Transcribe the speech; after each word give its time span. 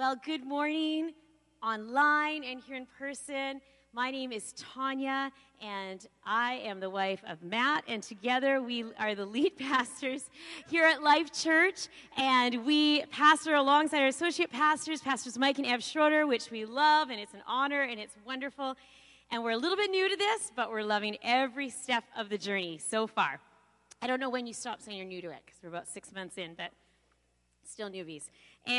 Well, 0.00 0.16
good 0.24 0.46
morning 0.46 1.12
online 1.62 2.42
and 2.42 2.58
here 2.58 2.74
in 2.74 2.86
person. 2.98 3.60
My 3.92 4.10
name 4.10 4.32
is 4.32 4.54
Tanya, 4.56 5.30
and 5.60 6.06
I 6.24 6.54
am 6.54 6.80
the 6.80 6.88
wife 6.88 7.20
of 7.28 7.42
Matt, 7.42 7.84
and 7.86 8.02
together 8.02 8.62
we 8.62 8.86
are 8.98 9.14
the 9.14 9.26
lead 9.26 9.56
pastors 9.58 10.30
here 10.70 10.86
at 10.86 11.02
Life 11.02 11.34
Church. 11.34 11.88
And 12.16 12.64
we 12.64 13.04
pastor 13.10 13.56
alongside 13.56 14.00
our 14.00 14.06
associate 14.06 14.50
pastors, 14.50 15.02
Pastors 15.02 15.36
Mike 15.36 15.58
and 15.58 15.66
Ev 15.66 15.84
Schroeder, 15.84 16.26
which 16.26 16.50
we 16.50 16.64
love, 16.64 17.10
and 17.10 17.20
it's 17.20 17.34
an 17.34 17.42
honor 17.46 17.82
and 17.82 18.00
it's 18.00 18.14
wonderful. 18.24 18.76
And 19.30 19.44
we're 19.44 19.50
a 19.50 19.58
little 19.58 19.76
bit 19.76 19.90
new 19.90 20.08
to 20.08 20.16
this, 20.16 20.50
but 20.56 20.70
we're 20.70 20.82
loving 20.82 21.18
every 21.22 21.68
step 21.68 22.04
of 22.16 22.30
the 22.30 22.38
journey 22.38 22.78
so 22.78 23.06
far. 23.06 23.38
I 24.00 24.06
don't 24.06 24.18
know 24.18 24.30
when 24.30 24.46
you 24.46 24.54
stop 24.54 24.80
saying 24.80 24.96
you're 24.96 25.06
new 25.06 25.20
to 25.20 25.28
it, 25.28 25.42
because 25.44 25.60
we're 25.62 25.68
about 25.68 25.88
six 25.88 26.10
months 26.14 26.38
in, 26.38 26.54
but 26.54 26.70
still 27.66 27.90
newbies. 27.90 28.30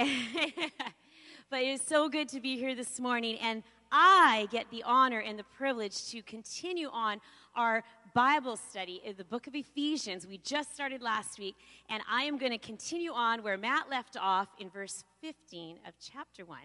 But 1.52 1.63
it 1.63 1.68
is 1.68 1.81
so 1.81 2.07
good 2.07 2.29
to 2.29 2.39
be 2.39 2.57
here 2.57 2.75
this 2.75 2.98
morning. 2.98 3.38
And 3.41 3.62
I 3.91 4.48
get 4.52 4.71
the 4.71 4.84
honor 4.84 5.20
and 5.20 5.38
the 5.38 5.44
privilege 5.44 6.09
to 6.12 6.21
continue 6.21 6.88
on 6.88 7.20
our 7.57 7.84
Bible 8.13 8.55
study 8.55 9.02
in 9.03 9.17
the 9.17 9.26
book 9.26 9.48
of 9.48 9.55
Ephesians. 9.55 10.26
We 10.26 10.38
just 10.38 10.73
started 10.73 11.02
last 11.02 11.40
week, 11.40 11.55
and 11.90 12.02
I 12.09 12.23
am 12.23 12.38
going 12.38 12.53
to 12.53 12.57
continue 12.57 13.12
on 13.12 13.43
where 13.43 13.57
Matt 13.57 13.90
left 13.90 14.16
off 14.17 14.48
in 14.59 14.70
verse 14.70 15.03
15 15.20 15.79
of 15.85 15.93
chapter 15.99 16.45
1. 16.45 16.57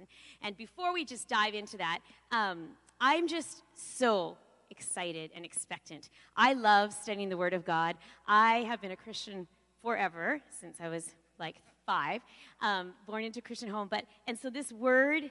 And 0.43 0.57
before 0.57 0.95
we 0.95 1.05
just 1.05 1.29
dive 1.29 1.55
into 1.55 1.77
that, 1.79 1.99
um, 2.31 2.69
I'm 3.01 3.27
just 3.27 3.63
so 3.75 4.37
excited 4.71 5.33
and 5.35 5.45
expectant. 5.45 6.11
I 6.37 6.53
love 6.53 6.93
studying 6.93 7.29
the 7.29 7.37
Word 7.37 7.55
of 7.55 7.65
God. 7.65 7.97
I 8.29 8.59
have 8.59 8.81
been 8.81 8.93
a 8.93 8.97
Christian 8.97 9.49
forever, 9.83 10.41
since 10.61 10.77
I 10.81 10.89
was 10.89 11.13
like 11.41 11.57
five, 11.87 12.21
um, 12.61 12.93
born 13.07 13.25
into 13.25 13.39
a 13.39 13.43
Christian 13.43 13.71
home. 13.71 13.89
But 13.91 14.05
and 14.27 14.39
so 14.39 14.51
this 14.51 14.73
word 14.73 15.31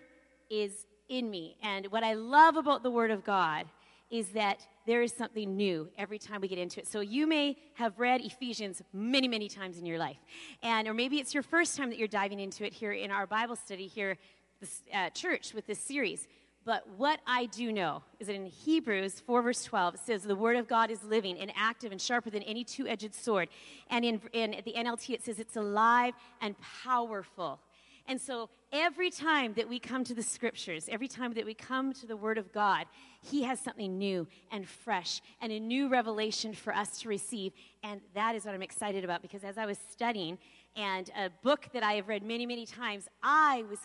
is 0.49 0.87
in 1.09 1.29
me, 1.29 1.57
and 1.61 1.85
what 1.87 2.03
I 2.03 2.13
love 2.13 2.55
about 2.55 2.81
the 2.81 2.89
Word 2.89 3.11
of 3.11 3.23
God 3.23 3.67
is 4.09 4.29
that 4.29 4.65
there 4.85 5.01
is 5.01 5.11
something 5.11 5.55
new 5.55 5.89
every 5.97 6.17
time 6.17 6.41
we 6.41 6.47
get 6.47 6.57
into 6.59 6.79
it. 6.79 6.87
So 6.87 6.99
you 6.99 7.27
may 7.27 7.57
have 7.73 7.99
read 7.99 8.21
Ephesians 8.21 8.81
many, 8.93 9.27
many 9.27 9.49
times 9.49 9.77
in 9.77 9.85
your 9.85 9.97
life, 9.97 10.17
and 10.63 10.87
or 10.87 10.93
maybe 10.93 11.17
it's 11.17 11.33
your 11.33 11.43
first 11.43 11.77
time 11.77 11.89
that 11.89 11.99
you're 11.99 12.07
diving 12.07 12.39
into 12.39 12.65
it 12.65 12.73
here 12.73 12.93
in 12.93 13.11
our 13.11 13.27
Bible 13.27 13.55
study 13.55 13.87
here, 13.87 14.17
this 14.59 14.81
uh, 14.93 15.09
church 15.09 15.53
with 15.53 15.67
this 15.67 15.79
series. 15.79 16.27
But 16.65 16.87
what 16.97 17.19
I 17.27 17.45
do 17.45 17.71
know 17.71 18.01
is 18.19 18.25
that 18.25 18.35
in 18.35 18.47
Hebrews 18.47 19.19
4, 19.19 19.43
verse 19.43 19.63
12, 19.63 19.95
it 19.95 19.99
says, 20.03 20.23
The 20.23 20.35
word 20.35 20.57
of 20.57 20.67
God 20.67 20.89
is 20.89 21.03
living 21.03 21.37
and 21.37 21.51
active 21.55 21.91
and 21.91 22.01
sharper 22.01 22.31
than 22.31 22.41
any 22.41 22.63
two 22.63 22.87
edged 22.87 23.13
sword. 23.13 23.49
And 23.91 24.03
in, 24.03 24.19
in 24.33 24.55
the 24.65 24.73
NLT, 24.73 25.13
it 25.13 25.23
says 25.23 25.39
it's 25.39 25.55
alive 25.55 26.15
and 26.41 26.55
powerful. 26.83 27.59
And 28.07 28.19
so 28.19 28.49
every 28.71 29.09
time 29.09 29.53
that 29.55 29.67
we 29.67 29.79
come 29.79 30.03
to 30.03 30.13
the 30.13 30.23
scriptures, 30.23 30.87
every 30.91 31.07
time 31.07 31.33
that 31.33 31.45
we 31.45 31.53
come 31.53 31.93
to 31.93 32.05
the 32.05 32.17
Word 32.17 32.37
of 32.37 32.51
God, 32.51 32.85
He 33.21 33.43
has 33.43 33.59
something 33.59 33.97
new 33.97 34.27
and 34.51 34.67
fresh 34.67 35.21
and 35.41 35.51
a 35.51 35.59
new 35.59 35.87
revelation 35.87 36.53
for 36.53 36.73
us 36.75 36.99
to 36.99 37.09
receive. 37.09 37.53
And 37.83 38.01
that 38.13 38.35
is 38.35 38.45
what 38.45 38.53
I'm 38.53 38.61
excited 38.61 39.03
about 39.03 39.21
because 39.21 39.43
as 39.43 39.57
I 39.57 39.65
was 39.65 39.79
studying, 39.91 40.37
and 40.75 41.09
a 41.17 41.29
book 41.41 41.69
that 41.73 41.83
I 41.83 41.93
have 41.93 42.07
read 42.07 42.23
many, 42.23 42.45
many 42.45 42.65
times, 42.65 43.07
I 43.23 43.63
was 43.69 43.79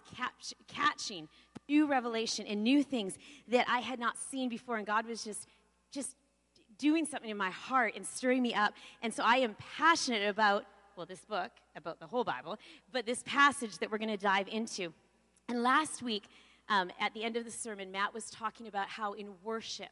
catching 0.66 1.28
new 1.68 1.86
revelation 1.86 2.46
and 2.46 2.64
new 2.64 2.82
things 2.82 3.16
that 3.48 3.66
I 3.68 3.78
had 3.78 4.00
not 4.00 4.18
seen 4.18 4.48
before. 4.48 4.76
And 4.76 4.86
God 4.86 5.06
was 5.06 5.22
just, 5.22 5.46
just 5.92 6.16
doing 6.78 7.06
something 7.06 7.30
in 7.30 7.36
my 7.36 7.50
heart 7.50 7.94
and 7.94 8.04
stirring 8.04 8.42
me 8.42 8.54
up. 8.54 8.74
And 9.02 9.14
so 9.14 9.22
I 9.24 9.36
am 9.36 9.54
passionate 9.76 10.28
about, 10.28 10.64
well, 10.96 11.06
this 11.06 11.24
book, 11.24 11.52
about 11.76 12.00
the 12.00 12.06
whole 12.06 12.24
Bible, 12.24 12.58
but 12.92 13.06
this 13.06 13.22
passage 13.24 13.78
that 13.78 13.90
we're 13.90 13.98
going 13.98 14.10
to 14.10 14.16
dive 14.16 14.48
into. 14.48 14.92
And 15.48 15.62
last 15.62 16.02
week, 16.02 16.24
um, 16.68 16.90
at 17.00 17.14
the 17.14 17.22
end 17.22 17.36
of 17.36 17.44
the 17.44 17.50
sermon, 17.50 17.92
Matt 17.92 18.12
was 18.12 18.30
talking 18.30 18.66
about 18.66 18.88
how 18.88 19.12
in 19.12 19.28
worship, 19.44 19.90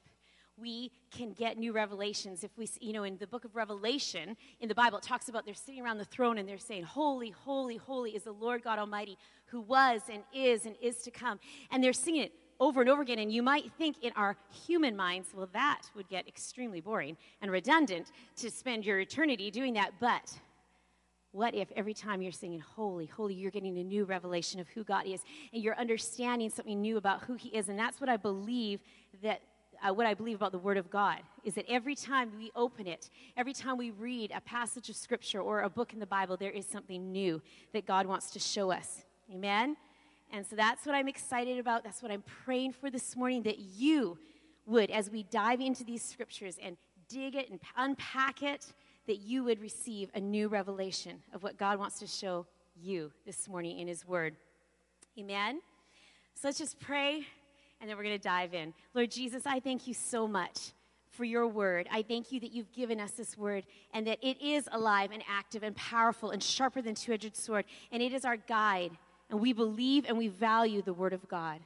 we 0.60 0.90
can 1.10 1.32
get 1.32 1.58
new 1.58 1.72
revelations. 1.72 2.44
If 2.44 2.50
we, 2.56 2.68
you 2.80 2.92
know, 2.92 3.04
in 3.04 3.16
the 3.18 3.26
book 3.26 3.44
of 3.44 3.54
Revelation, 3.56 4.36
in 4.60 4.68
the 4.68 4.74
Bible, 4.74 4.98
it 4.98 5.04
talks 5.04 5.28
about 5.28 5.44
they're 5.44 5.54
sitting 5.54 5.82
around 5.82 5.98
the 5.98 6.04
throne 6.04 6.38
and 6.38 6.48
they're 6.48 6.58
saying, 6.58 6.84
Holy, 6.84 7.30
holy, 7.30 7.76
holy 7.76 8.12
is 8.12 8.24
the 8.24 8.32
Lord 8.32 8.62
God 8.62 8.78
Almighty 8.78 9.16
who 9.46 9.60
was 9.60 10.02
and 10.12 10.22
is 10.34 10.66
and 10.66 10.76
is 10.80 10.98
to 11.02 11.10
come. 11.10 11.40
And 11.70 11.82
they're 11.82 11.92
singing 11.92 12.22
it 12.22 12.32
over 12.60 12.80
and 12.80 12.90
over 12.90 13.02
again. 13.02 13.18
And 13.18 13.32
you 13.32 13.42
might 13.42 13.70
think 13.78 14.02
in 14.02 14.12
our 14.16 14.36
human 14.66 14.96
minds, 14.96 15.28
well, 15.34 15.48
that 15.52 15.82
would 15.94 16.08
get 16.08 16.26
extremely 16.28 16.80
boring 16.80 17.16
and 17.40 17.50
redundant 17.50 18.10
to 18.36 18.50
spend 18.50 18.84
your 18.84 19.00
eternity 19.00 19.50
doing 19.50 19.74
that. 19.74 19.92
But 20.00 20.38
what 21.32 21.54
if 21.54 21.70
every 21.76 21.94
time 21.94 22.22
you're 22.22 22.32
singing 22.32 22.60
holy, 22.60 23.06
holy, 23.06 23.34
you're 23.34 23.50
getting 23.50 23.78
a 23.78 23.84
new 23.84 24.04
revelation 24.04 24.60
of 24.60 24.68
who 24.68 24.82
God 24.82 25.06
is 25.06 25.22
and 25.52 25.62
you're 25.62 25.76
understanding 25.76 26.50
something 26.50 26.80
new 26.80 26.96
about 26.96 27.22
who 27.22 27.34
He 27.34 27.50
is? 27.50 27.68
And 27.68 27.78
that's 27.78 28.00
what 28.00 28.08
I 28.08 28.16
believe 28.16 28.80
that 29.22 29.40
uh, 29.82 29.92
what 29.92 30.06
I 30.06 30.14
believe 30.14 30.36
about 30.36 30.52
the 30.52 30.58
Word 30.58 30.76
of 30.76 30.90
God 30.90 31.18
is 31.44 31.54
that 31.54 31.64
every 31.68 31.94
time 31.94 32.32
we 32.36 32.50
open 32.54 32.86
it, 32.86 33.10
every 33.36 33.52
time 33.52 33.76
we 33.76 33.90
read 33.90 34.32
a 34.34 34.40
passage 34.40 34.88
of 34.88 34.96
Scripture 34.96 35.40
or 35.40 35.62
a 35.62 35.68
book 35.68 35.92
in 35.92 36.00
the 36.00 36.06
Bible, 36.06 36.36
there 36.36 36.50
is 36.50 36.66
something 36.66 37.12
new 37.12 37.40
that 37.72 37.86
God 37.86 38.06
wants 38.06 38.30
to 38.32 38.38
show 38.38 38.70
us. 38.70 39.04
Amen? 39.32 39.76
And 40.32 40.46
so 40.46 40.56
that's 40.56 40.84
what 40.84 40.94
I'm 40.94 41.08
excited 41.08 41.58
about. 41.58 41.84
That's 41.84 42.02
what 42.02 42.12
I'm 42.12 42.24
praying 42.44 42.72
for 42.72 42.90
this 42.90 43.16
morning 43.16 43.42
that 43.44 43.58
you 43.58 44.18
would, 44.66 44.90
as 44.90 45.10
we 45.10 45.22
dive 45.24 45.60
into 45.60 45.84
these 45.84 46.02
Scriptures 46.02 46.58
and 46.62 46.76
dig 47.08 47.34
it 47.34 47.50
and 47.50 47.58
unpack 47.76 48.42
it, 48.42 48.66
that 49.06 49.18
you 49.20 49.44
would 49.44 49.60
receive 49.60 50.10
a 50.14 50.20
new 50.20 50.48
revelation 50.48 51.22
of 51.32 51.42
what 51.42 51.56
God 51.56 51.78
wants 51.78 51.98
to 52.00 52.06
show 52.06 52.46
you 52.76 53.10
this 53.24 53.48
morning 53.48 53.78
in 53.78 53.88
His 53.88 54.06
Word. 54.06 54.36
Amen? 55.18 55.60
So 56.34 56.48
let's 56.48 56.58
just 56.58 56.78
pray 56.78 57.26
and 57.80 57.88
then 57.88 57.96
we're 57.96 58.04
going 58.04 58.18
to 58.18 58.22
dive 58.22 58.54
in. 58.54 58.74
Lord 58.94 59.10
Jesus, 59.10 59.44
I 59.46 59.60
thank 59.60 59.86
you 59.86 59.94
so 59.94 60.26
much 60.26 60.72
for 61.10 61.24
your 61.24 61.46
word. 61.46 61.88
I 61.90 62.02
thank 62.02 62.32
you 62.32 62.40
that 62.40 62.52
you've 62.52 62.72
given 62.72 63.00
us 63.00 63.12
this 63.12 63.36
word 63.36 63.64
and 63.92 64.06
that 64.06 64.18
it 64.22 64.40
is 64.40 64.68
alive 64.70 65.10
and 65.12 65.22
active 65.28 65.62
and 65.62 65.74
powerful 65.74 66.30
and 66.30 66.42
sharper 66.42 66.80
than 66.80 66.94
two-edged 66.94 67.36
sword 67.36 67.64
and 67.90 68.02
it 68.02 68.12
is 68.12 68.24
our 68.24 68.36
guide 68.36 68.92
and 69.30 69.40
we 69.40 69.52
believe 69.52 70.04
and 70.06 70.16
we 70.16 70.28
value 70.28 70.80
the 70.80 70.92
word 70.92 71.12
of 71.12 71.28
God 71.28 71.60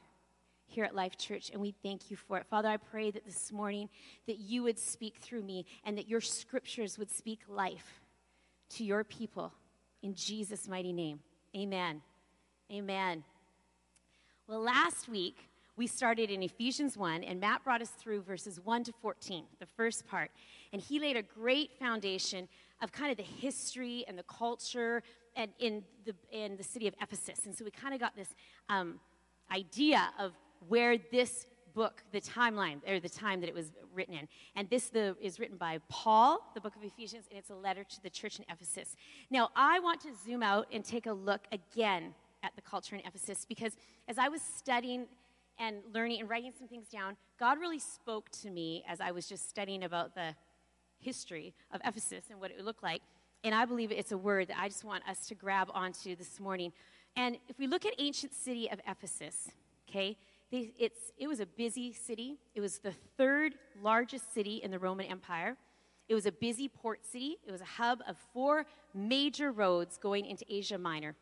here 0.65 0.83
at 0.83 0.95
Life 0.95 1.17
Church 1.17 1.51
and 1.51 1.61
we 1.61 1.73
thank 1.83 2.09
you 2.09 2.17
for 2.17 2.37
it. 2.37 2.45
Father, 2.49 2.67
I 2.67 2.77
pray 2.77 3.11
that 3.11 3.25
this 3.25 3.51
morning 3.51 3.89
that 4.27 4.39
you 4.39 4.63
would 4.63 4.79
speak 4.79 5.17
through 5.17 5.43
me 5.43 5.65
and 5.83 5.97
that 5.97 6.09
your 6.09 6.21
scriptures 6.21 6.97
would 6.97 7.11
speak 7.11 7.41
life 7.47 8.01
to 8.69 8.83
your 8.83 9.03
people 9.03 9.53
in 10.01 10.15
Jesus 10.15 10.67
mighty 10.67 10.93
name. 10.93 11.19
Amen. 11.55 12.01
Amen. 12.71 13.23
Well, 14.47 14.61
last 14.61 15.07
week 15.07 15.37
we 15.75 15.87
started 15.87 16.29
in 16.29 16.43
Ephesians 16.43 16.95
1, 16.97 17.23
and 17.23 17.39
Matt 17.39 17.63
brought 17.63 17.81
us 17.81 17.89
through 17.89 18.21
verses 18.21 18.59
1 18.63 18.83
to 18.85 18.93
14, 19.01 19.45
the 19.59 19.65
first 19.65 20.05
part. 20.05 20.29
And 20.71 20.81
he 20.81 20.99
laid 20.99 21.17
a 21.17 21.23
great 21.23 21.71
foundation 21.79 22.47
of 22.81 22.91
kind 22.91 23.11
of 23.11 23.17
the 23.17 23.23
history 23.23 24.05
and 24.07 24.17
the 24.17 24.23
culture 24.23 25.01
and 25.35 25.51
in 25.57 25.83
the, 26.05 26.13
in 26.31 26.57
the 26.57 26.63
city 26.63 26.87
of 26.87 26.93
Ephesus. 27.01 27.45
And 27.45 27.55
so 27.55 27.65
we 27.65 27.71
kind 27.71 27.93
of 27.93 27.99
got 27.99 28.15
this 28.15 28.35
um, 28.69 28.99
idea 29.51 30.11
of 30.19 30.33
where 30.67 30.97
this 31.11 31.47
book, 31.73 32.03
the 32.11 32.21
timeline, 32.21 32.77
or 32.87 32.99
the 32.99 33.09
time 33.09 33.39
that 33.41 33.49
it 33.49 33.55
was 33.55 33.71
written 33.95 34.13
in. 34.13 34.27
And 34.55 34.69
this 34.69 34.89
the, 34.89 35.15
is 35.19 35.39
written 35.39 35.57
by 35.57 35.79
Paul, 35.89 36.51
the 36.53 36.61
book 36.61 36.75
of 36.75 36.83
Ephesians, 36.83 37.25
and 37.31 37.39
it's 37.39 37.49
a 37.49 37.55
letter 37.55 37.83
to 37.83 38.03
the 38.03 38.11
church 38.11 38.37
in 38.37 38.45
Ephesus. 38.47 38.95
Now, 39.31 39.49
I 39.55 39.79
want 39.79 40.01
to 40.01 40.09
zoom 40.23 40.43
out 40.43 40.67
and 40.71 40.85
take 40.85 41.07
a 41.07 41.13
look 41.13 41.47
again 41.51 42.13
at 42.43 42.55
the 42.55 42.61
culture 42.61 42.95
in 42.95 43.01
Ephesus 43.05 43.45
because 43.47 43.75
as 44.07 44.17
I 44.17 44.27
was 44.27 44.41
studying 44.41 45.07
and 45.59 45.77
learning 45.93 46.21
and 46.21 46.29
writing 46.29 46.51
some 46.57 46.67
things 46.67 46.87
down, 46.87 47.15
God 47.39 47.59
really 47.59 47.79
spoke 47.79 48.29
to 48.41 48.49
me 48.49 48.83
as 48.87 48.99
I 48.99 49.11
was 49.11 49.27
just 49.27 49.49
studying 49.49 49.83
about 49.83 50.15
the 50.15 50.35
history 50.99 51.53
of 51.71 51.81
Ephesus 51.85 52.25
and 52.29 52.39
what 52.39 52.51
it 52.51 52.57
would 52.57 52.65
look 52.65 52.81
like. 52.81 53.01
And 53.43 53.53
I 53.53 53.65
believe 53.65 53.91
it's 53.91 54.11
a 54.11 54.17
word 54.17 54.47
that 54.47 54.57
I 54.59 54.69
just 54.69 54.83
want 54.83 55.07
us 55.07 55.27
to 55.27 55.35
grab 55.35 55.69
onto 55.73 56.15
this 56.15 56.39
morning. 56.39 56.71
And 57.15 57.37
if 57.47 57.59
we 57.59 57.67
look 57.67 57.85
at 57.85 57.93
ancient 57.99 58.33
city 58.33 58.69
of 58.71 58.79
Ephesus, 58.87 59.51
okay, 59.89 60.17
it's, 60.51 61.11
it 61.17 61.27
was 61.27 61.39
a 61.39 61.45
busy 61.45 61.93
city. 61.93 62.37
It 62.55 62.61
was 62.61 62.79
the 62.79 62.93
third 63.17 63.55
largest 63.81 64.33
city 64.33 64.61
in 64.63 64.71
the 64.71 64.79
Roman 64.79 65.07
Empire. 65.07 65.57
It 66.07 66.15
was 66.15 66.25
a 66.25 66.31
busy 66.31 66.67
port 66.67 67.05
city. 67.05 67.37
It 67.45 67.51
was 67.51 67.61
a 67.61 67.65
hub 67.65 67.99
of 68.07 68.17
four 68.33 68.65
major 68.93 69.51
roads 69.51 69.97
going 69.97 70.25
into 70.25 70.45
Asia 70.47 70.77
Minor. 70.77 71.15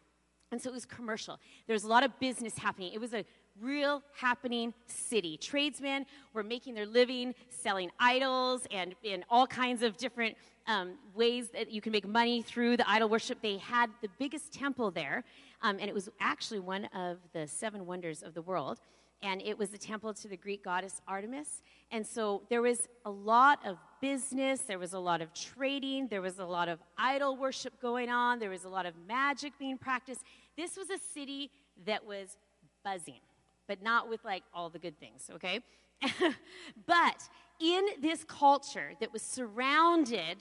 And 0.51 0.61
so 0.61 0.69
it 0.69 0.73
was 0.73 0.85
commercial. 0.85 1.39
There 1.65 1.73
was 1.73 1.85
a 1.85 1.87
lot 1.87 2.03
of 2.03 2.19
business 2.19 2.57
happening. 2.57 2.91
It 2.93 2.99
was 2.99 3.13
a 3.13 3.23
real 3.59 4.01
happening 4.15 4.73
city. 4.85 5.37
Tradesmen 5.37 6.05
were 6.33 6.43
making 6.43 6.75
their 6.75 6.85
living 6.85 7.33
selling 7.49 7.91
idols 7.99 8.67
and 8.71 8.95
in 9.03 9.23
all 9.29 9.47
kinds 9.47 9.83
of 9.83 9.97
different 9.97 10.37
um, 10.67 10.93
ways 11.15 11.49
that 11.49 11.71
you 11.71 11.81
can 11.81 11.91
make 11.91 12.07
money 12.07 12.41
through 12.41 12.77
the 12.77 12.89
idol 12.89 13.09
worship. 13.09 13.41
They 13.41 13.57
had 13.57 13.89
the 14.01 14.09
biggest 14.19 14.53
temple 14.53 14.91
there, 14.91 15.23
um, 15.61 15.77
and 15.79 15.89
it 15.89 15.93
was 15.93 16.09
actually 16.19 16.59
one 16.59 16.85
of 16.85 17.17
the 17.33 17.47
seven 17.47 17.85
wonders 17.85 18.23
of 18.23 18.33
the 18.33 18.41
world. 18.41 18.79
And 19.23 19.39
it 19.43 19.55
was 19.55 19.69
the 19.69 19.77
temple 19.77 20.15
to 20.15 20.27
the 20.27 20.35
Greek 20.35 20.63
goddess 20.63 20.99
Artemis. 21.07 21.61
And 21.91 22.05
so 22.05 22.41
there 22.49 22.63
was 22.63 22.87
a 23.05 23.11
lot 23.11 23.59
of 23.63 23.77
business, 24.01 24.61
there 24.61 24.79
was 24.79 24.93
a 24.93 24.99
lot 24.99 25.21
of 25.21 25.31
trading, 25.33 26.07
there 26.07 26.23
was 26.23 26.39
a 26.39 26.45
lot 26.45 26.67
of 26.67 26.79
idol 26.97 27.37
worship 27.37 27.79
going 27.79 28.09
on, 28.09 28.39
there 28.39 28.49
was 28.49 28.63
a 28.63 28.69
lot 28.69 28.87
of 28.87 28.95
magic 29.07 29.53
being 29.59 29.77
practiced. 29.77 30.21
This 30.57 30.75
was 30.75 30.89
a 30.89 30.97
city 31.13 31.51
that 31.85 32.03
was 32.03 32.35
buzzing, 32.83 33.19
but 33.67 33.81
not 33.81 34.09
with 34.09 34.23
like 34.25 34.43
all 34.53 34.69
the 34.69 34.79
good 34.79 34.99
things, 34.99 35.29
okay? 35.33 35.59
but 36.85 37.29
in 37.59 37.85
this 38.01 38.23
culture 38.23 38.93
that 38.99 39.13
was 39.13 39.21
surrounded 39.21 40.37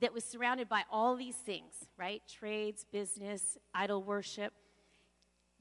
that 0.00 0.12
was 0.12 0.24
surrounded 0.24 0.68
by 0.68 0.82
all 0.90 1.14
these 1.14 1.36
things, 1.36 1.74
right? 1.98 2.22
Trades, 2.28 2.86
business, 2.90 3.58
idol 3.74 4.02
worship. 4.02 4.52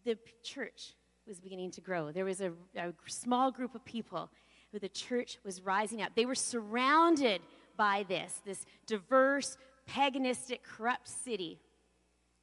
The 0.05 0.17
church 0.43 0.95
was 1.27 1.39
beginning 1.39 1.71
to 1.71 1.81
grow. 1.81 2.11
There 2.11 2.25
was 2.25 2.41
a, 2.41 2.53
a 2.75 2.93
small 3.05 3.51
group 3.51 3.75
of 3.75 3.83
people 3.85 4.29
who 4.71 4.79
the 4.79 4.89
church 4.89 5.39
was 5.43 5.61
rising 5.61 6.01
up. 6.01 6.13
They 6.15 6.25
were 6.25 6.35
surrounded 6.35 7.41
by 7.77 8.05
this, 8.07 8.41
this 8.45 8.65
diverse, 8.87 9.57
paganistic, 9.89 10.59
corrupt 10.63 11.07
city. 11.07 11.59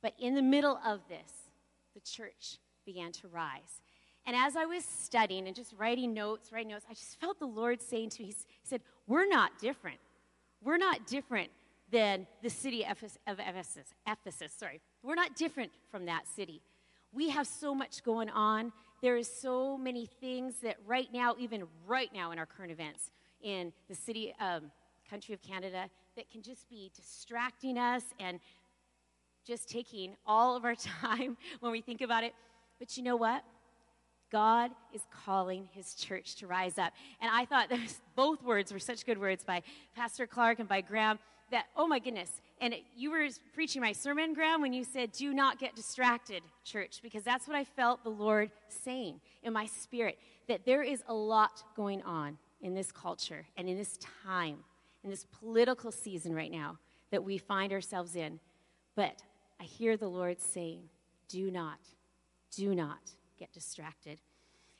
But 0.02 0.14
in 0.18 0.34
the 0.34 0.42
middle 0.42 0.78
of 0.84 1.00
this, 1.08 1.50
the 1.94 2.00
church 2.00 2.58
began 2.84 3.12
to 3.12 3.28
rise. 3.28 3.82
And 4.26 4.34
as 4.34 4.56
I 4.56 4.64
was 4.64 4.84
studying 4.84 5.46
and 5.46 5.55
just 5.55 5.73
writing 5.78 6.12
notes, 6.12 6.50
writing 6.52 6.70
notes, 6.70 6.84
I 6.90 6.94
just 6.94 7.20
felt 7.20 7.38
the 7.38 7.46
Lord 7.46 7.81
saying 7.81 8.11
to 8.11 8.23
me, 8.23 8.28
He 8.28 8.34
said, 8.64 8.81
We're 9.06 9.28
not 9.28 9.58
different. 9.58 9.99
We're 10.62 10.78
not 10.78 11.06
different 11.06 11.50
than 11.93 12.26
the 12.43 12.50
city 12.50 12.84
of 12.84 12.99
Ephesus. 13.38 13.94
Ephesus, 14.06 14.52
sorry. 14.52 14.81
We're 15.02 15.14
not 15.14 15.37
different 15.37 15.70
from 15.90 16.06
that 16.06 16.26
city. 16.26 16.61
We 17.12 17.31
have 17.31 17.46
so 17.46 17.75
much 17.75 18.02
going 18.02 18.28
on. 18.31 18.73
There 19.00 19.17
is 19.17 19.28
so 19.28 19.78
many 19.78 20.06
things 20.06 20.56
that 20.62 20.76
right 20.84 21.08
now, 21.12 21.37
even 21.38 21.64
right 21.87 22.11
now 22.12 22.32
in 22.32 22.38
our 22.38 22.46
current 22.46 22.73
events 22.73 23.11
in 23.40 23.73
the 23.88 23.94
city, 23.94 24.34
um, 24.40 24.73
country 25.08 25.34
of 25.34 25.43
Canada, 25.43 25.88
that 26.17 26.28
can 26.31 26.43
just 26.43 26.69
be 26.69 26.90
distracting 26.96 27.78
us 27.78 28.02
and 28.19 28.40
just 29.46 29.69
taking 29.69 30.17
all 30.26 30.56
of 30.56 30.64
our 30.64 30.75
time 31.02 31.37
when 31.61 31.70
we 31.70 31.81
think 31.81 32.00
about 32.00 32.25
it. 32.25 32.34
But 32.81 32.96
you 32.96 33.05
know 33.05 33.17
what? 33.17 33.44
God 34.36 34.70
is 34.92 35.00
calling 35.24 35.66
his 35.72 35.94
church 35.94 36.34
to 36.34 36.46
rise 36.46 36.76
up. 36.76 36.92
And 37.22 37.30
I 37.32 37.46
thought 37.46 37.70
those, 37.70 38.02
both 38.14 38.42
words 38.42 38.70
were 38.70 38.78
such 38.78 39.06
good 39.06 39.16
words 39.16 39.42
by 39.42 39.62
Pastor 39.94 40.26
Clark 40.26 40.58
and 40.58 40.68
by 40.68 40.82
Graham 40.82 41.18
that, 41.50 41.64
oh 41.74 41.86
my 41.86 41.98
goodness. 41.98 42.42
And 42.60 42.74
it, 42.74 42.82
you 42.94 43.10
were 43.10 43.26
preaching 43.54 43.80
my 43.80 43.92
sermon, 43.92 44.34
Graham, 44.34 44.60
when 44.60 44.74
you 44.74 44.84
said, 44.84 45.12
do 45.12 45.32
not 45.32 45.58
get 45.58 45.74
distracted, 45.74 46.42
church, 46.64 47.00
because 47.02 47.22
that's 47.22 47.48
what 47.48 47.56
I 47.56 47.64
felt 47.64 48.04
the 48.04 48.10
Lord 48.10 48.50
saying 48.68 49.22
in 49.42 49.54
my 49.54 49.64
spirit 49.64 50.18
that 50.48 50.66
there 50.66 50.82
is 50.82 51.02
a 51.08 51.14
lot 51.14 51.64
going 51.74 52.02
on 52.02 52.36
in 52.60 52.74
this 52.74 52.92
culture 52.92 53.46
and 53.56 53.70
in 53.70 53.78
this 53.78 53.98
time, 54.22 54.58
in 55.02 55.08
this 55.08 55.24
political 55.40 55.90
season 55.90 56.34
right 56.34 56.52
now 56.52 56.76
that 57.10 57.24
we 57.24 57.38
find 57.38 57.72
ourselves 57.72 58.14
in. 58.14 58.38
But 58.96 59.22
I 59.58 59.64
hear 59.64 59.96
the 59.96 60.08
Lord 60.08 60.42
saying, 60.42 60.82
do 61.26 61.50
not, 61.50 61.78
do 62.54 62.74
not 62.74 63.15
get 63.38 63.52
distracted. 63.52 64.20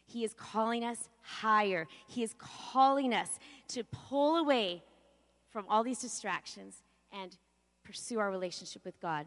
He 0.07 0.25
is 0.25 0.35
calling 0.35 0.85
us 0.85 1.09
higher. 1.23 1.87
He 2.07 2.23
is 2.23 2.35
calling 2.39 3.13
us 3.13 3.39
to 3.69 3.85
pull 3.85 4.37
away 4.37 4.83
from 5.51 5.65
all 5.69 5.83
these 5.83 6.01
distractions 6.01 6.83
and 7.13 7.37
pursue 7.85 8.19
our 8.19 8.31
relationship 8.31 8.85
with 8.85 9.01
God 9.01 9.27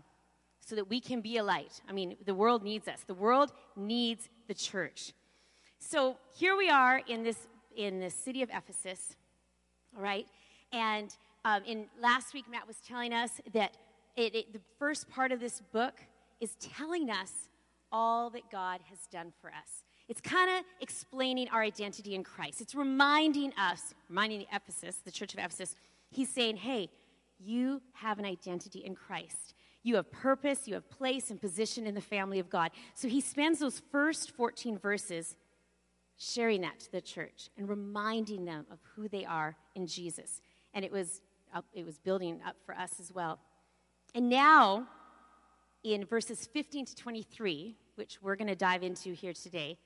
so 0.59 0.75
that 0.75 0.89
we 0.89 0.99
can 0.99 1.21
be 1.21 1.37
a 1.37 1.43
light. 1.43 1.81
I 1.89 1.93
mean, 1.93 2.15
the 2.25 2.35
world 2.35 2.63
needs 2.63 2.87
us. 2.87 3.03
The 3.07 3.13
world 3.13 3.51
needs 3.75 4.29
the 4.47 4.53
church. 4.53 5.13
So 5.79 6.17
here 6.37 6.55
we 6.55 6.69
are 6.69 7.01
in 7.07 7.23
this 7.23 7.47
in 7.75 7.99
the 7.99 8.09
city 8.09 8.41
of 8.43 8.49
Ephesus, 8.49 9.15
all 9.95 10.03
right? 10.03 10.27
And 10.73 11.15
um, 11.45 11.63
in 11.65 11.85
last 12.01 12.33
week, 12.33 12.45
Matt 12.51 12.67
was 12.67 12.77
telling 12.85 13.13
us 13.13 13.39
that 13.53 13.77
it, 14.17 14.35
it, 14.35 14.53
the 14.53 14.59
first 14.77 15.09
part 15.09 15.31
of 15.31 15.39
this 15.39 15.61
book 15.71 15.93
is 16.41 16.55
telling 16.55 17.09
us 17.09 17.31
all 17.91 18.29
that 18.31 18.51
God 18.51 18.81
has 18.89 18.99
done 19.11 19.31
for 19.41 19.49
us. 19.49 19.83
It's 20.07 20.21
kind 20.21 20.49
of 20.49 20.65
explaining 20.81 21.49
our 21.49 21.61
identity 21.61 22.15
in 22.15 22.23
Christ. 22.23 22.61
It's 22.61 22.73
reminding 22.73 23.53
us, 23.53 23.93
reminding 24.09 24.39
the 24.39 24.47
Ephesus, 24.53 24.97
the 25.05 25.11
church 25.11 25.33
of 25.33 25.39
Ephesus, 25.39 25.75
He's 26.11 26.29
saying, 26.29 26.57
hey, 26.57 26.89
you 27.39 27.81
have 27.93 28.19
an 28.19 28.25
identity 28.25 28.79
in 28.79 28.95
Christ. 28.95 29.53
You 29.83 29.95
have 29.95 30.11
purpose, 30.11 30.67
you 30.67 30.73
have 30.73 30.89
place 30.89 31.29
and 31.29 31.39
position 31.39 31.87
in 31.87 31.95
the 31.95 32.01
family 32.01 32.39
of 32.39 32.49
God. 32.49 32.71
So 32.95 33.07
he 33.07 33.21
spends 33.21 33.59
those 33.59 33.81
first 33.91 34.31
14 34.31 34.77
verses 34.77 35.35
sharing 36.17 36.61
that 36.61 36.79
to 36.81 36.91
the 36.91 36.99
church 36.99 37.49
and 37.57 37.69
reminding 37.69 38.43
them 38.43 38.65
of 38.69 38.79
who 38.95 39.07
they 39.07 39.23
are 39.23 39.55
in 39.75 39.87
Jesus. 39.87 40.41
And 40.73 40.83
it 40.83 40.91
was, 40.91 41.21
it 41.73 41.85
was 41.85 41.97
building 41.97 42.41
up 42.45 42.57
for 42.65 42.75
us 42.75 42.99
as 42.99 43.13
well. 43.13 43.39
And 44.13 44.27
now, 44.27 44.87
in 45.83 46.05
verses 46.05 46.47
15 46.51 46.85
to 46.85 46.95
23, 46.95 47.75
which 47.95 48.21
we're 48.21 48.35
going 48.35 48.47
to 48.47 48.55
dive 48.55 48.83
into 48.83 49.13
here 49.13 49.33
today, 49.33 49.77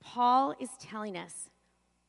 Paul 0.00 0.54
is 0.58 0.70
telling 0.80 1.16
us 1.16 1.48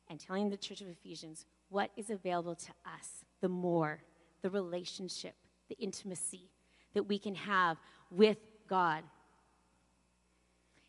and 0.10 0.20
telling 0.20 0.50
the 0.50 0.58
church 0.58 0.82
of 0.82 0.88
Ephesians 0.88 1.46
what 1.70 1.92
is 1.96 2.10
available 2.10 2.56
to 2.56 2.72
us 2.86 3.24
the 3.42 3.50
more, 3.50 4.00
the 4.42 4.50
relationship, 4.50 5.36
the 5.70 5.78
intimacy 5.80 6.50
that 6.94 7.04
we 7.04 7.18
can 7.18 7.36
have 7.36 7.78
with 8.12 8.38
God. 8.68 9.04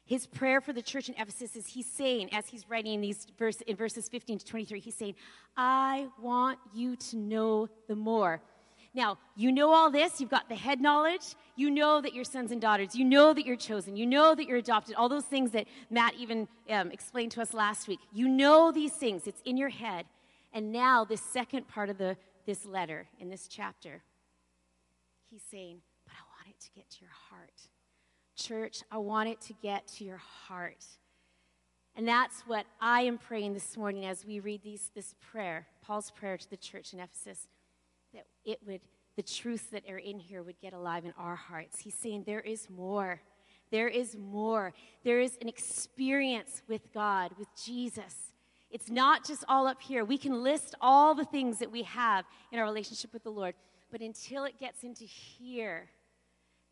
His 0.07 0.27
prayer 0.27 0.61
for 0.61 0.75
the 0.75 0.83
church 0.83 1.09
in 1.09 1.15
Ephesus 1.19 1.57
is 1.57 1.67
he's 1.67 1.87
saying, 1.87 2.35
as 2.35 2.47
he's 2.49 2.69
writing 2.69 3.01
these 3.01 3.27
verse, 3.39 3.63
in 3.63 3.75
verses 3.75 4.09
15 4.09 4.39
to 4.39 4.45
23, 4.45 4.81
he's 4.81 4.95
saying, 4.95 5.15
I 5.57 6.09
want 6.21 6.59
you 6.75 6.97
to 6.97 7.17
know 7.17 7.69
the 7.89 7.97
more. 7.97 8.43
Now, 8.95 9.19
you 9.35 9.51
know 9.51 9.73
all 9.73 9.91
this. 9.91 10.21
You've 10.21 10.31
got 10.31 10.49
the 10.49 10.55
head 10.55 10.81
knowledge. 10.81 11.35
You 11.57 11.71
know 11.71 12.01
that 12.01 12.15
you're 12.15 12.25
sons 12.25 12.53
and 12.53 12.61
daughters. 12.61 12.95
You 12.95 13.05
know 13.05 13.35
that 13.35 13.45
you're 13.45 13.57
chosen. 13.57 13.97
You 13.97 14.07
know 14.07 14.35
that 14.35 14.47
you're 14.47 14.59
adopted. 14.59 14.95
All 14.95 15.09
those 15.09 15.25
things 15.25 15.51
that 15.51 15.67
Matt 15.91 16.15
even 16.15 16.47
um, 16.71 16.93
explained 16.93 17.33
to 17.33 17.43
us 17.43 17.53
last 17.53 17.89
week. 17.89 17.99
You 18.13 18.29
know 18.29 18.71
these 18.71 18.93
things. 18.93 19.27
It's 19.27 19.43
in 19.45 19.57
your 19.57 19.69
head. 19.69 20.07
And 20.53 20.71
now, 20.71 21.05
this 21.05 21.21
second 21.21 21.67
part 21.67 21.91
of 21.91 21.99
the 21.99 22.17
this 22.47 22.67
letter, 22.67 23.09
in 23.19 23.31
this 23.31 23.49
chapter, 23.49 24.03
he's 25.31 25.43
saying, 25.51 25.79
But 26.05 26.13
I 26.13 26.23
want 26.37 26.55
it 26.55 26.63
to 26.65 26.71
get 26.75 26.89
to 26.91 27.01
your 27.01 27.11
heart. 27.31 27.69
Church, 28.37 28.83
I 28.91 28.99
want 28.99 29.29
it 29.29 29.41
to 29.43 29.55
get 29.63 29.89
to 29.97 30.05
your 30.05 30.19
heart. 30.19 30.85
And 31.97 32.07
that's 32.09 32.43
what 32.43 32.67
I 32.81 33.03
am 33.03 33.19
praying 33.19 33.55
this 33.55 33.77
morning 33.77 34.05
as 34.05 34.25
we 34.27 34.41
read 34.41 34.63
these, 34.63 34.91
this 34.95 35.15
prayer, 35.21 35.69
Paul's 35.81 36.11
prayer 36.11 36.37
to 36.37 36.51
the 36.51 36.57
church 36.57 36.93
in 36.93 36.99
Ephesus, 36.99 37.47
it 38.45 38.61
would, 38.67 38.81
the 39.17 39.23
truths 39.23 39.65
that 39.73 39.89
are 39.89 39.99
in 39.99 40.19
here 40.19 40.43
would 40.43 40.61
get 40.61 40.73
alive 40.73 41.05
in 41.05 41.13
our 41.19 41.37
hearts. 41.37 41.81
He's 41.81 41.95
saying 41.95 42.25
there 42.27 42.41
is 42.41 42.69
more. 42.69 43.21
There 43.71 43.89
is 43.89 44.17
more. 44.17 44.73
There 45.05 45.21
is 45.21 45.39
an 45.41 45.49
experience 45.49 46.63
with 46.69 46.93
God, 46.93 47.33
with 47.39 47.49
Jesus 47.65 48.35
it's 48.75 48.91
not 48.91 49.25
just 49.25 49.45
all 49.49 49.69
up 49.69 49.81
here. 49.81 50.05
We 50.05 50.19
can 50.19 50.43
list 50.43 50.75
all 50.81 51.15
the 51.15 51.25
things 51.25 51.61
that 51.61 51.71
we 51.71 51.85
have 51.85 52.25
in 52.51 52.59
our 52.59 52.65
relationship 52.65 53.13
with 53.13 53.23
the 53.23 53.31
Lord, 53.31 53.55
but 53.93 54.01
until 54.01 54.45
it 54.47 54.59
gets 54.59 54.83
into 54.83 55.05
here, 55.05 55.89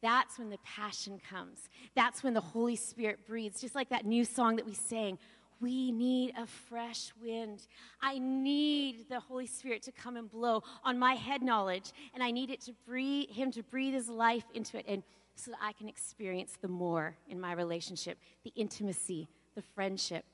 that's 0.02 0.36
when 0.36 0.50
the 0.50 0.58
passion 0.64 1.20
comes. 1.30 1.68
That's 1.94 2.24
when 2.24 2.34
the 2.34 2.40
Holy 2.40 2.74
Spirit 2.74 3.24
breathes. 3.24 3.60
Just 3.60 3.76
like 3.76 3.88
that 3.90 4.04
new 4.04 4.24
song 4.24 4.56
that 4.56 4.66
we 4.66 4.74
sang, 4.74 5.16
we 5.62 5.92
need 5.92 6.34
a 6.36 6.46
fresh 6.46 7.12
wind. 7.22 7.68
I 8.02 8.18
need 8.18 9.08
the 9.08 9.20
Holy 9.20 9.46
Spirit 9.46 9.82
to 9.82 9.92
come 9.92 10.16
and 10.16 10.28
blow 10.28 10.64
on 10.84 10.98
my 10.98 11.14
head 11.14 11.40
knowledge, 11.40 11.92
and 12.12 12.22
I 12.22 12.32
need 12.32 12.50
it 12.50 12.60
to 12.62 12.72
breathe 12.84 13.30
him 13.30 13.52
to 13.52 13.62
breathe 13.62 13.94
his 13.94 14.08
life 14.08 14.44
into 14.52 14.76
it 14.78 14.84
and 14.88 15.04
so 15.36 15.52
that 15.52 15.60
I 15.62 15.72
can 15.72 15.88
experience 15.88 16.58
the 16.60 16.68
more 16.68 17.16
in 17.28 17.40
my 17.40 17.52
relationship, 17.52 18.18
the 18.44 18.52
intimacy, 18.56 19.28
the 19.54 19.62
friendship. 19.62 20.24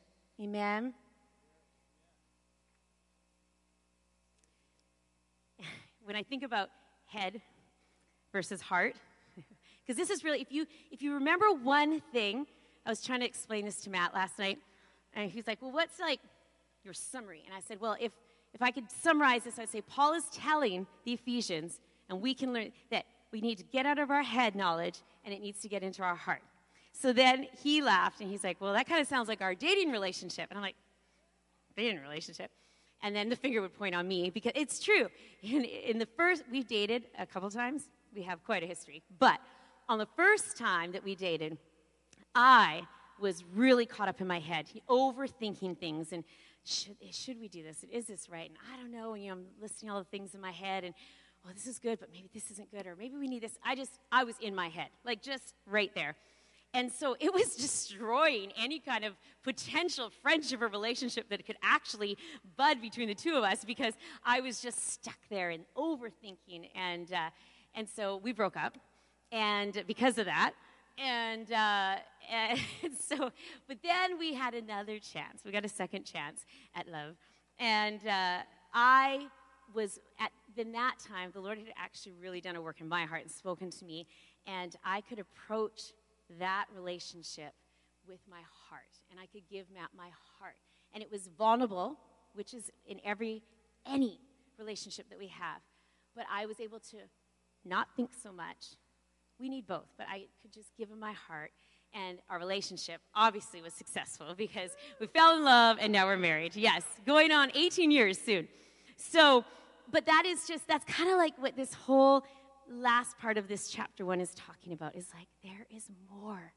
Amen. 0.40 0.94
when 6.04 6.16
I 6.16 6.22
think 6.22 6.42
about 6.42 6.70
head 7.06 7.40
versus 8.32 8.60
heart, 8.60 8.96
because 9.86 9.96
this 9.96 10.10
is 10.10 10.24
really, 10.24 10.40
if 10.40 10.50
you, 10.50 10.66
if 10.90 11.02
you 11.02 11.14
remember 11.14 11.46
one 11.52 12.00
thing, 12.12 12.46
I 12.84 12.90
was 12.90 13.04
trying 13.04 13.20
to 13.20 13.26
explain 13.26 13.66
this 13.66 13.82
to 13.82 13.90
Matt 13.90 14.14
last 14.14 14.38
night, 14.38 14.58
and 15.14 15.30
he's 15.30 15.46
like, 15.46 15.60
well, 15.62 15.72
what's 15.72 15.98
like 15.98 16.20
your 16.84 16.94
summary? 16.94 17.42
And 17.46 17.54
I 17.54 17.60
said, 17.60 17.80
well, 17.80 17.96
if, 18.00 18.12
if 18.54 18.62
I 18.62 18.70
could 18.70 18.90
summarize 18.90 19.44
this, 19.44 19.58
I'd 19.58 19.68
say 19.68 19.80
Paul 19.80 20.14
is 20.14 20.24
telling 20.32 20.86
the 21.04 21.12
Ephesians, 21.12 21.80
and 22.08 22.20
we 22.20 22.34
can 22.34 22.52
learn 22.52 22.72
that 22.90 23.04
we 23.32 23.40
need 23.40 23.58
to 23.58 23.64
get 23.64 23.86
out 23.86 23.98
of 23.98 24.10
our 24.10 24.22
head 24.22 24.54
knowledge, 24.54 25.00
and 25.24 25.34
it 25.34 25.40
needs 25.40 25.60
to 25.60 25.68
get 25.68 25.82
into 25.82 26.02
our 26.02 26.14
heart. 26.14 26.42
So 26.92 27.12
then 27.12 27.46
he 27.62 27.82
laughed, 27.82 28.20
and 28.20 28.30
he's 28.30 28.44
like, 28.44 28.60
well, 28.60 28.72
that 28.72 28.88
kind 28.88 29.00
of 29.00 29.06
sounds 29.06 29.28
like 29.28 29.40
our 29.40 29.54
dating 29.54 29.90
relationship. 29.90 30.46
And 30.50 30.58
I'm 30.58 30.62
like, 30.62 30.76
dating 31.76 32.00
relationship? 32.00 32.50
and 33.02 33.14
then 33.14 33.28
the 33.28 33.36
finger 33.36 33.60
would 33.62 33.74
point 33.74 33.94
on 33.94 34.06
me 34.08 34.30
because 34.30 34.52
it's 34.54 34.80
true. 34.80 35.08
In, 35.42 35.64
in, 35.64 35.98
the 35.98 36.08
first, 36.16 36.42
we've 36.50 36.66
dated 36.66 37.04
a 37.18 37.26
couple 37.26 37.50
times. 37.50 37.84
We 38.14 38.22
have 38.22 38.42
quite 38.44 38.62
a 38.62 38.66
history. 38.66 39.02
But 39.18 39.40
on 39.88 39.98
the 39.98 40.08
first 40.16 40.56
time 40.56 40.92
that 40.92 41.04
we 41.04 41.14
dated, 41.14 41.58
I 42.34 42.82
was 43.20 43.44
really 43.54 43.86
caught 43.86 44.08
up 44.08 44.20
in 44.20 44.26
my 44.26 44.40
head, 44.40 44.66
overthinking 44.88 45.78
things 45.78 46.12
and 46.12 46.24
should, 46.64 46.96
should 47.12 47.40
we 47.40 47.48
do 47.48 47.62
this? 47.62 47.84
Is 47.90 48.06
this 48.06 48.28
right? 48.28 48.48
And 48.48 48.58
I 48.72 48.76
don't 48.76 48.92
know. 48.92 49.14
And, 49.14 49.22
you 49.22 49.30
know, 49.30 49.36
I'm 49.36 49.46
listing 49.60 49.88
all 49.88 49.98
the 49.98 50.04
things 50.04 50.34
in 50.34 50.40
my 50.40 50.50
head 50.50 50.84
and, 50.84 50.94
well, 51.44 51.54
this 51.54 51.66
is 51.66 51.78
good, 51.78 51.98
but 51.98 52.10
maybe 52.12 52.28
this 52.34 52.50
isn't 52.50 52.70
good, 52.70 52.86
or 52.86 52.96
maybe 52.96 53.16
we 53.16 53.26
need 53.28 53.42
this. 53.42 53.58
I 53.64 53.74
just, 53.74 53.92
I 54.12 54.24
was 54.24 54.34
in 54.40 54.54
my 54.54 54.68
head, 54.68 54.88
like 55.04 55.22
just 55.22 55.54
right 55.66 55.90
there. 55.94 56.14
And 56.74 56.92
so 56.92 57.16
it 57.20 57.32
was 57.32 57.56
destroying 57.56 58.52
any 58.60 58.80
kind 58.80 59.04
of 59.04 59.14
potential 59.42 60.10
friendship 60.22 60.60
or 60.60 60.68
relationship 60.68 61.28
that 61.30 61.46
could 61.46 61.56
actually 61.62 62.18
bud 62.56 62.82
between 62.82 63.08
the 63.08 63.14
two 63.14 63.34
of 63.34 63.44
us 63.44 63.64
because 63.64 63.94
I 64.24 64.40
was 64.40 64.60
just 64.60 64.92
stuck 64.92 65.18
there 65.30 65.50
and 65.50 65.64
overthinking. 65.76 66.68
And, 66.74 67.12
uh, 67.12 67.30
and 67.74 67.88
so 67.88 68.16
we 68.16 68.32
broke 68.32 68.56
up. 68.56 68.76
And 69.32 69.84
because 69.86 70.18
of 70.18 70.26
that, 70.26 70.52
and, 70.98 71.50
uh, 71.52 71.96
and 72.30 72.58
so, 72.98 73.30
but 73.66 73.78
then 73.82 74.18
we 74.18 74.34
had 74.34 74.54
another 74.54 74.98
chance. 74.98 75.42
We 75.44 75.52
got 75.52 75.64
a 75.64 75.68
second 75.68 76.04
chance 76.04 76.44
at 76.74 76.88
love. 76.88 77.16
And 77.58 78.06
uh, 78.06 78.38
I 78.74 79.26
was 79.74 79.98
at 80.18 80.30
in 80.58 80.72
that 80.72 80.96
time, 80.98 81.30
the 81.32 81.40
Lord 81.40 81.58
had 81.58 81.68
actually 81.76 82.12
really 82.20 82.40
done 82.40 82.56
a 82.56 82.60
work 82.60 82.80
in 82.80 82.88
my 82.88 83.04
heart 83.04 83.22
and 83.22 83.30
spoken 83.30 83.70
to 83.70 83.84
me, 83.84 84.06
and 84.46 84.74
I 84.84 85.00
could 85.02 85.20
approach 85.20 85.92
that 86.38 86.66
relationship 86.74 87.52
with 88.08 88.18
my 88.28 88.40
heart, 88.68 88.98
and 89.10 89.20
I 89.20 89.26
could 89.26 89.48
give 89.48 89.66
Matt 89.72 89.90
my 89.96 90.08
heart. 90.38 90.56
And 90.92 91.02
it 91.02 91.10
was 91.12 91.28
vulnerable, 91.38 91.96
which 92.34 92.54
is 92.54 92.70
in 92.86 93.00
every, 93.04 93.42
any 93.86 94.18
relationship 94.58 95.08
that 95.10 95.18
we 95.18 95.28
have. 95.28 95.60
But 96.16 96.24
I 96.32 96.46
was 96.46 96.58
able 96.58 96.80
to 96.80 96.96
not 97.64 97.88
think 97.94 98.10
so 98.20 98.32
much. 98.32 98.76
We 99.38 99.48
need 99.48 99.66
both, 99.66 99.86
but 99.96 100.06
I 100.10 100.26
could 100.42 100.52
just 100.52 100.68
give 100.76 100.90
him 100.90 100.98
my 100.98 101.12
heart. 101.12 101.52
And 101.94 102.18
our 102.28 102.38
relationship 102.38 103.00
obviously 103.14 103.62
was 103.62 103.72
successful 103.72 104.34
because 104.36 104.70
we 105.00 105.06
fell 105.06 105.36
in 105.36 105.44
love 105.44 105.78
and 105.80 105.92
now 105.92 106.06
we're 106.06 106.16
married. 106.16 106.56
Yes, 106.56 106.84
going 107.06 107.32
on 107.32 107.50
18 107.54 107.90
years 107.90 108.18
soon. 108.18 108.48
So, 108.96 109.44
but 109.90 110.06
that 110.06 110.24
is 110.26 110.46
just, 110.46 110.66
that's 110.66 110.84
kind 110.84 111.10
of 111.10 111.16
like 111.16 111.40
what 111.40 111.56
this 111.56 111.72
whole 111.72 112.24
last 112.70 113.16
part 113.18 113.38
of 113.38 113.48
this 113.48 113.68
chapter 113.70 114.04
one 114.04 114.20
is 114.20 114.34
talking 114.34 114.72
about 114.72 114.96
is 114.96 115.06
like, 115.14 115.28
there 115.42 115.66
is 115.74 115.88
more 116.10 116.52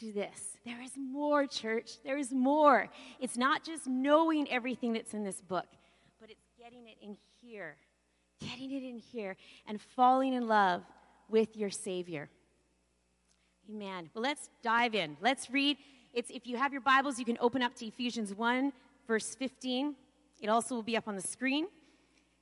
to 0.00 0.12
this. 0.12 0.56
There 0.64 0.82
is 0.82 0.92
more, 0.96 1.46
church. 1.46 2.02
There 2.04 2.18
is 2.18 2.32
more. 2.32 2.88
It's 3.20 3.36
not 3.36 3.64
just 3.64 3.86
knowing 3.86 4.50
everything 4.50 4.92
that's 4.92 5.14
in 5.14 5.24
this 5.24 5.40
book, 5.40 5.66
but 6.20 6.30
it's 6.30 6.46
getting 6.58 6.86
it 6.88 6.98
in 7.00 7.16
here, 7.40 7.76
getting 8.40 8.72
it 8.72 8.82
in 8.82 8.98
here, 8.98 9.36
and 9.66 9.80
falling 9.80 10.34
in 10.34 10.46
love 10.46 10.82
with 11.28 11.56
your 11.56 11.70
Savior. 11.70 12.28
Amen. 13.70 14.10
Well, 14.14 14.22
let's 14.22 14.48
dive 14.62 14.94
in. 14.94 15.16
Let's 15.20 15.50
read. 15.50 15.76
It's, 16.14 16.30
if 16.30 16.46
you 16.46 16.56
have 16.56 16.72
your 16.72 16.80
Bibles, 16.80 17.18
you 17.18 17.24
can 17.24 17.36
open 17.40 17.62
up 17.62 17.74
to 17.76 17.86
Ephesians 17.86 18.34
1, 18.34 18.72
verse 19.06 19.34
15. 19.34 19.94
It 20.40 20.48
also 20.48 20.74
will 20.74 20.82
be 20.82 20.96
up 20.96 21.06
on 21.06 21.16
the 21.16 21.22
screen. 21.22 21.66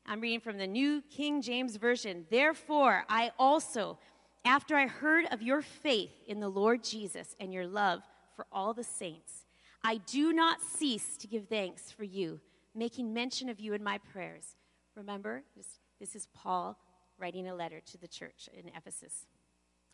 I'm 0.06 0.20
reading 0.20 0.40
from 0.40 0.56
the 0.56 0.68
New 0.68 1.02
King 1.10 1.42
James 1.42 1.76
Version. 1.76 2.26
Therefore, 2.30 3.04
I 3.08 3.32
also, 3.38 3.98
after 4.44 4.76
I 4.76 4.86
heard 4.86 5.24
of 5.32 5.42
your 5.42 5.62
faith 5.62 6.12
in 6.28 6.38
the 6.38 6.48
Lord 6.48 6.84
Jesus 6.84 7.34
and 7.40 7.52
your 7.52 7.66
love 7.66 8.02
for 8.36 8.46
all 8.52 8.72
the 8.72 8.84
saints, 8.84 9.46
I 9.82 9.96
do 9.96 10.32
not 10.32 10.60
cease 10.60 11.16
to 11.18 11.26
give 11.26 11.48
thanks 11.48 11.90
for 11.90 12.04
you, 12.04 12.40
making 12.74 13.12
mention 13.12 13.48
of 13.48 13.58
you 13.58 13.72
in 13.72 13.82
my 13.82 13.98
prayers. 13.98 14.54
Remember, 14.94 15.42
this, 15.56 15.80
this 15.98 16.14
is 16.14 16.28
Paul 16.34 16.78
writing 17.18 17.48
a 17.48 17.54
letter 17.54 17.80
to 17.80 17.98
the 17.98 18.08
church 18.08 18.48
in 18.52 18.70
Ephesus. 18.76 19.26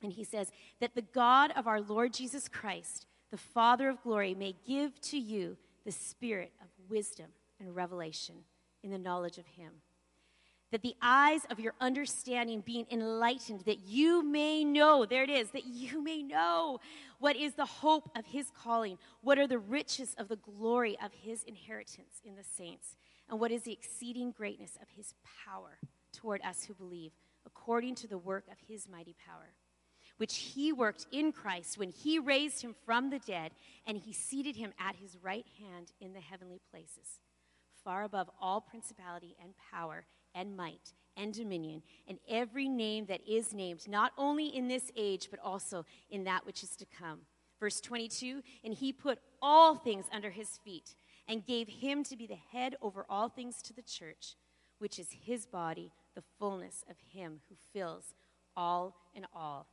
And 0.02 0.12
he 0.12 0.24
says, 0.24 0.50
That 0.80 0.94
the 0.94 1.02
God 1.02 1.52
of 1.56 1.66
our 1.66 1.80
Lord 1.80 2.12
Jesus 2.12 2.48
Christ, 2.48 3.06
the 3.30 3.36
Father 3.36 3.88
of 3.88 4.02
glory, 4.02 4.34
may 4.34 4.56
give 4.66 5.00
to 5.02 5.18
you 5.18 5.56
the 5.84 5.92
spirit 5.92 6.52
of 6.60 6.68
wisdom 6.88 7.30
and 7.60 7.74
revelation 7.74 8.36
in 8.82 8.90
the 8.90 8.98
knowledge 8.98 9.38
of 9.38 9.46
him 9.46 9.72
that 10.72 10.82
the 10.82 10.96
eyes 11.02 11.42
of 11.50 11.60
your 11.60 11.74
understanding 11.80 12.62
being 12.64 12.86
enlightened, 12.90 13.60
that 13.66 13.86
you 13.86 14.24
may 14.24 14.64
know, 14.64 15.04
there 15.04 15.22
it 15.22 15.30
is, 15.30 15.50
that 15.50 15.66
you 15.66 16.02
may 16.02 16.22
know 16.22 16.80
what 17.18 17.36
is 17.36 17.54
the 17.54 17.66
hope 17.66 18.10
of 18.16 18.24
his 18.24 18.50
calling, 18.50 18.96
what 19.20 19.38
are 19.38 19.46
the 19.46 19.58
riches 19.58 20.16
of 20.18 20.28
the 20.28 20.36
glory 20.36 20.96
of 21.04 21.12
his 21.12 21.44
inheritance 21.44 22.20
in 22.24 22.36
the 22.36 22.42
saints, 22.42 22.96
and 23.28 23.38
what 23.38 23.52
is 23.52 23.62
the 23.62 23.72
exceeding 23.72 24.32
greatness 24.32 24.78
of 24.80 24.88
his 24.96 25.12
power 25.46 25.78
toward 26.12 26.40
us 26.42 26.64
who 26.64 26.74
believe, 26.74 27.12
according 27.46 27.94
to 27.96 28.08
the 28.08 28.18
work 28.18 28.44
of 28.50 28.58
his 28.68 28.88
mighty 28.88 29.14
power, 29.26 29.54
which 30.16 30.36
he 30.36 30.72
worked 30.72 31.06
in 31.10 31.32
Christ 31.32 31.78
when 31.78 31.90
he 31.90 32.18
raised 32.18 32.62
him 32.62 32.74
from 32.84 33.10
the 33.10 33.18
dead 33.18 33.52
and 33.86 33.98
he 33.98 34.12
seated 34.12 34.56
him 34.56 34.72
at 34.78 34.96
his 34.96 35.16
right 35.22 35.46
hand 35.58 35.92
in 36.00 36.12
the 36.12 36.20
heavenly 36.20 36.60
places, 36.70 37.20
far 37.84 38.04
above 38.04 38.30
all 38.40 38.60
principality 38.60 39.36
and 39.42 39.54
power 39.72 40.04
and 40.34 40.56
might 40.56 40.92
and 41.16 41.32
dominion 41.32 41.82
and 42.08 42.18
every 42.28 42.68
name 42.68 43.06
that 43.06 43.20
is 43.28 43.52
named, 43.52 43.88
not 43.88 44.12
only 44.16 44.46
in 44.46 44.68
this 44.68 44.90
age, 44.96 45.28
but 45.30 45.40
also 45.40 45.84
in 46.10 46.24
that 46.24 46.46
which 46.46 46.62
is 46.62 46.76
to 46.76 46.86
come. 46.86 47.20
Verse 47.60 47.80
22 47.80 48.42
And 48.64 48.74
he 48.74 48.92
put 48.92 49.18
all 49.40 49.74
things 49.76 50.06
under 50.12 50.30
his 50.30 50.58
feet 50.64 50.94
and 51.28 51.46
gave 51.46 51.68
him 51.68 52.02
to 52.04 52.16
be 52.16 52.26
the 52.26 52.38
head 52.52 52.76
over 52.82 53.06
all 53.08 53.28
things 53.28 53.62
to 53.62 53.72
the 53.72 53.82
church, 53.82 54.36
which 54.78 54.98
is 54.98 55.08
his 55.24 55.46
body, 55.46 55.92
the 56.14 56.22
fullness 56.38 56.84
of 56.88 56.96
him 57.12 57.40
who 57.48 57.56
fills 57.72 58.14
all 58.56 58.94
in 59.14 59.26
all. 59.34 59.66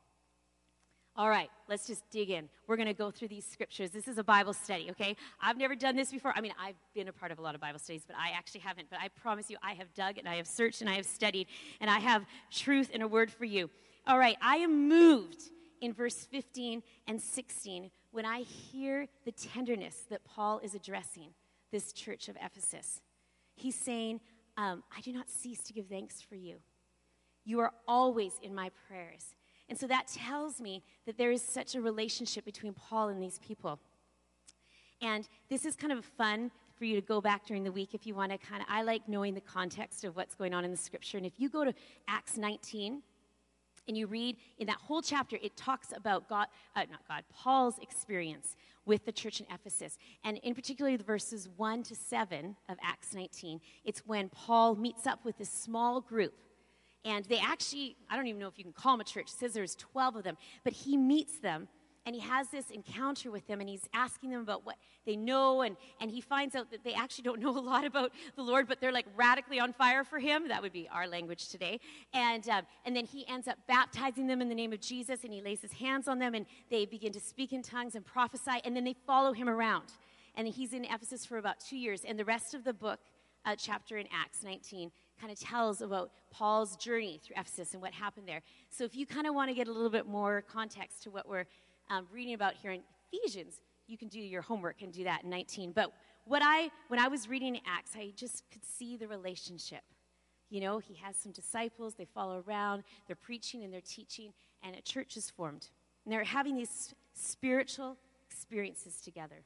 All 1.15 1.29
right, 1.29 1.49
let's 1.67 1.85
just 1.85 2.09
dig 2.11 2.29
in. 2.29 2.47
We're 2.65 2.77
going 2.77 2.87
to 2.87 2.93
go 2.93 3.11
through 3.11 3.27
these 3.27 3.45
scriptures. 3.45 3.89
This 3.89 4.07
is 4.07 4.17
a 4.17 4.23
Bible 4.23 4.53
study, 4.53 4.87
okay? 4.91 5.17
I've 5.41 5.57
never 5.57 5.75
done 5.75 5.95
this 5.97 6.11
before. 6.11 6.31
I 6.33 6.39
mean, 6.39 6.53
I've 6.57 6.77
been 6.93 7.09
a 7.09 7.11
part 7.11 7.31
of 7.33 7.39
a 7.39 7.41
lot 7.41 7.55
of 7.55 7.61
Bible 7.61 7.79
studies, 7.79 8.03
but 8.07 8.15
I 8.15 8.29
actually 8.37 8.61
haven't. 8.61 8.89
But 8.89 8.99
I 9.01 9.09
promise 9.09 9.49
you, 9.49 9.57
I 9.61 9.73
have 9.73 9.93
dug 9.93 10.17
and 10.17 10.29
I 10.29 10.35
have 10.35 10.47
searched 10.47 10.79
and 10.79 10.89
I 10.89 10.93
have 10.93 11.05
studied, 11.05 11.47
and 11.81 11.89
I 11.89 11.99
have 11.99 12.25
truth 12.51 12.89
and 12.93 13.03
a 13.03 13.07
word 13.07 13.31
for 13.31 13.43
you. 13.43 13.69
All 14.07 14.17
right, 14.17 14.37
I 14.41 14.57
am 14.57 14.87
moved 14.87 15.41
in 15.81 15.93
verse 15.93 16.25
15 16.31 16.83
and 17.07 17.21
16 17.21 17.91
when 18.11 18.25
I 18.25 18.41
hear 18.41 19.07
the 19.25 19.31
tenderness 19.31 20.05
that 20.09 20.23
Paul 20.23 20.59
is 20.63 20.73
addressing 20.73 21.31
this 21.71 21.91
church 21.91 22.29
of 22.29 22.37
Ephesus. 22.41 23.01
He's 23.55 23.75
saying, 23.75 24.21
um, 24.59 24.83
I 24.95 24.99
do 24.99 25.13
not 25.13 25.29
cease 25.29 25.63
to 25.63 25.73
give 25.73 25.87
thanks 25.87 26.21
for 26.21 26.35
you. 26.35 26.57
You 27.45 27.61
are 27.61 27.71
always 27.87 28.33
in 28.43 28.53
my 28.53 28.69
prayers. 28.87 29.33
And 29.69 29.79
so 29.79 29.87
that 29.87 30.07
tells 30.07 30.59
me 30.59 30.83
that 31.05 31.17
there 31.17 31.31
is 31.31 31.41
such 31.41 31.75
a 31.75 31.81
relationship 31.81 32.43
between 32.43 32.73
Paul 32.73 33.07
and 33.07 33.23
these 33.23 33.39
people. 33.39 33.79
And 35.01 35.29
this 35.49 35.63
is 35.63 35.77
kind 35.77 35.93
of 35.93 36.03
fun 36.03 36.51
for 36.77 36.83
you 36.83 36.95
to 36.95 37.01
go 37.01 37.21
back 37.21 37.45
during 37.45 37.63
the 37.63 37.71
week 37.71 37.93
if 37.93 38.05
you 38.05 38.13
want 38.13 38.33
to 38.33 38.37
kind 38.37 38.61
of, 38.61 38.67
I 38.69 38.81
like 38.81 39.07
knowing 39.07 39.33
the 39.33 39.41
context 39.41 40.03
of 40.03 40.17
what's 40.17 40.35
going 40.35 40.53
on 40.53 40.65
in 40.65 40.71
the 40.71 40.77
scripture. 40.77 41.15
And 41.15 41.25
if 41.25 41.33
you 41.37 41.47
go 41.47 41.63
to 41.63 41.73
Acts 42.09 42.35
19, 42.35 43.01
and 43.89 43.97
you 43.97 44.07
read 44.07 44.37
in 44.59 44.67
that 44.67 44.77
whole 44.77 45.01
chapter, 45.01 45.37
it 45.41 45.57
talks 45.57 45.91
about 45.93 46.29
God, 46.29 46.47
uh, 46.75 46.85
not 46.89 47.05
God, 47.07 47.23
Paul's 47.33 47.77
experience 47.79 48.55
with 48.85 49.03
the 49.05 49.11
church 49.11 49.41
in 49.41 49.47
Ephesus. 49.53 49.97
And 50.23 50.37
in 50.37 50.55
particular, 50.55 50.95
the 50.95 51.03
verses 51.03 51.49
1 51.57 51.83
to 51.83 51.95
7 51.95 52.55
of 52.69 52.77
Acts 52.81 53.13
19, 53.13 53.59
it's 53.83 53.99
when 54.05 54.29
Paul 54.29 54.75
meets 54.75 55.05
up 55.05 55.25
with 55.25 55.37
this 55.37 55.49
small 55.49 55.99
group 55.99 56.33
and 57.05 57.25
they 57.25 57.39
actually, 57.39 57.95
I 58.09 58.15
don't 58.15 58.27
even 58.27 58.39
know 58.39 58.47
if 58.47 58.57
you 58.57 58.63
can 58.63 58.73
call 58.73 58.93
them 58.93 59.01
a 59.01 59.05
church, 59.05 59.29
says 59.29 59.53
there's 59.53 59.75
12 59.75 60.17
of 60.17 60.23
them, 60.23 60.37
but 60.63 60.73
he 60.73 60.97
meets 60.97 61.39
them 61.39 61.67
and 62.09 62.15
he 62.15 62.21
has 62.21 62.47
this 62.47 62.71
encounter 62.71 63.29
with 63.29 63.45
them 63.45 63.59
and 63.59 63.69
he's 63.69 63.87
asking 63.93 64.31
them 64.31 64.41
about 64.41 64.65
what 64.65 64.77
they 65.05 65.15
know 65.15 65.61
and, 65.61 65.77
and 66.01 66.09
he 66.09 66.21
finds 66.21 66.55
out 66.55 66.71
that 66.71 66.83
they 66.83 66.95
actually 66.95 67.21
don't 67.21 67.39
know 67.43 67.55
a 67.55 67.61
lot 67.61 67.85
about 67.85 68.11
the 68.35 68.41
lord 68.41 68.67
but 68.67 68.81
they're 68.81 68.91
like 68.91 69.05
radically 69.15 69.59
on 69.59 69.71
fire 69.73 70.03
for 70.03 70.17
him. 70.17 70.47
That 70.47 70.63
would 70.63 70.73
be 70.73 70.89
our 70.91 71.07
language 71.07 71.49
today. 71.49 71.79
And, 72.11 72.49
um, 72.49 72.63
and 72.83 72.95
then 72.95 73.05
he 73.05 73.27
ends 73.27 73.47
up 73.47 73.59
baptizing 73.67 74.25
them 74.25 74.41
in 74.41 74.49
the 74.49 74.55
name 74.55 74.73
of 74.73 74.81
jesus 74.81 75.23
and 75.23 75.31
he 75.31 75.39
lays 75.39 75.61
his 75.61 75.73
hands 75.73 76.07
on 76.07 76.17
them 76.17 76.33
and 76.33 76.47
they 76.71 76.87
begin 76.87 77.13
to 77.13 77.19
speak 77.19 77.53
in 77.53 77.61
tongues 77.61 77.93
and 77.93 78.03
prophesy 78.03 78.59
and 78.65 78.75
then 78.75 78.85
they 78.85 78.95
follow 79.05 79.31
him 79.31 79.47
around. 79.47 79.85
And 80.33 80.47
he's 80.47 80.73
in 80.73 80.85
ephesus 80.85 81.27
for 81.27 81.37
about 81.37 81.59
two 81.59 81.77
years. 81.77 82.01
And 82.05 82.17
the 82.17 82.25
rest 82.25 82.55
of 82.55 82.63
the 82.63 82.73
book 82.73 83.01
uh, 83.45 83.55
chapter 83.55 83.99
in 83.99 84.07
acts 84.11 84.41
19 84.43 84.91
kind 85.19 85.31
of 85.31 85.39
tells 85.39 85.81
about 85.81 86.11
Paul's 86.31 86.75
journey 86.77 87.19
through 87.23 87.35
Ephesus 87.37 87.73
and 87.73 87.81
what 87.81 87.93
happened 87.93 88.27
there. 88.27 88.41
So 88.69 88.83
if 88.83 88.95
you 88.95 89.05
kind 89.05 89.27
of 89.27 89.35
want 89.35 89.49
to 89.49 89.53
get 89.53 89.67
a 89.67 89.71
little 89.71 89.89
bit 89.89 90.07
more 90.07 90.41
context 90.41 91.03
to 91.03 91.11
what 91.11 91.27
we're 91.27 91.45
um, 91.89 92.07
reading 92.11 92.33
about 92.33 92.53
here 92.55 92.71
in 92.71 92.81
Ephesians, 93.11 93.61
you 93.87 93.97
can 93.97 94.07
do 94.07 94.19
your 94.19 94.41
homework 94.41 94.81
and 94.81 94.93
do 94.93 95.03
that 95.03 95.23
in 95.23 95.29
19. 95.29 95.71
But 95.71 95.91
what 96.25 96.41
I, 96.43 96.69
when 96.89 96.99
I 96.99 97.07
was 97.07 97.27
reading 97.27 97.59
Acts, 97.65 97.91
I 97.95 98.13
just 98.15 98.43
could 98.51 98.63
see 98.63 98.97
the 98.97 99.07
relationship. 99.07 99.81
You 100.49 100.61
know, 100.61 100.79
he 100.79 100.95
has 100.95 101.15
some 101.15 101.31
disciples, 101.31 101.95
they 101.95 102.05
follow 102.05 102.43
around, 102.47 102.83
they're 103.07 103.15
preaching 103.15 103.63
and 103.63 103.73
they're 103.73 103.81
teaching, 103.81 104.33
and 104.63 104.75
a 104.75 104.81
church 104.81 105.17
is 105.17 105.29
formed. 105.29 105.69
And 106.05 106.13
they're 106.13 106.23
having 106.23 106.55
these 106.55 106.93
spiritual 107.13 107.97
experiences 108.29 109.01
together. 109.01 109.43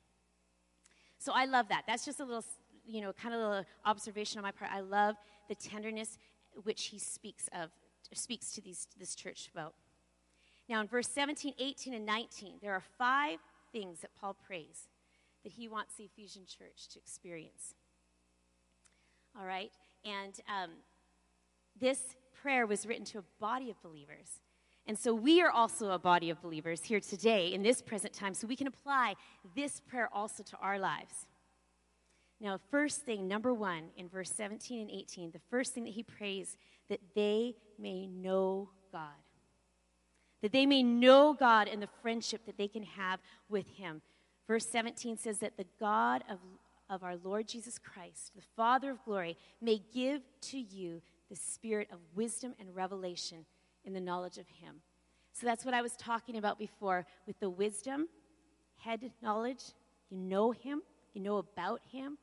So 1.20 1.32
I 1.34 1.46
love 1.46 1.70
that. 1.70 1.84
That's 1.88 2.06
just 2.06 2.20
a 2.20 2.26
little, 2.26 2.44
you 2.86 3.02
know, 3.02 3.14
kind 3.14 3.34
of 3.34 3.42
a 3.42 3.48
little 3.48 3.66
observation 3.86 4.40
on 4.40 4.44
my 4.44 4.52
part. 4.52 4.72
I 4.72 4.82
love 4.82 5.16
the 5.48 5.56
tenderness 5.56 6.18
which 6.64 6.86
he 6.88 7.00
speaks 7.00 7.50
of, 7.54 7.70
speaks 8.14 8.52
to 8.54 8.62
these, 8.62 8.88
this 9.00 9.16
church 9.16 9.50
about. 9.54 9.74
Now, 10.70 10.82
in 10.82 10.88
verse 10.88 11.08
17, 11.10 11.54
18, 11.60 11.94
and 11.94 12.06
19, 12.06 12.56
there 12.62 12.74
are 12.74 12.84
five 12.98 13.40
things 13.72 14.00
that 14.00 14.12
Paul 14.20 14.36
prays 14.46 14.88
that 15.44 15.52
he 15.52 15.68
wants 15.68 15.96
the 15.96 16.06
Ephesian 16.06 16.44
church 16.46 16.88
to 16.94 17.00
experience. 17.00 17.74
All 19.38 19.46
right? 19.46 19.72
And 20.06 20.34
um, 20.48 20.72
this 21.80 22.16
prayer 22.42 22.66
was 22.66 22.86
written 22.86 23.06
to 23.06 23.20
a 23.20 23.24
body 23.40 23.70
of 23.70 23.82
believers. 23.82 24.42
And 24.86 24.98
so 24.98 25.14
we 25.14 25.42
are 25.42 25.50
also 25.50 25.92
a 25.92 26.00
body 26.00 26.30
of 26.30 26.42
believers 26.42 26.84
here 26.84 27.00
today 27.00 27.54
in 27.54 27.64
this 27.64 27.82
present 27.82 28.14
time, 28.14 28.34
so 28.34 28.48
we 28.48 28.56
can 28.56 28.68
apply 28.68 29.16
this 29.56 29.80
prayer 29.80 30.10
also 30.12 30.44
to 30.44 30.58
our 30.58 30.78
lives. 30.78 31.28
Now, 32.42 32.60
first 32.70 33.04
thing, 33.04 33.28
number 33.28 33.54
one, 33.54 33.84
in 33.96 34.10
verse 34.10 34.30
17 34.32 34.82
and 34.82 34.92
18, 34.92 35.32
the 35.32 35.40
first 35.50 35.74
thing 35.74 35.86
that 35.86 35.94
he 35.94 36.04
prays 36.04 36.58
that 36.90 37.00
they 37.16 37.56
may 37.80 38.08
know 38.08 38.70
God. 38.92 39.23
That 40.44 40.52
they 40.52 40.68
may 40.68 40.84
know 40.84 41.34
God 41.34 41.68
and 41.68 41.82
the 41.82 41.90
friendship 42.04 42.46
that 42.46 42.60
they 42.60 42.68
can 42.68 42.84
have 42.84 43.20
with 43.50 43.66
him. 43.68 44.04
Verse 44.48 44.68
17 44.68 45.18
says 45.18 45.40
that 45.40 45.58
the 45.58 45.66
God 45.80 46.24
of, 46.30 46.38
of 46.90 47.04
our 47.04 47.16
Lord 47.24 47.48
Jesus 47.48 47.80
Christ, 47.80 48.34
the 48.36 48.44
Father 48.56 48.92
of 48.92 49.04
glory, 49.04 49.38
may 49.62 49.82
give 49.94 50.22
to 50.42 50.60
you 50.60 51.02
the 51.30 51.36
spirit 51.36 51.88
of 51.92 52.00
wisdom 52.14 52.54
and 52.60 52.76
revelation 52.76 53.46
in 53.86 53.94
the 53.94 54.02
knowledge 54.02 54.38
of 54.38 54.48
Him. 54.48 54.76
So 55.32 55.48
that's 55.48 55.66
what 55.66 55.74
I 55.74 55.82
was 55.82 55.96
talking 55.96 56.38
about 56.38 56.60
before 56.60 57.06
with 57.26 57.40
the 57.40 57.50
wisdom, 57.50 58.08
head 58.78 59.12
knowledge. 59.22 59.64
You 60.12 60.18
know 60.18 60.52
Him, 60.52 60.82
you 61.14 61.22
know 61.22 61.38
about 61.38 61.82
Him. 61.92 62.18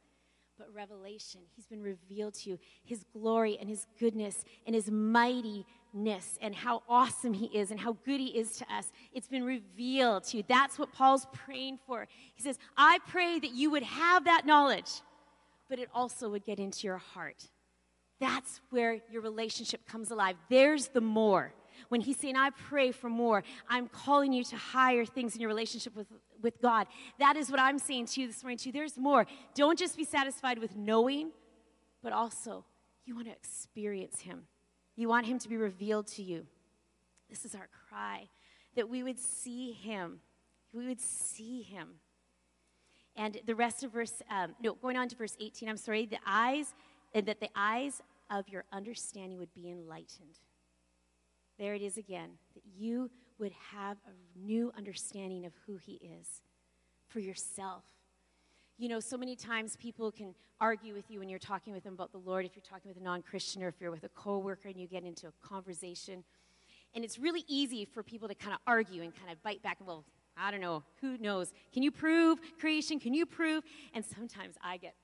But 0.60 0.74
revelation, 0.74 1.40
He's 1.56 1.64
been 1.64 1.82
revealed 1.82 2.34
to 2.34 2.50
you, 2.50 2.58
His 2.84 3.02
glory 3.14 3.56
and 3.58 3.66
His 3.66 3.86
goodness 3.98 4.44
and 4.66 4.74
His 4.74 4.90
mightiness 4.90 6.38
and 6.42 6.54
how 6.54 6.82
awesome 6.86 7.32
He 7.32 7.46
is 7.46 7.70
and 7.70 7.80
how 7.80 7.96
good 8.04 8.20
He 8.20 8.38
is 8.38 8.58
to 8.58 8.70
us. 8.70 8.92
It's 9.14 9.26
been 9.26 9.44
revealed 9.44 10.24
to 10.24 10.36
you. 10.36 10.42
That's 10.46 10.78
what 10.78 10.92
Paul's 10.92 11.26
praying 11.32 11.78
for. 11.86 12.06
He 12.34 12.42
says, 12.42 12.58
I 12.76 12.98
pray 13.08 13.38
that 13.38 13.52
you 13.52 13.70
would 13.70 13.84
have 13.84 14.26
that 14.26 14.44
knowledge, 14.44 15.00
but 15.70 15.78
it 15.78 15.88
also 15.94 16.28
would 16.28 16.44
get 16.44 16.58
into 16.58 16.86
your 16.86 16.98
heart. 16.98 17.48
That's 18.20 18.60
where 18.68 19.00
your 19.10 19.22
relationship 19.22 19.86
comes 19.86 20.10
alive. 20.10 20.36
There's 20.50 20.88
the 20.88 21.00
more. 21.00 21.54
When 21.88 22.00
he's 22.00 22.18
saying, 22.18 22.36
I 22.36 22.50
pray 22.50 22.92
for 22.92 23.08
more, 23.08 23.42
I'm 23.68 23.88
calling 23.88 24.32
you 24.32 24.44
to 24.44 24.56
higher 24.56 25.04
things 25.04 25.34
in 25.34 25.40
your 25.40 25.48
relationship 25.48 25.96
with, 25.96 26.06
with 26.42 26.60
God. 26.60 26.86
That 27.18 27.36
is 27.36 27.50
what 27.50 27.60
I'm 27.60 27.78
saying 27.78 28.06
to 28.06 28.20
you 28.20 28.26
this 28.26 28.42
morning, 28.42 28.58
too. 28.58 28.72
There's 28.72 28.96
more. 28.96 29.26
Don't 29.54 29.78
just 29.78 29.96
be 29.96 30.04
satisfied 30.04 30.58
with 30.58 30.76
knowing, 30.76 31.30
but 32.02 32.12
also 32.12 32.64
you 33.04 33.14
want 33.14 33.26
to 33.26 33.32
experience 33.32 34.20
him. 34.20 34.42
You 34.96 35.08
want 35.08 35.26
him 35.26 35.38
to 35.38 35.48
be 35.48 35.56
revealed 35.56 36.06
to 36.08 36.22
you. 36.22 36.46
This 37.28 37.44
is 37.44 37.54
our 37.54 37.68
cry 37.88 38.28
that 38.76 38.88
we 38.88 39.02
would 39.02 39.18
see 39.18 39.72
him. 39.72 40.20
We 40.72 40.86
would 40.86 41.00
see 41.00 41.62
him. 41.62 42.00
And 43.16 43.40
the 43.46 43.54
rest 43.54 43.82
of 43.82 43.92
verse, 43.92 44.22
um, 44.30 44.54
no, 44.62 44.74
going 44.74 44.96
on 44.96 45.08
to 45.08 45.16
verse 45.16 45.36
18, 45.40 45.68
I'm 45.68 45.76
sorry, 45.76 46.06
the 46.06 46.18
eyes, 46.26 46.74
and 47.14 47.26
that 47.26 47.40
the 47.40 47.50
eyes 47.54 48.02
of 48.30 48.48
your 48.48 48.64
understanding 48.72 49.38
would 49.38 49.52
be 49.52 49.68
enlightened. 49.68 50.38
There 51.60 51.74
it 51.74 51.82
is 51.82 51.98
again, 51.98 52.30
that 52.54 52.62
you 52.74 53.10
would 53.38 53.52
have 53.72 53.98
a 54.06 54.38
new 54.38 54.72
understanding 54.78 55.44
of 55.44 55.52
who 55.66 55.76
He 55.76 56.00
is 56.20 56.40
for 57.06 57.20
yourself. 57.20 57.84
You 58.78 58.88
know, 58.88 58.98
so 58.98 59.18
many 59.18 59.36
times 59.36 59.76
people 59.76 60.10
can 60.10 60.34
argue 60.58 60.94
with 60.94 61.10
you 61.10 61.18
when 61.18 61.28
you're 61.28 61.38
talking 61.38 61.74
with 61.74 61.84
them 61.84 61.92
about 61.92 62.12
the 62.12 62.18
Lord, 62.18 62.46
if 62.46 62.56
you're 62.56 62.62
talking 62.66 62.88
with 62.88 62.96
a 62.96 63.02
non 63.02 63.20
Christian 63.20 63.62
or 63.62 63.68
if 63.68 63.74
you're 63.78 63.90
with 63.90 64.04
a 64.04 64.08
coworker 64.08 64.68
and 64.70 64.80
you 64.80 64.86
get 64.86 65.04
into 65.04 65.26
a 65.26 65.32
conversation. 65.46 66.24
And 66.94 67.04
it's 67.04 67.18
really 67.18 67.44
easy 67.46 67.84
for 67.84 68.02
people 68.02 68.26
to 68.28 68.34
kind 68.34 68.54
of 68.54 68.60
argue 68.66 69.02
and 69.02 69.14
kind 69.14 69.30
of 69.30 69.42
bite 69.42 69.62
back 69.62 69.80
and, 69.80 69.86
well, 69.86 70.06
I 70.38 70.50
don't 70.50 70.62
know, 70.62 70.82
who 71.02 71.18
knows? 71.18 71.52
Can 71.74 71.82
you 71.82 71.90
prove 71.90 72.38
creation? 72.58 72.98
Can 72.98 73.12
you 73.12 73.26
prove? 73.26 73.64
And 73.92 74.02
sometimes 74.02 74.54
I 74.64 74.78
get, 74.78 74.94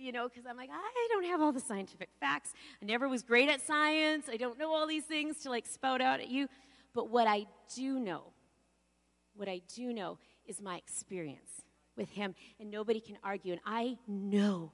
you 0.00 0.12
know, 0.12 0.28
because 0.28 0.44
I'm 0.48 0.56
like, 0.56 0.70
I 0.72 1.08
don't 1.10 1.24
have 1.24 1.40
all 1.40 1.52
the 1.52 1.60
scientific 1.60 2.08
facts. 2.20 2.52
I 2.82 2.84
never 2.84 3.08
was 3.08 3.22
great 3.22 3.48
at 3.48 3.60
science. 3.60 4.26
I 4.30 4.36
don't 4.36 4.58
know 4.58 4.74
all 4.74 4.86
these 4.86 5.04
things 5.04 5.38
to 5.42 5.50
like 5.50 5.66
spout 5.66 6.00
out 6.00 6.20
at 6.20 6.28
you. 6.28 6.48
But 6.94 7.10
what 7.10 7.26
I 7.26 7.46
do 7.74 7.98
know, 7.98 8.22
what 9.34 9.48
I 9.48 9.60
do 9.74 9.92
know 9.92 10.18
is 10.46 10.60
my 10.60 10.76
experience 10.76 11.62
with 11.96 12.10
Him. 12.10 12.34
And 12.58 12.70
nobody 12.70 13.00
can 13.00 13.18
argue. 13.22 13.52
And 13.52 13.60
I 13.66 13.98
know 14.06 14.72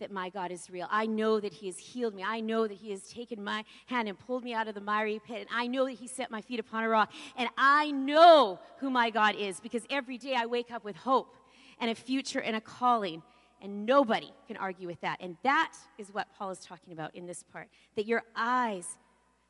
that 0.00 0.10
my 0.10 0.30
God 0.30 0.50
is 0.50 0.70
real. 0.70 0.88
I 0.90 1.06
know 1.06 1.38
that 1.40 1.52
He 1.52 1.66
has 1.66 1.78
healed 1.78 2.14
me. 2.14 2.24
I 2.26 2.40
know 2.40 2.66
that 2.66 2.78
He 2.78 2.90
has 2.90 3.02
taken 3.02 3.44
my 3.44 3.64
hand 3.86 4.08
and 4.08 4.18
pulled 4.18 4.42
me 4.42 4.54
out 4.54 4.68
of 4.68 4.74
the 4.74 4.80
miry 4.80 5.20
pit. 5.24 5.40
And 5.40 5.48
I 5.52 5.66
know 5.66 5.84
that 5.84 5.92
He 5.92 6.08
set 6.08 6.30
my 6.30 6.40
feet 6.40 6.58
upon 6.58 6.84
a 6.84 6.88
rock. 6.88 7.12
And 7.36 7.48
I 7.56 7.90
know 7.90 8.58
who 8.78 8.90
my 8.90 9.10
God 9.10 9.36
is 9.36 9.60
because 9.60 9.82
every 9.90 10.18
day 10.18 10.34
I 10.34 10.46
wake 10.46 10.70
up 10.70 10.84
with 10.84 10.96
hope 10.96 11.36
and 11.78 11.90
a 11.90 11.94
future 11.94 12.40
and 12.40 12.56
a 12.56 12.60
calling. 12.60 13.22
And 13.62 13.84
nobody 13.84 14.32
can 14.46 14.56
argue 14.56 14.86
with 14.86 15.00
that. 15.02 15.18
And 15.20 15.36
that 15.42 15.74
is 15.98 16.12
what 16.12 16.28
Paul 16.36 16.50
is 16.50 16.60
talking 16.60 16.92
about 16.92 17.14
in 17.14 17.26
this 17.26 17.42
part 17.42 17.68
that 17.96 18.06
your 18.06 18.22
eyes 18.34 18.98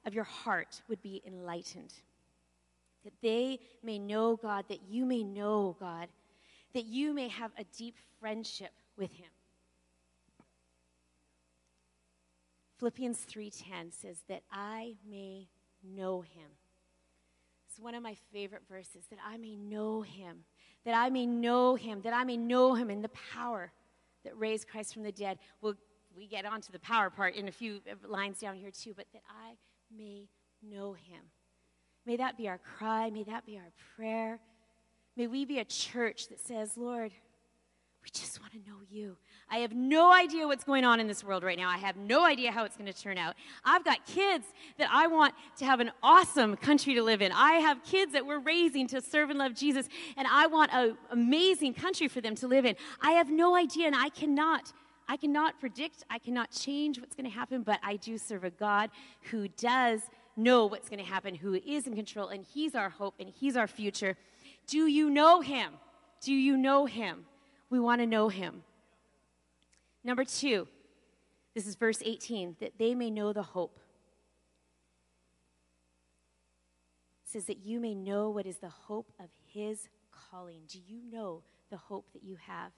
of 0.05 0.15
your 0.15 0.25
heart 0.25 0.83
would 0.89 1.01
be 1.03 1.23
enlightened, 1.27 1.93
that 3.05 3.13
they 3.23 3.61
may 3.83 3.99
know 3.99 4.37
God, 4.37 4.65
that 4.69 4.81
you 4.89 5.05
may 5.07 5.23
know 5.23 5.77
God, 5.79 6.09
that 6.75 6.87
you 6.87 7.15
may 7.15 7.29
have 7.29 7.53
a 7.59 7.65
deep 7.77 7.97
friendship 8.19 8.73
with 8.97 9.13
Him. 9.13 9.29
Philippians 12.81 13.27
3:10 13.27 13.93
says 13.93 14.23
that 14.29 14.43
I 14.51 14.97
may 15.07 15.49
know 15.83 16.23
him. 16.23 16.51
It's 17.69 17.79
one 17.79 17.95
of 17.95 18.03
my 18.03 18.15
favorite 18.33 18.63
verses 18.67 19.07
that 19.11 19.19
I 19.23 19.37
may 19.37 19.55
know 19.55 20.01
him, 20.01 20.45
that 20.85 20.95
I 20.95 21.11
may 21.11 21.27
know 21.27 21.75
him, 21.75 22.01
that 22.03 22.15
I 22.15 22.25
may 22.25 22.39
know 22.39 22.75
him 22.75 22.91
in 22.91 23.03
the 23.03 23.11
power 23.11 23.71
that 24.25 24.39
raised 24.39 24.69
Christ 24.69 24.95
from 24.95 25.03
the 25.03 25.13
dead. 25.13 25.39
Well, 25.61 25.75
we 26.17 26.27
get 26.27 26.45
onto 26.45 26.73
the 26.73 26.79
power 26.81 27.11
part 27.11 27.35
in 27.35 27.49
a 27.49 27.53
few 27.53 27.81
lines 28.07 28.39
down 28.39 28.57
here 28.57 28.71
too, 28.71 28.95
but 28.97 29.07
that 29.13 29.23
I 29.29 29.55
may 29.97 30.29
know 30.63 30.93
him. 30.93 31.23
May 32.07 32.17
that 32.17 32.37
be 32.37 32.49
our 32.49 32.59
cry, 32.59 33.11
may 33.11 33.23
that 33.25 33.47
be 33.47 33.57
our 33.57 33.73
prayer. 33.97 34.41
May 35.17 35.27
we 35.27 35.45
be 35.45 35.59
a 35.59 35.65
church 35.65 36.29
that 36.29 36.41
says, 36.41 36.77
Lord, 36.77 37.13
we 38.03 38.11
just 38.11 38.41
want 38.41 38.53
to 38.53 38.59
know 38.59 38.79
you. 38.91 39.17
I 39.51 39.59
have 39.59 39.73
no 39.73 40.13
idea 40.13 40.47
what's 40.47 40.65
going 40.65 40.85
on 40.85 41.01
in 41.01 41.07
this 41.07 41.23
world 41.23 41.43
right 41.43 41.59
now. 41.59 41.69
I 41.69 41.77
have 41.77 41.97
no 41.97 42.25
idea 42.25 42.53
how 42.53 42.65
it's 42.65 42.77
going 42.77 42.91
to 42.91 42.99
turn 42.99 43.19
out. 43.19 43.35
I've 43.65 43.85
got 43.85 44.07
kids 44.07 44.47
that 44.79 44.89
I 44.93 45.07
want 45.07 45.35
to 45.59 45.65
have 45.65 45.81
an 45.81 45.91
awesome 46.03 46.57
country 46.57 46.95
to 46.95 47.03
live 47.03 47.21
in. 47.21 47.33
I 47.33 47.55
have 47.55 47.83
kids 47.85 48.13
that 48.13 48.25
we're 48.25 48.39
raising 48.39 48.87
to 48.89 49.01
serve 49.01 49.31
and 49.31 49.39
love 49.39 49.55
Jesus, 49.55 49.89
and 50.17 50.27
I 50.31 50.47
want 50.47 50.73
an 50.73 50.97
amazing 51.11 51.75
country 51.75 52.09
for 52.09 52.21
them 52.21 52.35
to 52.37 52.49
live 52.49 52.65
in. 52.65 52.77
I 53.01 53.13
have 53.13 53.31
no 53.31 53.55
idea, 53.57 53.87
and 53.87 53.97
I 53.97 54.09
cannot. 54.09 54.73
I 55.09 55.17
cannot 55.17 55.59
predict, 55.59 56.05
I 56.09 56.19
cannot 56.19 56.53
change 56.53 57.01
what's 57.01 57.17
going 57.17 57.29
to 57.29 57.37
happen, 57.37 57.63
but 57.63 57.81
I 57.83 57.97
do 57.97 58.17
serve 58.17 58.45
a 58.45 58.51
God 58.51 58.91
who 59.31 59.49
does 59.49 60.03
know 60.37 60.67
what's 60.67 60.89
going 60.89 61.01
to 61.01 61.11
happen, 61.11 61.35
who 61.35 61.55
is 61.55 61.89
in 61.89 61.97
control, 61.97 62.29
and 62.29 62.45
He's 62.45 62.77
our 62.77 62.91
hope 62.91 63.15
and 63.19 63.29
He's 63.29 63.57
our 63.57 63.67
future. 63.67 64.17
Do 64.69 64.87
you 64.87 65.11
know 65.11 65.41
Him? 65.41 65.73
Do 66.23 66.33
you 66.33 66.57
know 66.57 66.87
Him? 66.87 67.27
We 67.71 67.79
want 67.79 68.01
to 68.01 68.07
know 68.07 68.29
him. 68.29 68.65
Number 70.03 70.25
two, 70.25 70.67
this 71.55 71.67
is 71.67 71.77
verse 71.77 72.03
18, 72.05 72.57
that 72.61 72.79
they 72.79 72.95
may 72.95 73.11
know 73.11 73.33
the 73.33 73.43
hope. 73.43 73.79
It 77.25 77.31
says 77.31 77.45
that 77.47 77.65
you 77.65 77.79
may 77.79 77.95
know 77.95 78.29
what 78.29 78.47
is 78.47 78.59
the 78.59 78.69
hope 78.69 79.13
of 79.21 79.29
his 79.53 79.89
calling. 80.11 80.63
Do 80.69 80.81
you 80.85 81.01
know 81.11 81.43
the 81.71 81.77
hope 81.77 82.07
that 82.13 82.25
you 82.25 82.37
have? 82.47 82.73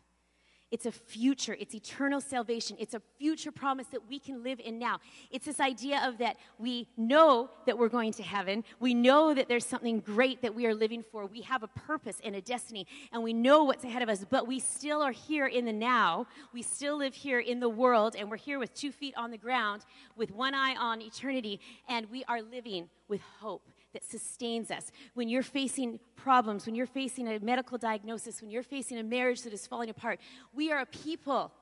It's 0.73 0.87
a 0.87 0.91
future, 0.91 1.55
it's 1.61 1.75
eternal 1.75 2.23
salvation. 2.23 2.79
It's 2.81 2.95
a 2.95 3.03
future 3.19 3.53
promise 3.53 3.89
that 3.89 4.09
we 4.09 4.19
can 4.19 4.43
live 4.43 4.59
in 4.59 4.79
now. 4.79 5.01
It's 5.31 5.45
this 5.45 5.61
idea 5.61 6.01
of 6.03 6.17
that 6.19 6.39
we 6.59 6.89
know 6.97 7.51
that 7.67 7.77
we're 7.77 7.91
going 7.91 8.15
to 8.15 8.23
heaven. 8.23 8.65
We 8.81 8.95
know 8.95 9.35
that 9.35 9.49
there's 9.49 9.67
something 9.67 10.01
great 10.01 10.41
that 10.41 10.55
we 10.55 10.67
are 10.67 10.75
living 10.75 11.05
for. 11.13 11.27
We 11.27 11.43
have 11.43 11.63
a 11.63 11.69
purpose 11.69 12.23
and 12.25 12.35
a 12.35 12.41
destiny, 12.41 12.87
and 13.13 13.23
we 13.23 13.35
know 13.35 13.65
what's 13.65 13.85
ahead 13.85 14.01
of 14.01 14.09
us, 14.09 14.25
but 14.29 14.47
we 14.47 14.59
still 14.61 15.03
are 15.03 15.13
here 15.13 15.47
in 15.47 15.67
the 15.67 15.75
now. 15.75 16.27
We 16.55 16.63
still 16.63 16.97
live 16.97 17.15
here 17.15 17.41
in 17.41 17.61
the 17.61 17.69
world, 17.69 18.17
and 18.19 18.31
we're 18.31 18.39
here 18.39 18.59
with 18.59 18.73
two 18.73 18.93
feet 18.93 19.15
on 19.15 19.31
the 19.31 19.37
ground, 19.37 19.83
with 20.17 20.31
one 20.31 20.55
eye 20.55 20.75
on 20.75 21.03
eternity, 21.03 21.61
and 21.87 22.11
we 22.11 22.25
are 22.25 22.41
living 22.41 22.89
with 23.09 23.21
hope 23.41 23.69
that 23.93 24.05
sustains 24.05 24.71
us. 24.71 24.91
When 25.15 25.29
you're 25.29 25.43
facing 25.43 26.01
problems, 26.17 26.67
when 26.67 26.75
you're 26.75 26.87
facing 26.87 27.29
a 27.29 27.39
medical 27.41 27.79
diagnosis, 27.79 28.41
when 28.41 28.51
you're 28.51 28.63
facing 28.63 28.99
a 28.99 29.03
marriage 29.03 29.43
that 29.43 29.53
is 29.53 29.67
falling 29.67 29.91
apart, 29.91 30.21
we 30.55 30.73
are 30.73 30.81
a 30.81 30.87
people 30.87 31.53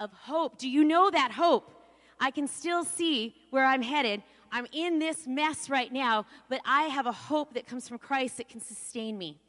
of 0.00 0.12
hope. 0.12 0.58
Do 0.58 0.68
you 0.68 0.84
know 0.84 1.10
that 1.10 1.32
hope? 1.32 1.70
I 2.20 2.30
can 2.30 2.46
still 2.46 2.84
see 2.84 3.34
where 3.50 3.64
I'm 3.64 3.82
headed. 3.82 4.22
I'm 4.50 4.66
in 4.72 4.98
this 4.98 5.26
mess 5.26 5.68
right 5.68 5.92
now, 5.92 6.26
but 6.48 6.60
I 6.64 6.84
have 6.84 7.06
a 7.06 7.12
hope 7.12 7.54
that 7.54 7.66
comes 7.66 7.88
from 7.88 7.98
Christ 7.98 8.36
that 8.36 8.48
can 8.48 8.60
sustain 8.60 9.18
me. 9.18 9.40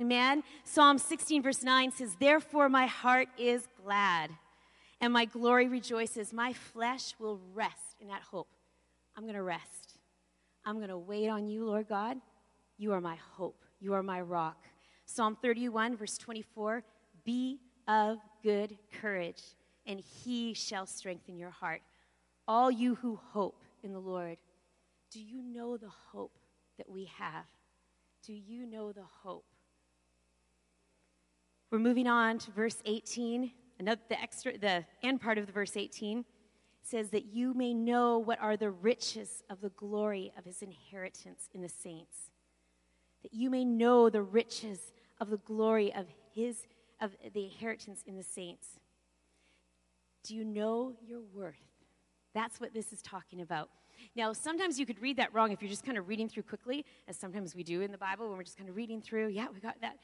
Amen? 0.00 0.42
Psalm 0.64 0.98
16, 0.98 1.42
verse 1.42 1.62
9 1.62 1.90
says, 1.90 2.16
Therefore 2.20 2.68
my 2.68 2.86
heart 2.86 3.28
is 3.38 3.66
glad, 3.82 4.30
and 5.00 5.12
my 5.12 5.24
glory 5.24 5.68
rejoices. 5.68 6.32
My 6.32 6.52
flesh 6.52 7.14
will 7.18 7.40
rest 7.54 7.96
in 8.00 8.08
that 8.08 8.22
hope. 8.22 8.48
I'm 9.16 9.24
going 9.24 9.34
to 9.34 9.42
rest. 9.42 9.85
I'm 10.66 10.78
going 10.78 10.88
to 10.88 10.98
wait 10.98 11.28
on 11.28 11.46
you, 11.46 11.64
Lord 11.64 11.88
God. 11.88 12.16
You 12.76 12.92
are 12.92 13.00
my 13.00 13.16
hope. 13.36 13.64
You 13.78 13.94
are 13.94 14.02
my 14.02 14.20
rock. 14.20 14.64
Psalm 15.04 15.36
31, 15.40 15.96
verse 15.96 16.18
24 16.18 16.82
Be 17.24 17.60
of 17.86 18.18
good 18.42 18.76
courage, 19.00 19.40
and 19.86 20.00
he 20.00 20.54
shall 20.54 20.84
strengthen 20.84 21.38
your 21.38 21.50
heart. 21.50 21.82
All 22.48 22.68
you 22.68 22.96
who 22.96 23.14
hope 23.30 23.62
in 23.84 23.92
the 23.92 24.00
Lord, 24.00 24.38
do 25.12 25.20
you 25.20 25.40
know 25.40 25.76
the 25.76 25.88
hope 26.10 26.36
that 26.78 26.90
we 26.90 27.04
have? 27.16 27.44
Do 28.26 28.32
you 28.32 28.66
know 28.66 28.90
the 28.90 29.04
hope? 29.22 29.44
We're 31.70 31.78
moving 31.78 32.08
on 32.08 32.38
to 32.38 32.50
verse 32.50 32.82
18. 32.84 33.52
Another, 33.78 34.00
the 34.08 34.20
extra, 34.20 34.58
the 34.58 34.84
end 35.04 35.20
part 35.20 35.38
of 35.38 35.46
the 35.46 35.52
verse 35.52 35.76
18 35.76 36.24
says 36.86 37.10
that 37.10 37.26
you 37.26 37.52
may 37.52 37.74
know 37.74 38.18
what 38.18 38.40
are 38.40 38.56
the 38.56 38.70
riches 38.70 39.42
of 39.50 39.60
the 39.60 39.70
glory 39.70 40.32
of 40.38 40.44
his 40.44 40.62
inheritance 40.62 41.48
in 41.52 41.60
the 41.60 41.68
saints. 41.68 42.30
That 43.22 43.34
you 43.34 43.50
may 43.50 43.64
know 43.64 44.08
the 44.08 44.22
riches 44.22 44.92
of 45.20 45.30
the 45.30 45.38
glory 45.38 45.92
of 45.92 46.06
his 46.34 46.62
of 47.00 47.12
the 47.34 47.44
inheritance 47.44 48.02
in 48.06 48.16
the 48.16 48.22
saints. 48.22 48.68
Do 50.22 50.34
you 50.34 50.44
know 50.44 50.94
your 51.06 51.20
worth? 51.34 51.54
That's 52.34 52.60
what 52.60 52.72
this 52.72 52.92
is 52.92 53.02
talking 53.02 53.42
about. 53.42 53.68
Now, 54.14 54.32
sometimes 54.32 54.78
you 54.78 54.86
could 54.86 55.00
read 55.00 55.16
that 55.18 55.34
wrong 55.34 55.52
if 55.52 55.60
you're 55.60 55.70
just 55.70 55.84
kind 55.84 55.98
of 55.98 56.08
reading 56.08 56.28
through 56.28 56.44
quickly, 56.44 56.84
as 57.08 57.16
sometimes 57.16 57.54
we 57.54 57.62
do 57.62 57.82
in 57.82 57.92
the 57.92 57.98
Bible 57.98 58.28
when 58.28 58.36
we're 58.36 58.44
just 58.44 58.56
kind 58.56 58.68
of 58.70 58.76
reading 58.76 59.00
through. 59.00 59.28
Yeah, 59.28 59.46
we 59.52 59.60
got 59.60 59.80
that. 59.82 59.96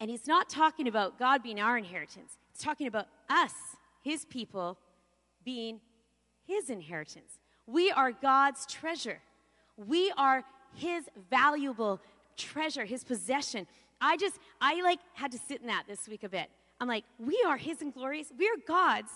And 0.00 0.10
he's 0.10 0.26
not 0.26 0.48
talking 0.48 0.88
about 0.88 1.18
God 1.18 1.42
being 1.42 1.60
our 1.60 1.78
inheritance, 1.78 2.38
it's 2.50 2.62
talking 2.64 2.86
about 2.86 3.06
us, 3.28 3.54
his 4.02 4.24
people, 4.24 4.78
being 5.44 5.80
his 6.46 6.70
inheritance. 6.70 7.38
We 7.66 7.90
are 7.90 8.12
God's 8.12 8.66
treasure. 8.66 9.20
We 9.76 10.12
are 10.16 10.44
his 10.74 11.04
valuable 11.30 12.00
treasure, 12.36 12.84
his 12.84 13.04
possession. 13.04 13.66
I 14.00 14.16
just, 14.16 14.38
I 14.60 14.82
like 14.82 14.98
had 15.14 15.32
to 15.32 15.38
sit 15.38 15.60
in 15.60 15.68
that 15.68 15.84
this 15.88 16.08
week 16.08 16.24
a 16.24 16.28
bit. 16.28 16.48
I'm 16.80 16.88
like, 16.88 17.04
we 17.18 17.42
are 17.46 17.56
his 17.56 17.80
and 17.80 17.94
glorious, 17.94 18.32
we 18.36 18.46
are 18.46 18.56
God's 18.66 19.10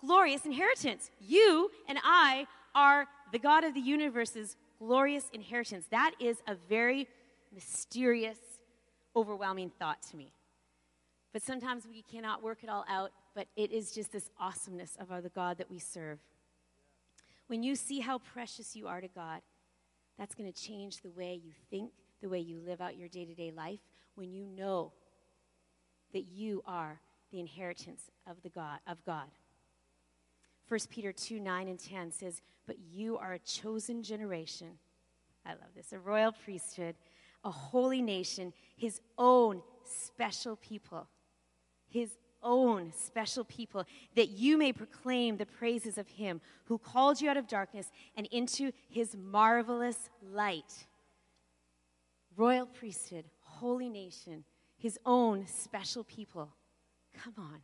glorious 0.00 0.44
inheritance. 0.44 1.10
You 1.20 1.70
and 1.88 1.98
I 2.04 2.46
are 2.74 3.06
the 3.32 3.38
God 3.38 3.64
of 3.64 3.74
the 3.74 3.80
universe's 3.80 4.56
glorious 4.78 5.30
inheritance. 5.32 5.86
That 5.90 6.12
is 6.20 6.38
a 6.46 6.54
very 6.68 7.08
mysterious, 7.54 8.38
overwhelming 9.16 9.70
thought 9.78 10.02
to 10.10 10.16
me. 10.16 10.32
But 11.32 11.42
sometimes 11.42 11.86
we 11.88 12.02
cannot 12.02 12.42
work 12.42 12.58
it 12.62 12.68
all 12.68 12.84
out, 12.88 13.10
but 13.34 13.46
it 13.56 13.72
is 13.72 13.92
just 13.92 14.12
this 14.12 14.28
awesomeness 14.38 14.96
of 15.00 15.22
the 15.22 15.30
God 15.30 15.58
that 15.58 15.70
we 15.70 15.78
serve. 15.78 16.18
When 17.46 17.62
you 17.62 17.74
see 17.76 18.00
how 18.00 18.18
precious 18.18 18.74
you 18.74 18.86
are 18.86 19.00
to 19.00 19.08
God, 19.08 19.40
that's 20.18 20.34
going 20.34 20.50
to 20.50 20.62
change 20.62 21.00
the 21.00 21.10
way 21.10 21.40
you 21.42 21.52
think, 21.70 21.92
the 22.20 22.28
way 22.28 22.38
you 22.38 22.60
live 22.64 22.80
out 22.80 22.96
your 22.96 23.08
day 23.08 23.24
to 23.24 23.34
day 23.34 23.50
life, 23.50 23.80
when 24.14 24.32
you 24.32 24.46
know 24.46 24.92
that 26.12 26.26
you 26.32 26.62
are 26.66 27.00
the 27.30 27.40
inheritance 27.40 28.10
of, 28.26 28.42
the 28.42 28.50
God, 28.50 28.78
of 28.86 29.04
God. 29.04 29.26
1 30.68 30.80
Peter 30.90 31.12
2 31.12 31.40
9 31.40 31.68
and 31.68 31.78
10 31.78 32.12
says, 32.12 32.40
But 32.66 32.76
you 32.78 33.18
are 33.18 33.32
a 33.32 33.38
chosen 33.38 34.02
generation. 34.02 34.78
I 35.44 35.50
love 35.50 35.74
this. 35.74 35.92
A 35.92 35.98
royal 35.98 36.32
priesthood, 36.32 36.94
a 37.44 37.50
holy 37.50 38.00
nation, 38.00 38.52
his 38.76 39.00
own 39.18 39.62
special 39.84 40.56
people. 40.56 41.08
His 41.88 42.16
own 42.42 42.92
special 42.92 43.44
people, 43.44 43.84
that 44.14 44.30
you 44.30 44.56
may 44.56 44.72
proclaim 44.72 45.36
the 45.36 45.46
praises 45.46 45.98
of 45.98 46.08
him 46.08 46.40
who 46.64 46.78
called 46.78 47.20
you 47.20 47.28
out 47.30 47.36
of 47.36 47.46
darkness 47.46 47.90
and 48.16 48.26
into 48.26 48.72
his 48.88 49.16
marvelous 49.16 50.10
light. 50.32 50.86
Royal 52.36 52.66
priesthood, 52.66 53.24
holy 53.40 53.88
nation, 53.88 54.44
his 54.76 54.98
own 55.04 55.46
special 55.46 56.04
people. 56.04 56.48
Come 57.22 57.34
on. 57.38 57.60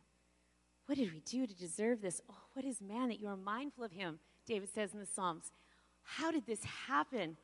What 0.85 0.97
did 0.97 1.13
we 1.13 1.19
do 1.19 1.45
to 1.45 1.53
deserve 1.53 2.01
this? 2.01 2.21
Oh, 2.29 2.35
what 2.53 2.65
is 2.65 2.81
man 2.81 3.09
that 3.09 3.19
you 3.19 3.27
are 3.27 3.37
mindful 3.37 3.83
of 3.83 3.91
him? 3.91 4.19
David 4.45 4.69
says 4.73 4.93
in 4.93 4.99
the 4.99 5.05
Psalms. 5.05 5.51
How 6.01 6.31
did 6.31 6.47
this 6.47 6.63
happen? 6.63 7.37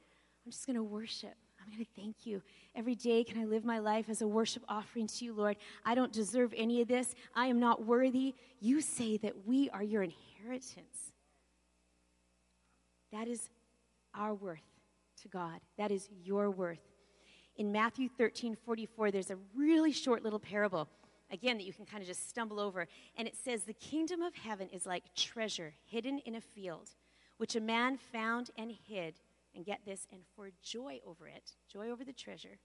I'm 0.45 0.51
just 0.51 0.65
going 0.65 0.77
to 0.77 0.83
worship. 0.83 1.35
I'm 1.65 1.73
going 1.73 1.86
to 1.86 2.01
thank 2.01 2.25
you. 2.25 2.41
Every 2.75 2.95
day, 2.95 3.23
can 3.23 3.41
I 3.41 3.45
live 3.45 3.65
my 3.65 3.80
life 3.80 4.10
as 4.10 4.21
a 4.21 4.28
worship 4.28 4.63
offering 4.69 5.08
to 5.08 5.25
you, 5.25 5.34
Lord? 5.34 5.58
I 5.84 5.95
don't 5.95 6.12
deserve 6.12 6.54
any 6.56 6.82
of 6.82 6.88
this. 6.88 7.15
I 7.34 7.47
am 7.47 7.60
not 7.60 7.86
worthy. 7.86 8.36
You 8.60 8.82
say 8.82 9.17
that 9.17 9.47
we 9.47 9.69
are 9.71 9.84
your 9.84 10.04
inheritance. 10.04 11.12
That 13.12 13.28
is 13.28 13.49
our 14.13 14.34
worth 14.34 14.60
to 15.23 15.28
God. 15.28 15.60
That 15.78 15.91
is 15.91 16.10
your 16.23 16.51
worth. 16.51 16.80
In 17.58 17.71
Matthew 17.71 18.10
13 18.10 18.56
44, 18.65 19.12
there's 19.12 19.32
a 19.32 19.38
really 19.56 19.91
short 19.91 20.23
little 20.23 20.39
parable 20.39 20.88
again, 21.32 21.58
that 21.58 21.65
you 21.65 21.73
can 21.73 21.86
kind 21.86 22.01
of 22.01 22.08
just 22.08 22.30
stumble 22.30 22.60
over. 22.60 22.88
And 23.17 23.28
it 23.28 23.36
says, 23.36 23.63
The 23.63 23.73
kingdom 23.73 24.21
of 24.21 24.36
heaven 24.36 24.69
is 24.69 24.86
like 24.86 25.04
treasure 25.15 25.73
hidden 25.86 26.19
in 26.19 26.36
a 26.36 26.41
field, 26.41 26.89
which 27.38 27.56
a 27.56 27.62
man 27.62 27.97
found 27.97 28.51
and 28.58 28.71
hid. 28.88 29.15
And 29.55 29.65
get 29.65 29.79
this, 29.85 30.05
and 30.11 30.21
for 30.35 30.49
joy 30.61 30.99
over 31.07 31.27
it, 31.27 31.51
joy 31.71 31.89
over 31.89 32.03
the 32.03 32.11
treasure, 32.11 32.59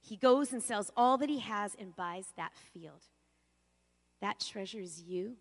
he 0.00 0.16
goes 0.16 0.52
and 0.52 0.62
sells 0.62 0.90
all 0.96 1.18
that 1.18 1.28
he 1.28 1.40
has 1.40 1.76
and 1.78 1.94
buys 1.94 2.32
that 2.36 2.52
field. 2.72 3.02
That 4.22 4.40
treasure 4.40 4.80
is 4.80 5.02
you, 5.02 5.36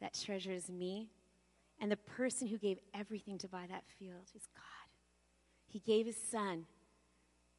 that 0.00 0.14
treasure 0.14 0.52
is 0.52 0.70
me. 0.70 1.10
And 1.78 1.92
the 1.92 1.96
person 1.96 2.48
who 2.48 2.56
gave 2.56 2.78
everything 2.94 3.36
to 3.38 3.48
buy 3.48 3.66
that 3.68 3.84
field 3.98 4.30
is 4.34 4.46
God. 4.54 4.88
He 5.66 5.80
gave 5.80 6.06
his 6.06 6.16
son 6.16 6.64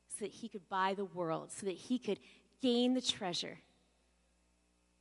so 0.10 0.26
that 0.26 0.32
he 0.32 0.48
could 0.48 0.68
buy 0.68 0.94
the 0.96 1.06
world, 1.06 1.52
so 1.52 1.66
that 1.66 1.76
he 1.76 2.00
could 2.00 2.20
gain 2.62 2.94
the 2.94 3.02
treasure. 3.02 3.60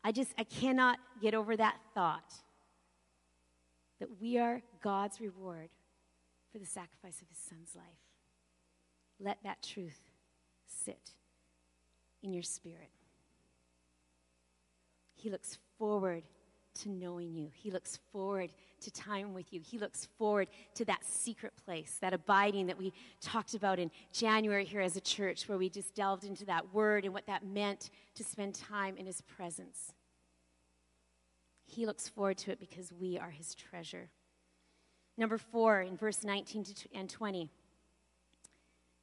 I 0.03 0.13
just, 0.13 0.35
I 0.37 0.45
cannot 0.45 0.99
get 1.23 1.33
over 1.33 1.57
that 1.57 1.77
thought 1.95 2.35
that 4.01 4.21
we 4.21 4.37
are 4.37 4.61
God's 4.83 5.21
reward 5.21 5.71
for 6.55 6.61
the 6.61 6.67
sacrifice 6.67 7.21
of 7.21 7.29
his 7.29 7.39
son's 7.39 7.75
life. 7.75 7.85
Let 9.19 9.39
that 9.43 9.61
truth 9.61 9.99
sit 10.69 11.11
in 12.23 12.33
your 12.33 12.45
spirit. 12.45 12.91
He 15.17 15.31
looks 15.31 15.59
forward 15.77 16.23
to 16.83 16.91
knowing 16.91 17.35
you. 17.35 17.51
He 17.53 17.73
looks 17.73 17.99
forward 18.13 18.53
to 18.83 18.91
time 18.93 19.35
with 19.35 19.53
you. 19.53 19.63
He 19.65 19.79
looks 19.79 20.07
forward 20.17 20.47
to 20.77 20.85
that 20.85 21.05
secret 21.05 21.55
place, 21.65 21.99
that 22.01 22.15
abiding 22.15 22.69
that 22.69 22.79
we 22.79 22.93
talked 23.21 23.55
about 23.55 23.81
in 23.81 23.91
January 24.13 24.65
here 24.65 24.81
as 24.81 24.97
a 24.97 25.01
church, 25.01 25.49
where 25.49 25.59
we 25.59 25.69
just 25.69 25.93
delved 25.97 26.23
into 26.23 26.45
that 26.45 26.73
word 26.73 27.05
and 27.05 27.13
what 27.13 27.27
that 27.27 27.45
meant 27.45 27.91
to 28.15 28.23
spend 28.23 28.55
time 28.55 28.97
in 28.97 29.07
his 29.07 29.21
presence. 29.23 29.93
He 31.67 31.85
looks 31.85 32.09
forward 32.09 32.39
to 32.39 32.53
it 32.53 32.61
because 32.61 32.93
we 32.93 33.19
are 33.19 33.31
his 33.31 33.57
treasure. 33.57 34.11
Number 35.17 35.39
four, 35.39 35.81
in 35.83 35.97
verse 35.97 36.25
19 36.25 36.65
and 36.95 37.09
20, 37.09 37.49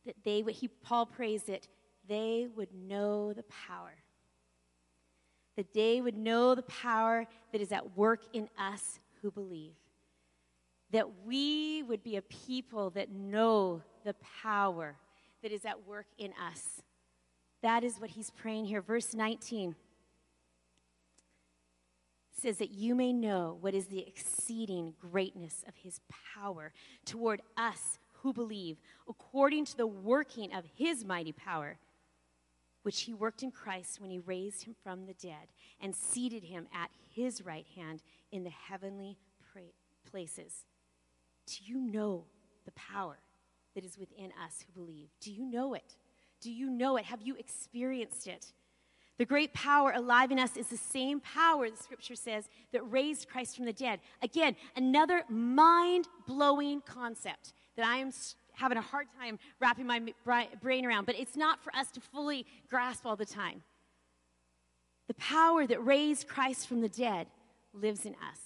that 0.06 0.16
they 0.24 0.44
would, 0.44 0.56
he, 0.56 0.68
Paul 0.68 1.06
prays 1.06 1.48
it, 1.48 1.68
they 2.08 2.48
would 2.56 2.74
know 2.74 3.34
the 3.34 3.44
power. 3.44 3.94
That 5.56 5.74
they 5.74 6.02
would 6.02 6.18
know 6.18 6.56
the 6.56 6.64
power 6.64 7.28
that 7.52 7.62
is 7.62 7.72
at 7.72 7.98
work 7.98 8.22
in 8.34 8.50
us 8.58 9.00
who 9.22 9.32
believe. 9.32 9.76
That 10.92 11.08
we 11.26 11.84
would 11.84 12.04
be 12.04 12.18
a 12.18 12.22
people 12.22 12.90
that 12.92 13.12
know 13.12 13.82
the 14.04 14.16
power 14.42 14.96
that 15.44 15.52
is 15.52 15.66
at 15.66 15.88
work 15.88 16.08
in 16.18 16.34
us. 16.34 16.82
That 17.62 17.84
is 17.84 18.00
what 18.00 18.10
he's 18.10 18.32
praying 18.32 18.66
here. 18.66 18.82
Verse 18.82 19.14
19 19.14 19.76
says 22.32 22.58
that 22.58 22.72
you 22.72 22.96
may 22.96 23.14
know 23.14 23.58
what 23.62 23.74
is 23.74 23.88
the 23.88 24.08
exceeding 24.08 24.94
greatness 25.00 25.64
of 25.68 25.76
his 25.76 26.00
power 26.36 26.72
toward 27.06 27.42
us 27.58 28.00
who 28.22 28.34
believe, 28.34 28.78
according 29.10 29.66
to 29.66 29.78
the 29.78 29.88
working 29.88 30.54
of 30.54 30.66
his 30.76 31.04
mighty 31.04 31.32
power, 31.32 31.78
which 32.84 33.02
he 33.02 33.14
worked 33.14 33.44
in 33.44 33.52
Christ 33.52 34.00
when 34.00 34.12
he 34.12 34.20
raised 34.20 34.64
him 34.64 34.76
from 34.84 35.06
the 35.06 35.14
dead 35.14 35.48
and 35.80 35.96
seated 35.96 36.44
him 36.44 36.68
at 36.74 36.90
his 37.14 37.44
right 37.46 37.66
hand 37.76 38.02
in 38.32 38.44
the 38.44 38.50
heavenly 38.50 39.18
places. 40.10 40.66
Do 41.48 41.56
you 41.64 41.80
know 41.80 42.26
the 42.66 42.72
power 42.72 43.18
that 43.76 43.86
is 43.86 43.98
within 43.98 44.32
us 44.44 44.64
who 44.66 44.82
believe? 44.82 45.10
Do 45.20 45.32
you 45.32 45.46
know 45.46 45.74
it? 45.74 45.96
Do 46.42 46.52
you 46.52 46.70
know 46.70 46.98
it? 46.98 47.06
Have 47.06 47.22
you 47.22 47.36
experienced 47.36 48.28
it? 48.28 48.54
The 49.22 49.26
great 49.26 49.54
power 49.54 49.92
alive 49.92 50.32
in 50.32 50.40
us 50.40 50.58
is 50.58 50.66
the 50.66 50.78
same 50.78 51.20
power, 51.20 51.70
the 51.70 51.78
scripture 51.78 52.16
says, 52.16 52.50
that 52.72 52.82
raised 52.92 53.30
Christ 53.30 53.56
from 53.56 53.66
the 53.66 53.72
dead. 53.72 54.00
Again, 54.24 54.56
another 54.76 55.26
mind 55.30 56.08
blowing 56.26 56.82
concept 56.82 57.54
that 57.78 57.86
I 57.86 57.98
am 57.98 58.12
having 58.54 58.80
a 58.80 58.82
hard 58.82 59.06
time 59.20 59.38
wrapping 59.60 59.86
my 59.86 60.02
brain 60.24 60.86
around, 60.88 61.06
but 61.06 61.20
it's 61.20 61.38
not 61.38 61.64
for 61.64 61.72
us 61.76 61.92
to 61.92 62.02
fully 62.02 62.48
grasp 62.68 63.06
all 63.06 63.16
the 63.16 63.28
time. 63.28 63.62
The 65.08 65.14
power 65.14 65.68
that 65.68 65.86
raised 65.86 66.28
Christ 66.28 66.68
from 66.68 66.82
the 66.82 66.90
dead 66.90 67.28
lives 67.76 68.08
in 68.08 68.16
us. 68.28 68.40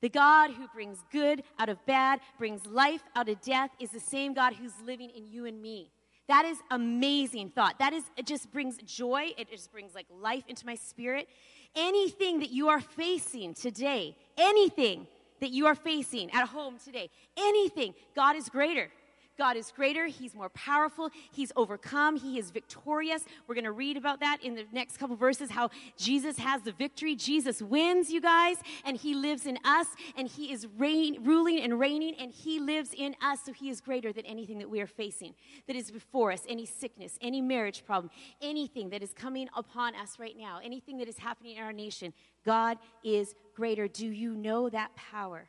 The 0.00 0.08
God 0.08 0.52
who 0.52 0.66
brings 0.68 1.04
good 1.12 1.42
out 1.58 1.68
of 1.68 1.84
bad, 1.84 2.20
brings 2.38 2.64
life 2.64 3.02
out 3.14 3.28
of 3.28 3.42
death, 3.42 3.68
is 3.78 3.90
the 3.90 4.00
same 4.00 4.32
God 4.32 4.54
who's 4.54 4.72
living 4.82 5.10
in 5.10 5.26
you 5.26 5.44
and 5.44 5.60
me. 5.60 5.90
That 6.30 6.44
is 6.44 6.62
amazing 6.70 7.48
thought. 7.48 7.80
That 7.80 7.92
is 7.92 8.04
it 8.16 8.24
just 8.24 8.52
brings 8.52 8.76
joy. 8.84 9.32
It 9.36 9.50
just 9.50 9.72
brings 9.72 9.96
like 9.96 10.06
life 10.22 10.44
into 10.46 10.64
my 10.64 10.76
spirit. 10.76 11.28
Anything 11.74 12.38
that 12.38 12.50
you 12.50 12.68
are 12.68 12.80
facing 12.80 13.52
today, 13.52 14.16
anything 14.38 15.08
that 15.40 15.50
you 15.50 15.66
are 15.66 15.74
facing 15.74 16.30
at 16.30 16.46
home 16.46 16.76
today, 16.78 17.10
anything, 17.36 17.94
God 18.14 18.36
is 18.36 18.48
greater. 18.48 18.90
God 19.38 19.56
is 19.56 19.72
greater. 19.74 20.06
He's 20.06 20.34
more 20.34 20.50
powerful. 20.50 21.10
He's 21.32 21.50
overcome. 21.56 22.16
He 22.16 22.38
is 22.38 22.50
victorious. 22.50 23.24
We're 23.46 23.54
going 23.54 23.64
to 23.64 23.72
read 23.72 23.96
about 23.96 24.20
that 24.20 24.38
in 24.42 24.54
the 24.54 24.66
next 24.72 24.98
couple 24.98 25.16
verses 25.16 25.50
how 25.50 25.70
Jesus 25.96 26.38
has 26.38 26.62
the 26.62 26.72
victory. 26.72 27.16
Jesus 27.16 27.62
wins, 27.62 28.10
you 28.10 28.20
guys, 28.20 28.58
and 28.84 28.96
he 28.96 29.14
lives 29.14 29.46
in 29.46 29.58
us, 29.64 29.86
and 30.16 30.28
he 30.28 30.52
is 30.52 30.66
reign, 30.76 31.24
ruling 31.24 31.60
and 31.60 31.80
reigning, 31.80 32.14
and 32.20 32.30
he 32.30 32.60
lives 32.60 32.90
in 32.96 33.16
us. 33.22 33.40
So 33.44 33.52
he 33.52 33.70
is 33.70 33.80
greater 33.80 34.12
than 34.12 34.26
anything 34.26 34.58
that 34.58 34.68
we 34.68 34.80
are 34.80 34.86
facing 34.86 35.34
that 35.66 35.76
is 35.76 35.90
before 35.90 36.32
us 36.32 36.42
any 36.48 36.66
sickness, 36.66 37.18
any 37.20 37.40
marriage 37.40 37.84
problem, 37.84 38.10
anything 38.42 38.90
that 38.90 39.02
is 39.02 39.12
coming 39.12 39.48
upon 39.56 39.94
us 39.94 40.18
right 40.18 40.36
now, 40.36 40.60
anything 40.62 40.98
that 40.98 41.08
is 41.08 41.18
happening 41.18 41.56
in 41.56 41.62
our 41.62 41.72
nation. 41.72 42.12
God 42.44 42.78
is 43.04 43.34
greater. 43.54 43.88
Do 43.88 44.06
you 44.06 44.34
know 44.34 44.68
that 44.68 44.94
power? 44.96 45.48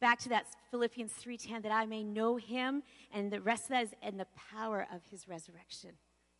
Back 0.00 0.18
to 0.20 0.28
that 0.30 0.46
Philippians 0.70 1.12
3:10 1.12 1.62
that 1.62 1.72
I 1.72 1.86
may 1.86 2.02
know 2.02 2.36
him 2.36 2.82
and 3.12 3.30
the 3.30 3.40
rest 3.40 3.64
of 3.64 3.68
that 3.70 3.84
is 3.84 3.94
in 4.02 4.16
the 4.16 4.26
power 4.52 4.86
of 4.92 5.04
his 5.10 5.28
resurrection 5.28 5.92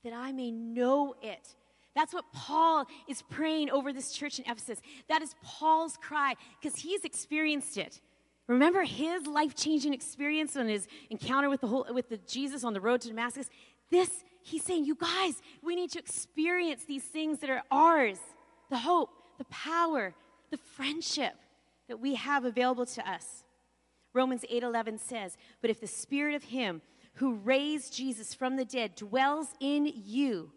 that 0.04 0.12
I 0.12 0.32
may 0.32 0.50
know 0.50 1.14
it. 1.22 1.56
That's 1.94 2.12
what 2.12 2.24
Paul 2.32 2.86
is 3.08 3.22
praying 3.22 3.70
over 3.70 3.92
this 3.92 4.12
church 4.12 4.38
in 4.38 4.44
Ephesus. 4.44 4.80
That 5.08 5.22
is 5.22 5.34
Paul's 5.42 5.96
cry 5.96 6.34
because 6.60 6.78
he's 6.78 7.04
experienced 7.04 7.78
it. 7.78 8.00
Remember 8.46 8.84
his 8.84 9.26
life-changing 9.26 9.92
experience 9.92 10.54
and 10.54 10.70
his 10.70 10.86
encounter 11.10 11.48
with 11.48 11.62
the 11.62 11.66
whole, 11.66 11.86
with 11.90 12.08
the 12.08 12.18
Jesus 12.18 12.62
on 12.62 12.74
the 12.74 12.80
road 12.80 13.00
to 13.00 13.08
Damascus? 13.08 13.48
This 13.90 14.24
he's 14.42 14.62
saying, 14.62 14.84
you 14.84 14.94
guys, 14.94 15.42
we 15.62 15.74
need 15.74 15.90
to 15.92 15.98
experience 15.98 16.84
these 16.84 17.02
things 17.02 17.40
that 17.40 17.50
are 17.50 17.62
ours. 17.70 18.18
The 18.70 18.78
hope, 18.78 19.10
the 19.38 19.44
power, 19.46 20.14
the 20.50 20.56
friendship 20.56 21.34
that 21.88 21.98
we 21.98 22.14
have 22.14 22.44
available 22.44 22.86
to 22.86 23.10
us. 23.10 23.44
Romans 24.16 24.46
8:11 24.48 24.98
says, 24.98 25.36
"But 25.60 25.68
if 25.68 25.78
the 25.78 25.86
spirit 25.86 26.34
of 26.34 26.44
him 26.44 26.80
who 27.16 27.34
raised 27.34 27.92
Jesus 27.92 28.32
from 28.32 28.56
the 28.56 28.64
dead 28.64 28.94
dwells 28.94 29.54
in 29.60 29.84
you, 29.84 30.52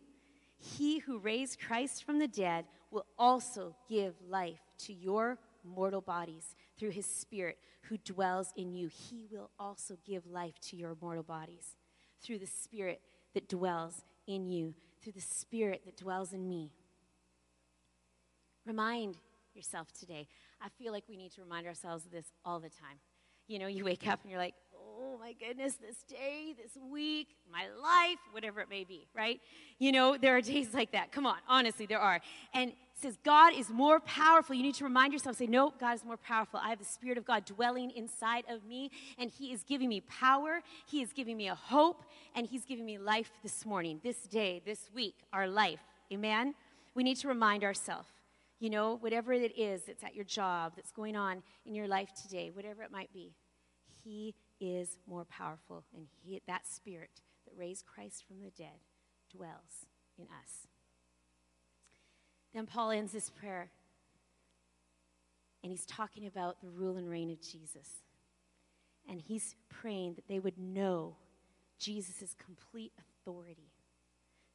he 0.58 1.00
who 1.00 1.20
raised 1.20 1.60
Christ 1.60 2.04
from 2.06 2.20
the 2.20 2.28
dead 2.28 2.68
will 2.90 3.06
also 3.18 3.76
give 3.88 4.22
life 4.22 4.62
to 4.80 4.94
your 4.94 5.38
mortal 5.62 6.00
bodies 6.00 6.56
through 6.78 6.92
his 6.92 7.06
spirit 7.06 7.60
who 7.84 7.98
dwells 7.98 8.54
in 8.56 8.74
you. 8.74 8.88
He 8.88 9.28
will 9.28 9.52
also 9.60 9.98
give 10.06 10.26
life 10.26 10.58
to 10.62 10.78
your 10.78 10.96
mortal 11.02 11.24
bodies 11.24 11.76
through 12.22 12.40
the 12.40 12.48
spirit 12.48 13.02
that 13.34 13.50
dwells 13.50 14.06
in 14.26 14.48
you, 14.48 14.74
through 15.02 15.14
the 15.14 15.22
spirit 15.22 15.84
that 15.84 15.98
dwells 15.98 16.32
in 16.32 16.48
me." 16.48 16.72
Remind 18.64 19.20
yourself 19.54 19.92
today. 19.92 20.30
I 20.62 20.70
feel 20.70 20.94
like 20.94 21.10
we 21.10 21.18
need 21.18 21.34
to 21.34 21.42
remind 21.42 21.68
ourselves 21.68 22.06
of 22.06 22.12
this 22.12 22.32
all 22.46 22.60
the 22.62 22.70
time 22.70 23.02
you 23.50 23.58
know, 23.58 23.68
you 23.68 23.84
wake 23.84 24.08
up 24.08 24.20
and 24.22 24.30
you're 24.30 24.40
like, 24.40 24.54
oh 24.78 25.18
my 25.20 25.34
goodness, 25.34 25.74
this 25.74 26.04
day, 26.08 26.54
this 26.56 26.78
week, 26.92 27.30
my 27.52 27.66
life, 27.82 28.20
whatever 28.32 28.62
it 28.62 28.70
may 28.70 28.84
be, 28.84 29.08
right? 29.16 29.42
You 29.80 29.92
know, 29.92 30.18
there 30.18 30.38
are 30.38 30.42
days 30.42 30.74
like 30.74 30.92
that. 30.92 31.12
Come 31.12 31.26
on, 31.26 31.38
honestly, 31.48 31.88
there 31.88 32.00
are. 32.00 32.22
And 32.54 32.74
says 32.94 33.18
God 33.26 33.54
is 33.54 33.70
more 33.70 34.00
powerful. 34.02 34.56
You 34.56 34.62
need 34.62 34.76
to 34.76 34.84
remind 34.84 35.14
yourself, 35.14 35.38
say, 35.38 35.48
no, 35.48 35.74
God 35.80 35.96
is 35.96 36.06
more 36.06 36.18
powerful. 36.18 36.60
I 36.64 36.70
have 36.70 36.80
the 36.80 36.86
Spirit 36.86 37.18
of 37.18 37.26
God 37.26 37.44
dwelling 37.44 37.90
inside 37.92 38.44
of 38.48 38.64
me, 38.66 38.92
and 39.18 39.32
He 39.32 39.52
is 39.52 39.64
giving 39.64 39.90
me 39.90 40.02
power. 40.02 40.62
He 40.86 41.02
is 41.02 41.12
giving 41.12 41.36
me 41.36 41.48
a 41.48 41.56
hope, 41.56 42.04
and 42.36 42.46
He's 42.46 42.66
giving 42.66 42.86
me 42.86 43.00
life 43.00 43.32
this 43.42 43.66
morning, 43.66 44.00
this 44.04 44.28
day, 44.28 44.62
this 44.64 44.92
week, 44.94 45.16
our 45.34 45.48
life. 45.48 45.80
Amen? 46.14 46.54
We 46.94 47.04
need 47.04 47.18
to 47.18 47.28
remind 47.28 47.64
ourselves 47.64 48.10
you 48.60 48.70
know, 48.70 48.98
whatever 48.98 49.32
it 49.32 49.58
is 49.58 49.84
that's 49.84 50.04
at 50.04 50.16
your 50.16 50.26
job, 50.26 50.74
that's 50.76 50.92
going 50.92 51.16
on 51.16 51.42
in 51.66 51.74
your 51.74 51.88
life 51.88 52.10
today, 52.22 52.52
whatever 52.54 52.84
it 52.84 52.92
might 52.92 53.12
be, 53.14 53.32
He 54.10 54.34
is 54.60 54.98
more 55.08 55.26
powerful. 55.26 55.84
And 55.96 56.08
he, 56.24 56.42
that 56.48 56.68
Spirit 56.68 57.22
that 57.46 57.54
raised 57.56 57.86
Christ 57.86 58.24
from 58.28 58.40
the 58.42 58.50
dead 58.50 58.80
dwells 59.32 59.86
in 60.18 60.26
us. 60.26 60.68
Then 62.54 62.66
Paul 62.66 62.90
ends 62.90 63.12
this 63.12 63.30
prayer, 63.30 63.70
and 65.62 65.72
he's 65.72 65.86
talking 65.86 66.26
about 66.26 66.60
the 66.62 66.70
rule 66.70 66.98
and 66.98 67.08
reign 67.08 67.30
of 67.30 67.40
Jesus. 67.40 68.04
And 69.08 69.22
he's 69.22 69.56
praying 69.70 70.16
that 70.16 70.28
they 70.28 70.40
would 70.40 70.58
know 70.58 71.16
Jesus' 71.78 72.36
complete 72.44 72.94
authority, 72.98 73.72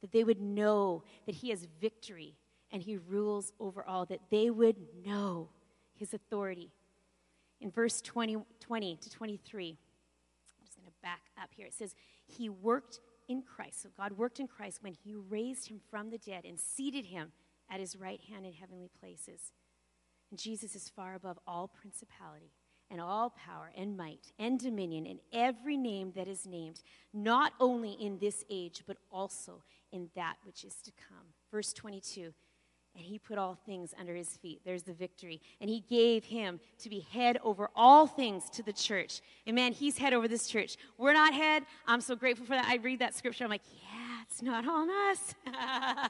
that 0.01 0.11
they 0.11 0.25
would 0.25 0.41
know 0.41 1.03
that 1.25 1.35
he 1.35 1.51
has 1.51 1.65
victory 1.79 2.35
and 2.71 2.81
he 2.81 2.97
rules 2.97 3.53
over 3.59 3.85
all, 3.85 4.05
that 4.07 4.29
they 4.29 4.49
would 4.49 4.75
know 5.05 5.49
his 5.93 6.13
authority. 6.13 6.71
In 7.65 7.71
verse 7.71 7.99
20, 7.99 8.37
20 8.59 8.95
to 8.95 9.09
23, 9.09 9.69
I'm 9.69 9.75
just 10.63 10.77
going 10.77 10.85
to 10.85 10.93
back 11.01 11.21
up 11.41 11.49
here. 11.49 11.65
It 11.65 11.73
says, 11.73 11.95
He 12.27 12.47
worked 12.47 12.99
in 13.27 13.41
Christ. 13.41 13.81
So 13.81 13.89
God 13.97 14.11
worked 14.11 14.39
in 14.39 14.47
Christ 14.47 14.83
when 14.83 14.93
he 14.93 15.15
raised 15.15 15.67
him 15.67 15.81
from 15.89 16.11
the 16.11 16.19
dead 16.19 16.45
and 16.45 16.59
seated 16.59 17.05
him 17.05 17.31
at 17.67 17.79
his 17.79 17.95
right 17.95 18.21
hand 18.29 18.45
in 18.45 18.53
heavenly 18.53 18.91
places. 18.99 19.51
And 20.29 20.39
Jesus 20.39 20.75
is 20.75 20.89
far 20.89 21.15
above 21.15 21.39
all 21.47 21.67
principality 21.67 22.51
and 22.91 23.01
all 23.01 23.31
power 23.31 23.71
and 23.75 23.97
might 23.97 24.31
and 24.37 24.59
dominion 24.59 25.07
and 25.07 25.19
every 25.33 25.75
name 25.75 26.11
that 26.15 26.27
is 26.27 26.45
named, 26.45 26.83
not 27.15 27.53
only 27.59 27.93
in 27.93 28.19
this 28.19 28.43
age, 28.47 28.83
but 28.85 28.97
also 29.11 29.63
in 29.91 30.09
that 30.15 30.35
which 30.43 30.63
is 30.63 30.75
to 30.83 30.91
come. 30.91 31.25
Verse 31.51 31.73
22 31.73 32.31
and 32.95 33.05
he 33.05 33.19
put 33.19 33.37
all 33.37 33.57
things 33.65 33.93
under 33.99 34.15
his 34.15 34.29
feet. 34.37 34.61
There's 34.63 34.83
the 34.83 34.93
victory. 34.93 35.41
And 35.59 35.69
he 35.69 35.83
gave 35.89 36.23
him 36.23 36.59
to 36.79 36.89
be 36.89 37.01
head 37.01 37.37
over 37.43 37.69
all 37.75 38.07
things 38.07 38.49
to 38.51 38.63
the 38.63 38.73
church. 38.73 39.21
And 39.45 39.55
man, 39.55 39.73
he's 39.73 39.97
head 39.97 40.13
over 40.13 40.27
this 40.27 40.47
church. 40.47 40.77
We're 40.97 41.13
not 41.13 41.33
head. 41.33 41.63
I'm 41.87 42.01
so 42.01 42.15
grateful 42.15 42.45
for 42.45 42.53
that. 42.53 42.65
I 42.67 42.75
read 42.77 42.99
that 42.99 43.13
scripture. 43.13 43.43
I'm 43.43 43.49
like, 43.49 43.63
yeah, 43.73 44.21
it's 44.27 44.41
not 44.41 44.65
on 44.67 44.89
us. 45.11 45.35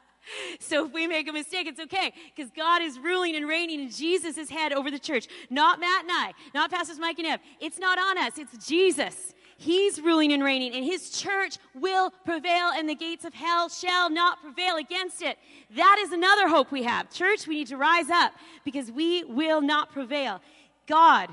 so 0.59 0.85
if 0.85 0.93
we 0.93 1.07
make 1.07 1.27
a 1.27 1.33
mistake, 1.33 1.67
it's 1.67 1.79
okay 1.79 2.13
because 2.35 2.51
God 2.51 2.81
is 2.81 2.99
ruling 2.99 3.35
and 3.35 3.47
reigning 3.47 3.81
and 3.81 3.93
Jesus 3.93 4.37
is 4.37 4.49
head 4.49 4.71
over 4.71 4.91
the 4.91 4.99
church. 4.99 5.27
Not 5.49 5.79
Matt 5.79 6.03
and 6.03 6.11
I, 6.11 6.33
not 6.53 6.71
Pastors 6.71 6.99
Mike 6.99 7.17
and 7.17 7.27
Ev. 7.27 7.39
It's 7.59 7.79
not 7.79 7.97
on 7.97 8.17
us, 8.19 8.37
it's 8.37 8.67
Jesus. 8.67 9.33
He's 9.57 10.01
ruling 10.01 10.33
and 10.33 10.43
reigning, 10.43 10.73
and 10.73 10.83
his 10.83 11.09
church 11.09 11.57
will 11.73 12.11
prevail, 12.25 12.71
and 12.75 12.89
the 12.89 12.95
gates 12.95 13.23
of 13.23 13.33
hell 13.33 13.69
shall 13.69 14.09
not 14.09 14.41
prevail 14.41 14.75
against 14.75 15.21
it. 15.21 15.37
That 15.75 15.97
is 15.99 16.11
another 16.11 16.49
hope 16.49 16.71
we 16.71 16.83
have. 16.83 17.09
Church, 17.09 17.47
we 17.47 17.55
need 17.55 17.67
to 17.67 17.77
rise 17.77 18.09
up 18.09 18.33
because 18.65 18.91
we 18.91 19.23
will 19.23 19.61
not 19.61 19.91
prevail. 19.91 20.41
God 20.87 21.29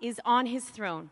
is 0.00 0.18
on 0.24 0.46
his 0.46 0.64
throne, 0.64 1.10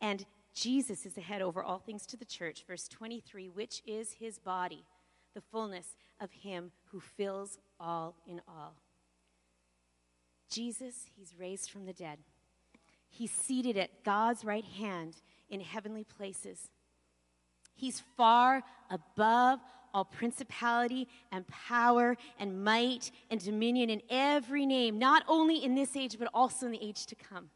and 0.00 0.24
Jesus 0.54 1.06
is 1.06 1.14
the 1.14 1.20
head 1.20 1.42
over 1.42 1.62
all 1.62 1.80
things 1.80 2.06
to 2.06 2.16
the 2.16 2.24
church. 2.24 2.64
Verse 2.66 2.86
23, 2.88 3.48
which 3.48 3.82
is 3.84 4.12
his 4.12 4.38
body, 4.38 4.84
the 5.34 5.40
fullness 5.40 5.96
of 6.20 6.30
him 6.30 6.70
who 6.92 7.00
fills 7.00 7.58
all 7.80 8.14
in 8.26 8.40
all. 8.48 8.74
Jesus, 10.48 11.10
he's 11.16 11.34
raised 11.38 11.70
from 11.70 11.84
the 11.84 11.92
dead. 11.92 12.18
He's 13.08 13.32
seated 13.32 13.76
at 13.76 14.04
God's 14.04 14.44
right 14.44 14.64
hand 14.64 15.16
in 15.50 15.60
heavenly 15.60 16.04
places. 16.04 16.70
He's 17.74 18.02
far 18.16 18.62
above 18.90 19.60
all 19.92 20.04
principality 20.04 21.08
and 21.32 21.46
power 21.48 22.16
and 22.38 22.62
might 22.62 23.10
and 23.30 23.42
dominion 23.42 23.88
in 23.90 24.02
every 24.10 24.66
name, 24.66 24.98
not 24.98 25.22
only 25.28 25.64
in 25.64 25.74
this 25.74 25.96
age, 25.96 26.18
but 26.18 26.28
also 26.34 26.66
in 26.66 26.72
the 26.72 26.82
age 26.82 27.06
to 27.06 27.14
come. 27.14 27.50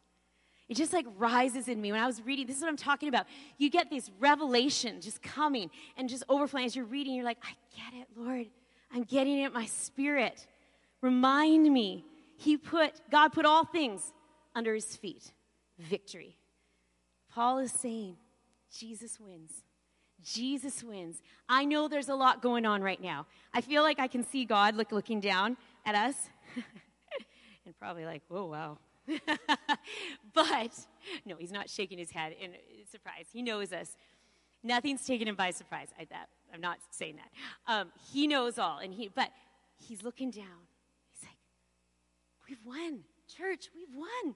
It 0.68 0.76
just 0.76 0.92
like 0.92 1.04
rises 1.18 1.66
in 1.68 1.80
me. 1.80 1.90
When 1.90 2.00
I 2.00 2.06
was 2.06 2.22
reading, 2.24 2.46
this 2.46 2.56
is 2.56 2.62
what 2.62 2.68
I'm 2.68 2.76
talking 2.76 3.08
about. 3.08 3.26
You 3.58 3.70
get 3.70 3.90
this 3.90 4.08
revelation 4.20 5.00
just 5.00 5.20
coming 5.20 5.68
and 5.96 6.08
just 6.08 6.22
overflowing 6.28 6.64
as 6.64 6.76
you're 6.76 6.84
reading. 6.84 7.14
You're 7.14 7.24
like, 7.24 7.38
I 7.42 7.52
get 7.76 8.00
it, 8.00 8.06
Lord. 8.16 8.46
I'm 8.92 9.02
getting 9.02 9.40
it 9.40 9.52
my 9.52 9.66
spirit. 9.66 10.46
Remind 11.02 11.70
me. 11.70 12.04
He 12.36 12.56
put, 12.56 12.92
God 13.10 13.32
put 13.32 13.44
all 13.44 13.64
things 13.64 14.12
under 14.54 14.72
his 14.72 14.96
feet. 14.96 15.32
Victory. 15.78 16.36
Paul 17.32 17.58
is 17.58 17.72
saying, 17.72 18.16
Jesus 18.76 19.18
wins. 19.20 19.62
Jesus 20.22 20.82
wins. 20.82 21.22
I 21.48 21.64
know 21.64 21.88
there's 21.88 22.08
a 22.08 22.14
lot 22.14 22.42
going 22.42 22.66
on 22.66 22.82
right 22.82 23.00
now. 23.00 23.26
I 23.54 23.60
feel 23.60 23.82
like 23.82 23.98
I 23.98 24.06
can 24.06 24.24
see 24.26 24.44
God 24.44 24.76
look, 24.76 24.92
looking 24.92 25.20
down 25.20 25.56
at 25.86 25.94
us 25.94 26.28
and 27.64 27.78
probably 27.78 28.04
like, 28.04 28.22
whoa, 28.28 28.46
wow. 28.46 28.78
but 30.34 30.70
no, 31.24 31.36
he's 31.36 31.52
not 31.52 31.70
shaking 31.70 31.98
his 31.98 32.10
head 32.10 32.34
in 32.40 32.52
surprise. 32.90 33.26
He 33.32 33.42
knows 33.42 33.72
us. 33.72 33.96
Nothing's 34.62 35.04
taken 35.06 35.26
him 35.26 35.36
by 35.36 35.52
surprise. 35.52 35.88
I, 35.98 36.04
that, 36.10 36.28
I'm 36.52 36.60
not 36.60 36.78
saying 36.90 37.16
that. 37.16 37.72
Um, 37.72 37.92
he 38.12 38.26
knows 38.26 38.58
all, 38.58 38.78
and 38.78 38.92
he, 38.92 39.08
but 39.08 39.30
he's 39.78 40.02
looking 40.02 40.30
down. 40.30 40.66
He's 41.12 41.26
like, 41.26 41.38
we've 42.48 42.64
won. 42.64 43.00
Church, 43.26 43.70
we've 43.74 43.94
won. 43.94 44.34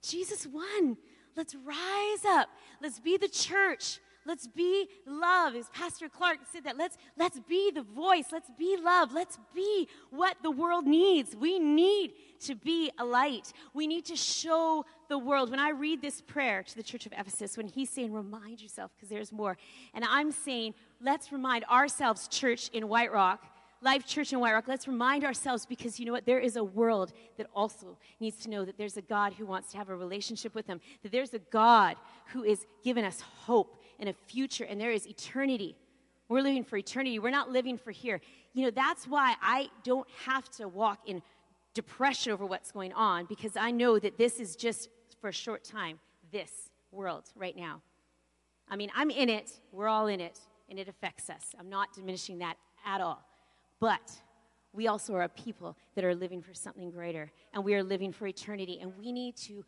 Jesus 0.00 0.46
won. 0.46 0.96
Let's 1.36 1.54
rise 1.54 2.24
up. 2.26 2.48
Let's 2.80 3.00
be 3.00 3.16
the 3.16 3.28
church. 3.28 4.00
let's 4.26 4.46
be 4.46 4.86
love. 5.06 5.54
As 5.54 5.68
Pastor 5.70 6.08
Clark 6.08 6.38
said 6.52 6.64
that, 6.64 6.76
let's, 6.76 6.96
let's 7.16 7.38
be 7.40 7.70
the 7.70 7.82
voice. 7.82 8.26
Let's 8.32 8.50
be 8.58 8.76
love. 8.82 9.12
Let's 9.12 9.38
be 9.54 9.88
what 10.10 10.36
the 10.42 10.50
world 10.50 10.86
needs. 10.86 11.36
We 11.36 11.58
need 11.58 12.12
to 12.40 12.54
be 12.54 12.90
a 12.98 13.04
light. 13.04 13.52
We 13.72 13.86
need 13.86 14.04
to 14.06 14.16
show 14.16 14.84
the 15.08 15.18
world. 15.18 15.50
When 15.50 15.60
I 15.60 15.70
read 15.70 16.00
this 16.00 16.20
prayer 16.20 16.62
to 16.62 16.76
the 16.76 16.82
church 16.82 17.06
of 17.06 17.12
Ephesus, 17.12 17.56
when 17.56 17.66
he's 17.66 17.90
saying, 17.90 18.12
remind 18.12 18.60
yourself, 18.60 18.90
because 18.96 19.08
there's 19.08 19.32
more, 19.32 19.56
and 19.92 20.04
I'm 20.04 20.32
saying, 20.32 20.74
let's 21.00 21.32
remind 21.32 21.64
ourselves, 21.64 22.28
church 22.28 22.68
in 22.72 22.88
White 22.88 23.12
Rock, 23.12 23.44
Life 23.84 24.06
Church 24.06 24.32
in 24.32 24.40
White 24.40 24.54
Rock, 24.54 24.64
let's 24.66 24.88
remind 24.88 25.24
ourselves 25.24 25.66
because 25.66 26.00
you 26.00 26.06
know 26.06 26.12
what? 26.12 26.24
There 26.24 26.38
is 26.38 26.56
a 26.56 26.64
world 26.64 27.12
that 27.36 27.46
also 27.54 27.98
needs 28.18 28.38
to 28.38 28.48
know 28.48 28.64
that 28.64 28.78
there's 28.78 28.96
a 28.96 29.02
God 29.02 29.34
who 29.34 29.44
wants 29.44 29.72
to 29.72 29.76
have 29.76 29.90
a 29.90 29.94
relationship 29.94 30.54
with 30.54 30.66
them, 30.66 30.80
that 31.02 31.12
there's 31.12 31.34
a 31.34 31.38
God 31.38 31.96
who 32.32 32.44
is 32.44 32.66
giving 32.82 33.04
us 33.04 33.20
hope 33.20 33.76
and 33.98 34.08
a 34.08 34.14
future, 34.14 34.64
and 34.64 34.80
there 34.80 34.90
is 34.90 35.06
eternity. 35.06 35.76
We're 36.30 36.40
living 36.40 36.64
for 36.64 36.78
eternity. 36.78 37.18
We're 37.18 37.28
not 37.28 37.50
living 37.50 37.76
for 37.76 37.90
here. 37.90 38.22
You 38.54 38.64
know, 38.64 38.70
that's 38.70 39.06
why 39.06 39.34
I 39.42 39.68
don't 39.84 40.08
have 40.24 40.48
to 40.52 40.66
walk 40.66 41.00
in 41.06 41.20
depression 41.74 42.32
over 42.32 42.46
what's 42.46 42.72
going 42.72 42.94
on 42.94 43.26
because 43.26 43.54
I 43.54 43.70
know 43.70 43.98
that 43.98 44.16
this 44.16 44.40
is 44.40 44.56
just 44.56 44.88
for 45.20 45.28
a 45.28 45.32
short 45.32 45.62
time, 45.62 45.98
this 46.32 46.70
world 46.90 47.24
right 47.36 47.54
now. 47.54 47.82
I 48.66 48.76
mean, 48.76 48.90
I'm 48.96 49.10
in 49.10 49.28
it, 49.28 49.60
we're 49.72 49.88
all 49.88 50.06
in 50.06 50.20
it, 50.20 50.38
and 50.70 50.78
it 50.78 50.88
affects 50.88 51.28
us. 51.28 51.54
I'm 51.60 51.68
not 51.68 51.92
diminishing 51.92 52.38
that 52.38 52.56
at 52.86 53.02
all. 53.02 53.22
But 53.84 54.12
we 54.72 54.88
also 54.88 55.14
are 55.14 55.24
a 55.24 55.28
people 55.28 55.76
that 55.94 56.06
are 56.06 56.14
living 56.14 56.40
for 56.40 56.54
something 56.54 56.90
greater, 56.90 57.30
and 57.52 57.62
we 57.62 57.74
are 57.74 57.82
living 57.82 58.12
for 58.12 58.26
eternity, 58.26 58.78
and 58.80 58.94
we 58.98 59.12
need 59.12 59.36
to 59.48 59.62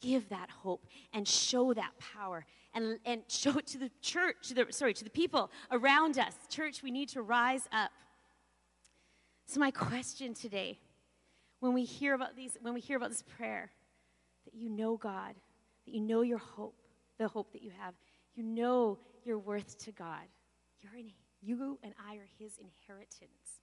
give 0.00 0.28
that 0.30 0.50
hope 0.50 0.84
and 1.12 1.28
show 1.28 1.72
that 1.72 1.92
power 2.00 2.44
and, 2.74 2.98
and 3.06 3.22
show 3.28 3.56
it 3.56 3.68
to 3.68 3.78
the 3.78 3.92
church, 4.02 4.48
to 4.48 4.54
the, 4.54 4.66
sorry, 4.70 4.94
to 4.94 5.04
the 5.04 5.10
people 5.10 5.52
around 5.70 6.18
us. 6.18 6.34
Church, 6.48 6.82
we 6.82 6.90
need 6.90 7.08
to 7.10 7.22
rise 7.22 7.68
up. 7.70 7.92
So 9.46 9.60
my 9.60 9.70
question 9.70 10.34
today, 10.34 10.80
when 11.60 11.72
we 11.72 11.84
hear 11.84 12.14
about 12.14 12.34
these, 12.34 12.58
when 12.62 12.74
we 12.74 12.80
hear 12.80 12.96
about 12.96 13.10
this 13.10 13.22
prayer, 13.22 13.70
that 14.44 14.54
you 14.54 14.68
know 14.70 14.96
God, 14.96 15.36
that 15.84 15.94
you 15.94 16.00
know 16.00 16.22
your 16.22 16.38
hope, 16.38 16.80
the 17.16 17.28
hope 17.28 17.52
that 17.52 17.62
you 17.62 17.70
have, 17.78 17.94
you 18.34 18.42
know 18.42 18.98
your 19.24 19.38
worth 19.38 19.78
to 19.84 19.92
God. 19.92 20.26
You're 20.82 20.96
in 20.96 21.12
you 21.46 21.78
and 21.82 21.92
I 22.08 22.16
are 22.16 22.28
his 22.38 22.52
inheritance. 22.58 23.60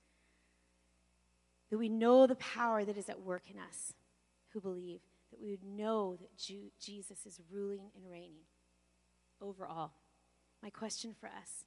That 1.69 1.77
we 1.77 1.89
know 1.89 2.27
the 2.27 2.35
power 2.35 2.85
that 2.85 2.97
is 2.97 3.09
at 3.09 3.21
work 3.21 3.43
in 3.51 3.59
us 3.59 3.93
who 4.49 4.61
believe, 4.61 5.01
that 5.31 5.41
we 5.41 5.49
would 5.49 5.63
know 5.63 6.15
that 6.15 6.37
Ju- 6.37 6.71
Jesus 6.79 7.25
is 7.25 7.39
ruling 7.51 7.89
and 7.95 8.09
reigning 8.09 8.45
over 9.41 9.65
all. 9.65 9.93
My 10.61 10.69
question 10.69 11.15
for 11.19 11.27
us 11.27 11.65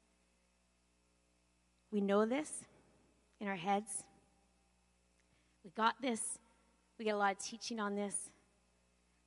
we 1.92 2.00
know 2.00 2.26
this 2.26 2.64
in 3.40 3.48
our 3.48 3.56
heads. 3.56 4.04
We 5.64 5.70
got 5.70 5.94
this. 6.02 6.38
We 6.98 7.04
get 7.04 7.14
a 7.14 7.18
lot 7.18 7.32
of 7.32 7.38
teaching 7.38 7.80
on 7.80 7.94
this. 7.94 8.30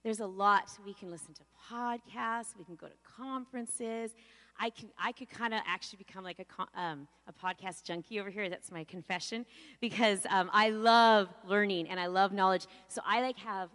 There's 0.04 0.19
a 0.19 0.25
lot. 0.28 0.69
We 0.86 0.93
can 0.93 1.10
listen 1.10 1.34
to 1.36 1.41
podcasts, 1.71 2.56
we 2.58 2.65
can 2.65 2.75
go 2.75 2.88
to 2.88 2.93
conferences. 3.04 4.12
I, 4.60 4.69
can, 4.72 4.89
I 4.98 5.13
could 5.13 5.30
kind 5.30 5.54
of 5.54 5.62
actually 5.65 5.98
become 5.98 6.24
like 6.24 6.39
a, 6.39 6.80
um, 6.80 7.08
a 7.28 7.34
podcast 7.34 7.84
junkie 7.84 8.19
over 8.19 8.30
here. 8.30 8.50
That's 8.50 8.72
my 8.72 8.84
confession 8.84 9.45
because 9.80 10.26
um, 10.30 10.50
I 10.52 10.69
love 10.69 11.30
learning 11.48 11.88
and 11.88 12.00
I 12.00 12.08
love 12.08 12.34
knowledge. 12.34 12.67
So 12.89 13.02
I 13.06 13.22
like 13.22 13.38
have 13.38 13.69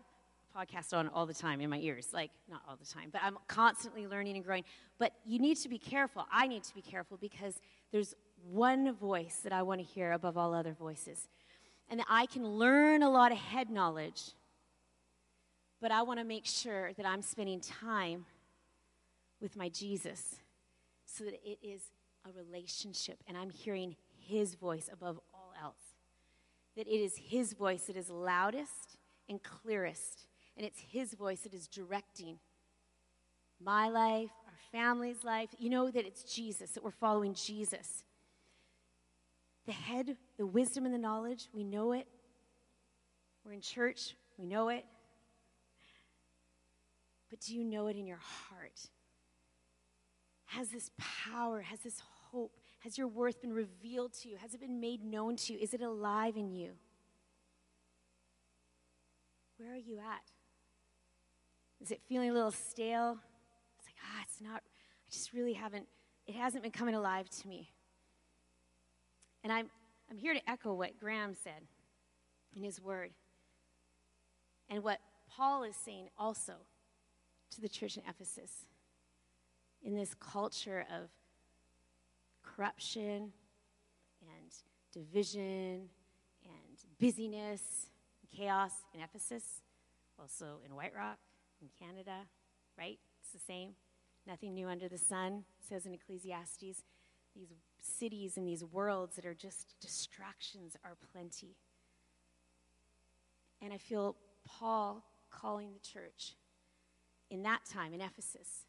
podcast 0.54 0.96
on 0.96 1.08
all 1.08 1.24
the 1.24 1.34
time 1.34 1.60
in 1.60 1.70
my 1.70 1.78
ears. 1.78 2.08
Like, 2.12 2.30
not 2.48 2.60
all 2.68 2.76
the 2.76 2.86
time, 2.86 3.08
but 3.10 3.22
I'm 3.24 3.38
constantly 3.48 4.06
learning 4.06 4.36
and 4.36 4.44
growing. 4.44 4.64
But 4.98 5.12
you 5.24 5.38
need 5.38 5.56
to 5.58 5.68
be 5.68 5.78
careful. 5.78 6.26
I 6.30 6.46
need 6.46 6.62
to 6.64 6.74
be 6.74 6.82
careful 6.82 7.16
because 7.16 7.60
there's 7.90 8.14
one 8.50 8.92
voice 8.94 9.40
that 9.42 9.52
I 9.52 9.62
want 9.62 9.80
to 9.80 9.86
hear 9.86 10.12
above 10.12 10.36
all 10.36 10.52
other 10.52 10.74
voices. 10.74 11.28
And 11.88 12.02
I 12.08 12.26
can 12.26 12.46
learn 12.46 13.02
a 13.02 13.10
lot 13.10 13.32
of 13.32 13.38
head 13.38 13.70
knowledge, 13.70 14.32
but 15.80 15.90
I 15.90 16.02
want 16.02 16.20
to 16.20 16.24
make 16.24 16.46
sure 16.46 16.92
that 16.92 17.06
I'm 17.06 17.22
spending 17.22 17.60
time 17.60 18.26
with 19.40 19.56
my 19.56 19.68
Jesus 19.68 20.36
so 21.16 21.24
that 21.24 21.34
it 21.44 21.58
is 21.62 21.90
a 22.26 22.32
relationship 22.32 23.18
and 23.26 23.36
I'm 23.36 23.50
hearing 23.50 23.96
His 24.18 24.54
voice 24.54 24.88
above 24.92 25.20
all 25.32 25.52
else. 25.62 25.94
That 26.76 26.88
it 26.88 27.00
is 27.00 27.16
His 27.16 27.52
voice 27.52 27.84
that 27.84 27.96
is 27.96 28.10
loudest 28.10 28.98
and 29.28 29.42
clearest, 29.42 30.26
and 30.56 30.66
it's 30.66 30.80
His 30.80 31.14
voice 31.14 31.40
that 31.40 31.54
is 31.54 31.68
directing 31.68 32.38
my 33.62 33.88
life, 33.88 34.30
our 34.46 34.52
family's 34.72 35.24
life. 35.24 35.50
You 35.58 35.70
know 35.70 35.90
that 35.90 36.04
it's 36.04 36.24
Jesus, 36.24 36.72
that 36.72 36.84
we're 36.84 36.90
following 36.90 37.34
Jesus. 37.34 38.02
The 39.66 39.72
head, 39.72 40.16
the 40.36 40.46
wisdom 40.46 40.84
and 40.84 40.92
the 40.92 40.98
knowledge, 40.98 41.48
we 41.54 41.64
know 41.64 41.92
it. 41.92 42.06
We're 43.44 43.52
in 43.52 43.60
church, 43.60 44.16
we 44.36 44.46
know 44.46 44.68
it. 44.68 44.84
But 47.30 47.40
do 47.40 47.54
you 47.54 47.64
know 47.64 47.86
it 47.86 47.96
in 47.96 48.06
your 48.06 48.20
heart? 48.20 48.88
Has 50.56 50.68
this 50.68 50.90
power, 50.98 51.62
has 51.62 51.80
this 51.80 52.00
hope? 52.30 52.56
Has 52.80 52.96
your 52.96 53.08
worth 53.08 53.40
been 53.40 53.52
revealed 53.52 54.12
to 54.20 54.28
you? 54.28 54.36
Has 54.36 54.54
it 54.54 54.60
been 54.60 54.80
made 54.80 55.04
known 55.04 55.36
to 55.36 55.52
you? 55.52 55.58
Is 55.58 55.74
it 55.74 55.80
alive 55.80 56.36
in 56.36 56.52
you? 56.52 56.72
Where 59.56 59.72
are 59.72 59.76
you 59.76 59.98
at? 59.98 60.22
Is 61.80 61.90
it 61.90 62.00
feeling 62.08 62.30
a 62.30 62.32
little 62.32 62.50
stale? 62.50 63.18
It's 63.78 63.88
like, 63.88 63.96
ah, 64.02 64.22
it's 64.22 64.40
not, 64.40 64.62
I 64.62 65.10
just 65.10 65.32
really 65.32 65.54
haven't, 65.54 65.86
it 66.26 66.34
hasn't 66.34 66.62
been 66.62 66.72
coming 66.72 66.94
alive 66.94 67.28
to 67.28 67.48
me. 67.48 67.70
And 69.42 69.52
I'm, 69.52 69.70
I'm 70.10 70.18
here 70.18 70.34
to 70.34 70.50
echo 70.50 70.72
what 70.72 70.98
Graham 70.98 71.34
said 71.34 71.66
in 72.54 72.62
his 72.62 72.80
word 72.80 73.10
and 74.70 74.82
what 74.82 74.98
Paul 75.28 75.64
is 75.64 75.76
saying 75.76 76.08
also 76.16 76.54
to 77.50 77.60
the 77.60 77.68
church 77.68 77.96
in 77.96 78.02
Ephesus 78.08 78.66
in 79.84 79.94
this 79.94 80.14
culture 80.14 80.86
of 80.90 81.10
corruption 82.42 83.32
and 84.22 84.52
division 84.92 85.88
and 86.44 86.78
busyness 86.98 87.90
and 88.22 88.30
chaos 88.30 88.72
in 88.94 89.00
Ephesus, 89.00 89.60
also 90.18 90.58
in 90.64 90.74
White 90.74 90.92
Rock, 90.96 91.18
in 91.60 91.68
Canada, 91.78 92.26
right? 92.78 92.98
It's 93.20 93.32
the 93.32 93.38
same. 93.38 93.70
Nothing 94.26 94.54
new 94.54 94.68
under 94.68 94.88
the 94.88 94.98
sun, 94.98 95.44
says 95.68 95.84
in 95.84 95.92
Ecclesiastes. 95.92 96.82
These 97.34 97.48
cities 97.80 98.36
and 98.36 98.48
these 98.48 98.64
worlds 98.64 99.16
that 99.16 99.26
are 99.26 99.34
just 99.34 99.74
distractions 99.80 100.76
are 100.84 100.96
plenty. 101.12 101.56
And 103.60 103.72
I 103.72 103.78
feel 103.78 104.16
Paul 104.46 105.04
calling 105.30 105.72
the 105.72 105.80
church 105.80 106.36
in 107.30 107.42
that 107.42 107.60
time 107.70 107.92
in 107.92 108.00
Ephesus 108.00 108.64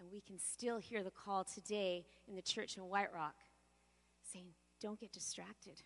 and 0.00 0.10
we 0.10 0.20
can 0.20 0.38
still 0.38 0.78
hear 0.78 1.02
the 1.02 1.10
call 1.10 1.44
today 1.44 2.06
in 2.26 2.34
the 2.34 2.42
church 2.42 2.76
in 2.76 2.82
White 2.84 3.12
Rock 3.14 3.34
saying, 4.32 4.46
don't 4.80 4.98
get 4.98 5.12
distracted. 5.12 5.82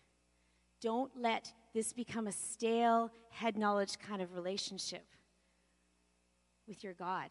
Don't 0.81 1.11
let 1.17 1.51
this 1.73 1.91
become 1.91 2.27
a 2.27 2.31
stale, 2.31 3.11
head 3.29 3.57
knowledge 3.57 3.99
kind 3.99 4.21
of 4.21 4.33
relationship 4.33 5.05
with 6.67 6.83
your 6.83 6.93
God. 6.93 7.29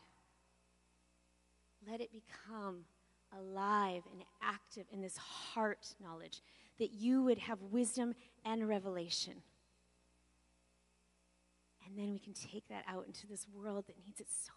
Let 1.90 2.01
it 2.01 2.11
become 2.12 2.85
alive 3.38 4.03
and 4.12 4.23
active 4.42 4.85
in 4.92 5.01
this 5.01 5.16
heart 5.16 5.94
knowledge, 6.03 6.42
that 6.79 6.92
you 6.92 7.23
would 7.23 7.38
have 7.38 7.61
wisdom 7.70 8.14
and 8.44 8.68
revelation. 8.68 9.35
And 11.87 11.99
then 11.99 12.12
we 12.12 12.18
can 12.18 12.33
take 12.33 12.66
that 12.68 12.85
out 12.88 13.07
into 13.07 13.27
this 13.27 13.47
world 13.55 13.85
that 13.87 13.97
needs 14.05 14.20
it 14.20 14.29
so 14.31 14.53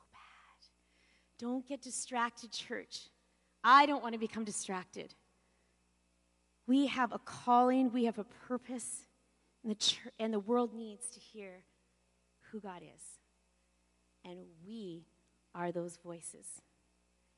don't 1.39 1.67
get 1.67 1.82
distracted, 1.82 2.52
church. 2.52 3.10
I 3.63 3.86
don't 3.86 4.02
want 4.02 4.13
to 4.13 4.19
become 4.19 4.43
distracted. 4.43 5.13
We 6.67 6.88
have 6.88 7.13
a 7.13 7.19
calling, 7.19 7.91
we 7.91 8.06
have 8.06 8.19
a 8.19 8.26
purpose, 8.47 9.08
and 9.63 9.71
the, 9.71 9.76
church, 9.76 10.13
and 10.19 10.34
the 10.34 10.39
world 10.39 10.73
needs 10.73 11.08
to 11.10 11.19
hear 11.19 11.63
who 12.52 12.60
God 12.60 12.82
is. 12.82 13.02
And 14.26 14.39
we 14.65 15.06
are 15.56 15.71
those 15.71 15.97
voices. 16.04 16.45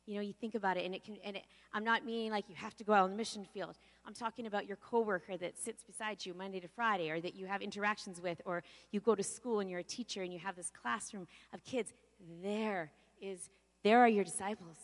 You 0.08 0.16
know, 0.16 0.22
you 0.22 0.34
think 0.34 0.56
about 0.56 0.78
it, 0.78 0.86
and 0.86 0.96
it 0.96 1.04
can, 1.04 1.18
and 1.24 1.36
it, 1.36 1.44
I'm 1.72 1.84
not 1.84 2.04
meaning 2.04 2.32
like 2.32 2.50
you 2.50 2.56
have 2.56 2.76
to 2.78 2.84
go 2.84 2.94
out 2.94 3.04
on 3.04 3.12
the 3.12 3.16
mission 3.16 3.46
field. 3.54 3.76
I'm 4.08 4.16
talking 4.16 4.48
about 4.48 4.66
your 4.66 4.78
coworker 4.78 5.38
that 5.38 5.60
sits 5.60 5.84
beside 5.84 6.26
you 6.26 6.34
Monday 6.34 6.60
to 6.60 6.68
Friday, 6.68 7.12
or 7.12 7.22
that 7.22 7.36
you 7.36 7.46
have 7.46 7.62
interactions 7.62 8.20
with, 8.20 8.42
or 8.46 8.64
you 8.92 9.00
go 9.00 9.14
to 9.14 9.24
school 9.24 9.60
and 9.60 9.70
you're 9.70 9.82
a 9.82 9.84
teacher 9.84 10.24
and 10.24 10.34
you 10.34 10.40
have 10.40 10.56
this 10.56 10.72
classroom 10.72 11.28
of 11.54 11.64
kids. 11.64 11.94
There 12.42 12.92
is 13.22 13.50
there 13.84 14.00
are 14.00 14.08
your 14.08 14.24
disciples. 14.24 14.78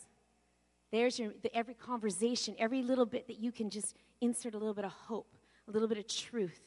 There's 0.92 1.20
your, 1.20 1.34
the, 1.42 1.54
every 1.56 1.74
conversation, 1.74 2.56
every 2.58 2.82
little 2.82 3.06
bit 3.06 3.28
that 3.28 3.40
you 3.40 3.52
can 3.52 3.70
just 3.70 3.96
insert 4.22 4.54
a 4.54 4.58
little 4.58 4.74
bit 4.74 4.86
of 4.86 4.92
hope, 4.92 5.36
a 5.68 5.72
little 5.72 5.88
bit 5.88 5.98
of 5.98 6.08
truth. 6.08 6.60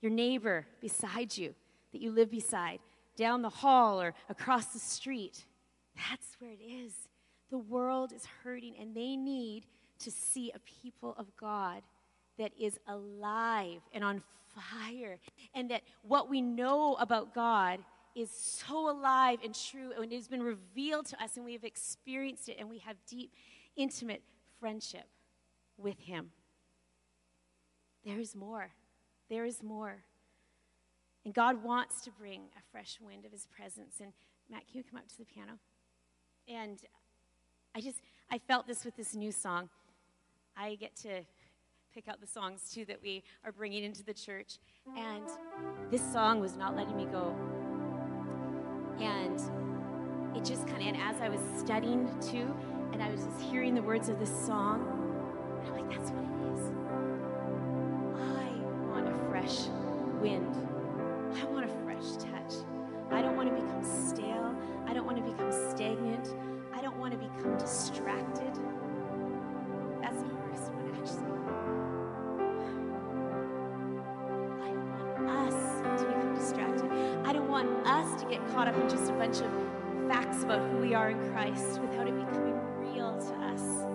Your 0.00 0.12
neighbor 0.12 0.66
beside 0.80 1.36
you 1.36 1.54
that 1.92 2.00
you 2.00 2.10
live 2.12 2.30
beside, 2.30 2.78
down 3.16 3.42
the 3.42 3.48
hall 3.48 4.00
or 4.00 4.14
across 4.28 4.66
the 4.66 4.78
street. 4.78 5.44
That's 5.96 6.36
where 6.38 6.50
it 6.50 6.62
is. 6.62 6.92
The 7.50 7.58
world 7.58 8.12
is 8.12 8.26
hurting, 8.44 8.74
and 8.78 8.94
they 8.94 9.16
need 9.16 9.64
to 10.00 10.10
see 10.10 10.52
a 10.54 10.58
people 10.82 11.14
of 11.16 11.26
God 11.36 11.82
that 12.38 12.52
is 12.60 12.78
alive 12.86 13.80
and 13.92 14.04
on 14.04 14.22
fire, 14.54 15.18
and 15.54 15.70
that 15.70 15.82
what 16.02 16.28
we 16.28 16.40
know 16.40 16.94
about 16.94 17.34
God 17.34 17.80
is 18.16 18.30
so 18.30 18.90
alive 18.90 19.40
and 19.44 19.54
true, 19.54 19.92
and 19.94 20.10
it 20.10 20.16
has 20.16 20.26
been 20.26 20.42
revealed 20.42 21.06
to 21.06 21.22
us, 21.22 21.36
and 21.36 21.44
we 21.44 21.52
have 21.52 21.64
experienced 21.64 22.48
it, 22.48 22.56
and 22.58 22.70
we 22.70 22.78
have 22.78 22.96
deep, 23.08 23.32
intimate 23.76 24.22
friendship 24.58 25.04
with 25.76 26.00
Him. 26.00 26.30
There 28.04 28.18
is 28.18 28.34
more. 28.34 28.70
There 29.28 29.44
is 29.44 29.62
more. 29.62 29.98
And 31.24 31.34
God 31.34 31.62
wants 31.62 32.00
to 32.02 32.10
bring 32.10 32.42
a 32.56 32.62
fresh 32.72 32.98
wind 33.00 33.26
of 33.26 33.32
His 33.32 33.46
presence. 33.46 33.96
And 34.00 34.12
Matt, 34.48 34.66
can 34.66 34.78
you 34.78 34.84
come 34.84 34.98
up 34.98 35.08
to 35.08 35.18
the 35.18 35.24
piano? 35.26 35.58
And 36.48 36.78
I 37.74 37.80
just, 37.80 37.98
I 38.30 38.38
felt 38.38 38.66
this 38.66 38.84
with 38.84 38.96
this 38.96 39.14
new 39.14 39.32
song. 39.32 39.68
I 40.56 40.76
get 40.76 40.96
to 41.02 41.20
pick 41.92 42.08
out 42.08 42.20
the 42.20 42.26
songs 42.26 42.70
too 42.72 42.84
that 42.86 43.02
we 43.02 43.24
are 43.44 43.52
bringing 43.52 43.84
into 43.84 44.04
the 44.04 44.14
church. 44.14 44.58
And 44.96 45.24
this 45.90 46.02
song 46.12 46.40
was 46.40 46.56
not 46.56 46.76
letting 46.76 46.96
me 46.96 47.06
go. 47.06 47.34
And 49.00 49.40
it 50.36 50.44
just 50.44 50.66
kind 50.66 50.82
of, 50.82 50.88
and 50.88 50.96
as 50.96 51.20
I 51.20 51.28
was 51.28 51.40
studying 51.58 52.08
too, 52.20 52.54
and 52.92 53.02
I 53.02 53.10
was 53.10 53.24
just 53.24 53.40
hearing 53.40 53.74
the 53.74 53.82
words 53.82 54.08
of 54.08 54.18
this 54.18 54.30
song, 54.46 54.86
and 55.60 55.68
I'm 55.68 55.74
like, 55.74 55.90
that's 55.90 56.10
what 56.10 56.24
it 56.24 56.30
is. 56.54 56.72
I 58.20 58.48
want 58.90 59.08
a 59.08 59.28
fresh 59.30 59.68
wind. 60.20 60.54
I 61.40 61.44
want 61.46 61.64
a 61.64 61.68
fresh 61.84 62.16
touch. 62.16 62.64
I 63.10 63.20
don't 63.22 63.36
want 63.36 63.54
to 63.54 63.62
become 63.62 63.84
stale. 63.84 64.54
I 64.86 64.94
don't 64.94 65.06
want 65.06 65.18
to 65.18 65.30
become 65.30 65.52
stagnant. 65.70 66.34
I 66.72 66.80
don't 66.80 66.96
want 66.96 67.12
to 67.12 67.18
become 67.18 67.56
distracted. 67.58 68.52
get 78.28 78.46
caught 78.52 78.68
up 78.68 78.76
in 78.76 78.88
just 78.88 79.10
a 79.10 79.12
bunch 79.12 79.40
of 79.40 79.50
facts 80.08 80.42
about 80.42 80.60
who 80.70 80.78
we 80.78 80.94
are 80.94 81.10
in 81.10 81.32
Christ 81.32 81.80
without 81.80 82.08
it 82.08 82.14
becoming 82.14 82.58
real 82.80 83.16
to 83.16 83.34
us. 83.46 83.85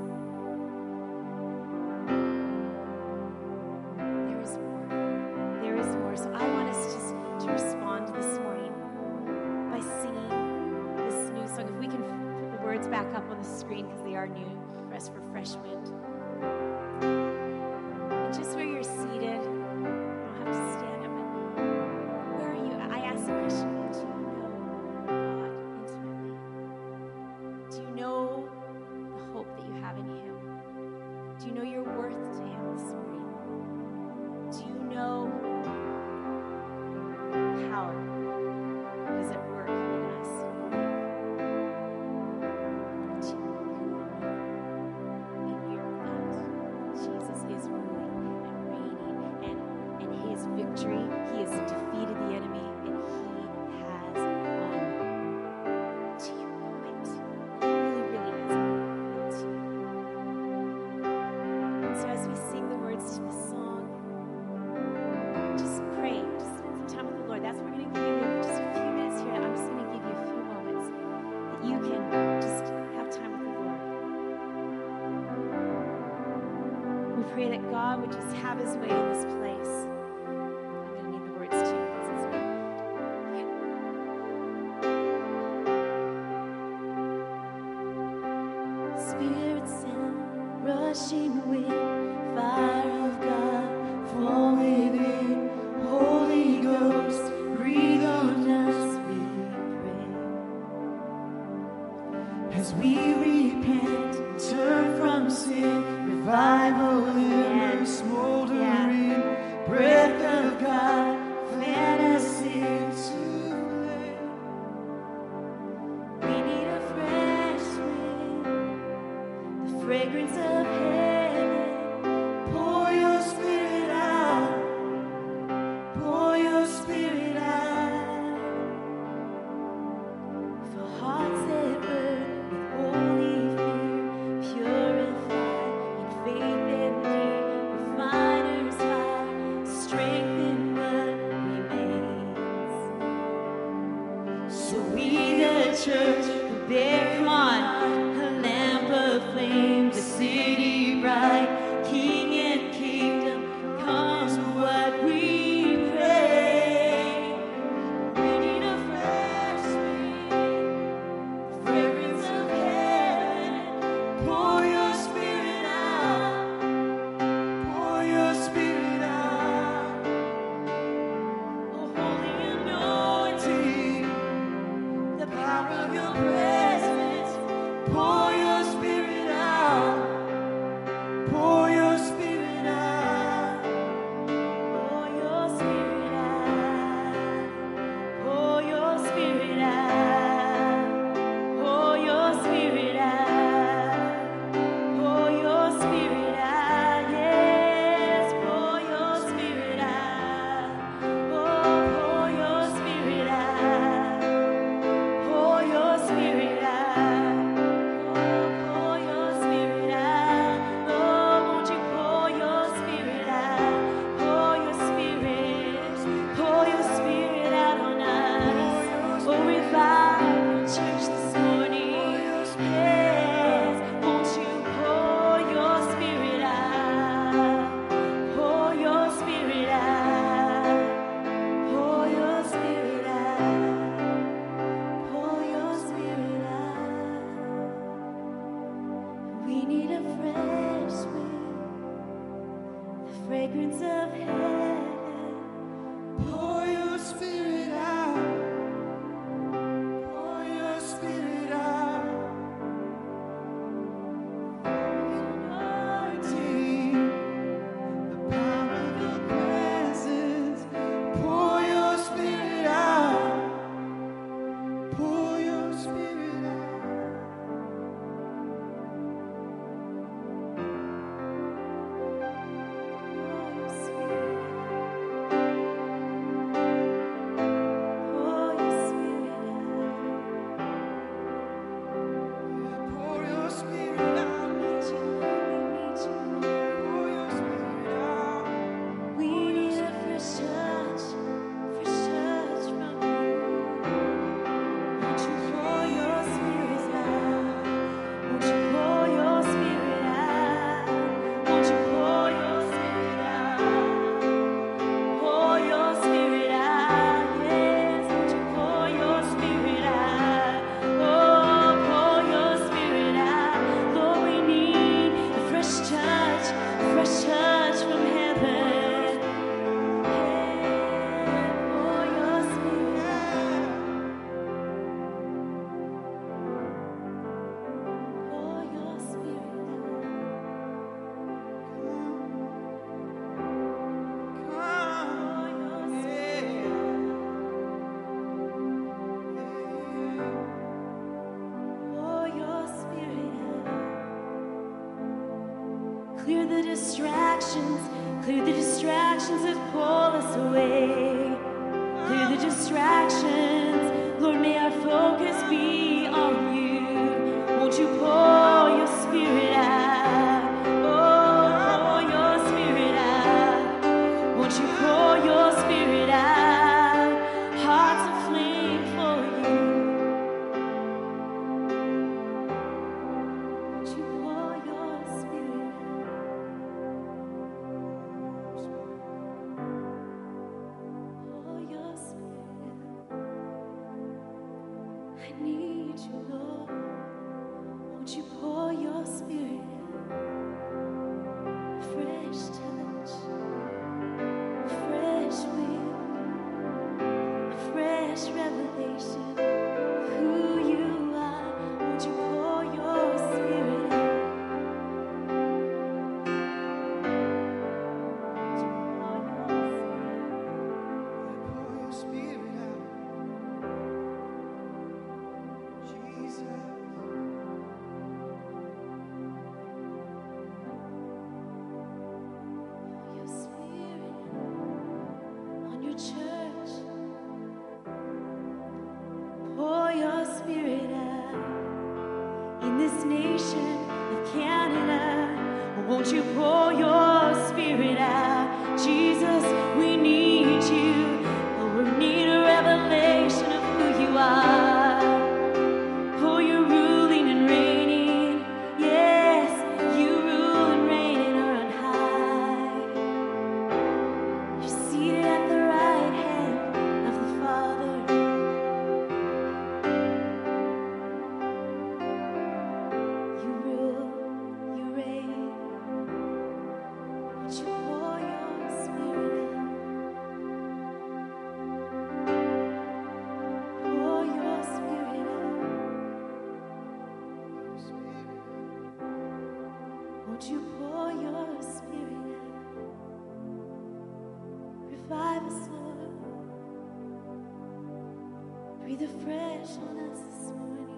Breathe 488.91 489.09
afresh 489.09 489.69
on 489.87 489.99
us 490.11 490.19
this 490.19 490.51
morning. 490.51 490.91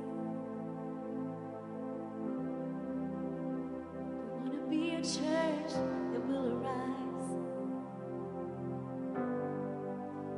We 4.34 4.50
want 4.50 4.54
to 4.54 4.68
be 4.68 4.84
a 4.96 4.98
church 4.98 5.74
that 6.12 6.28
will 6.28 6.48
arise. 6.58 7.30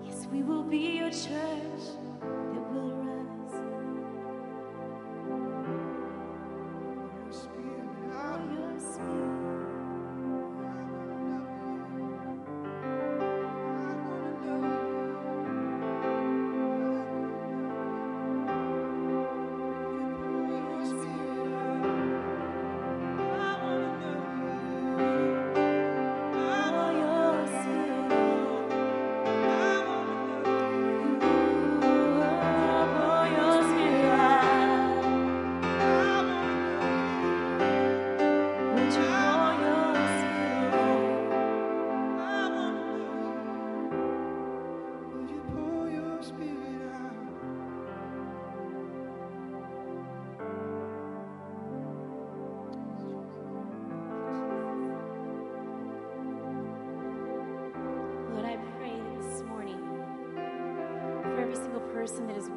Yes, 0.03 0.27
we 0.33 0.43
will 0.43 0.63
be 0.63 0.97
your 0.97 1.11
church. 1.11 1.95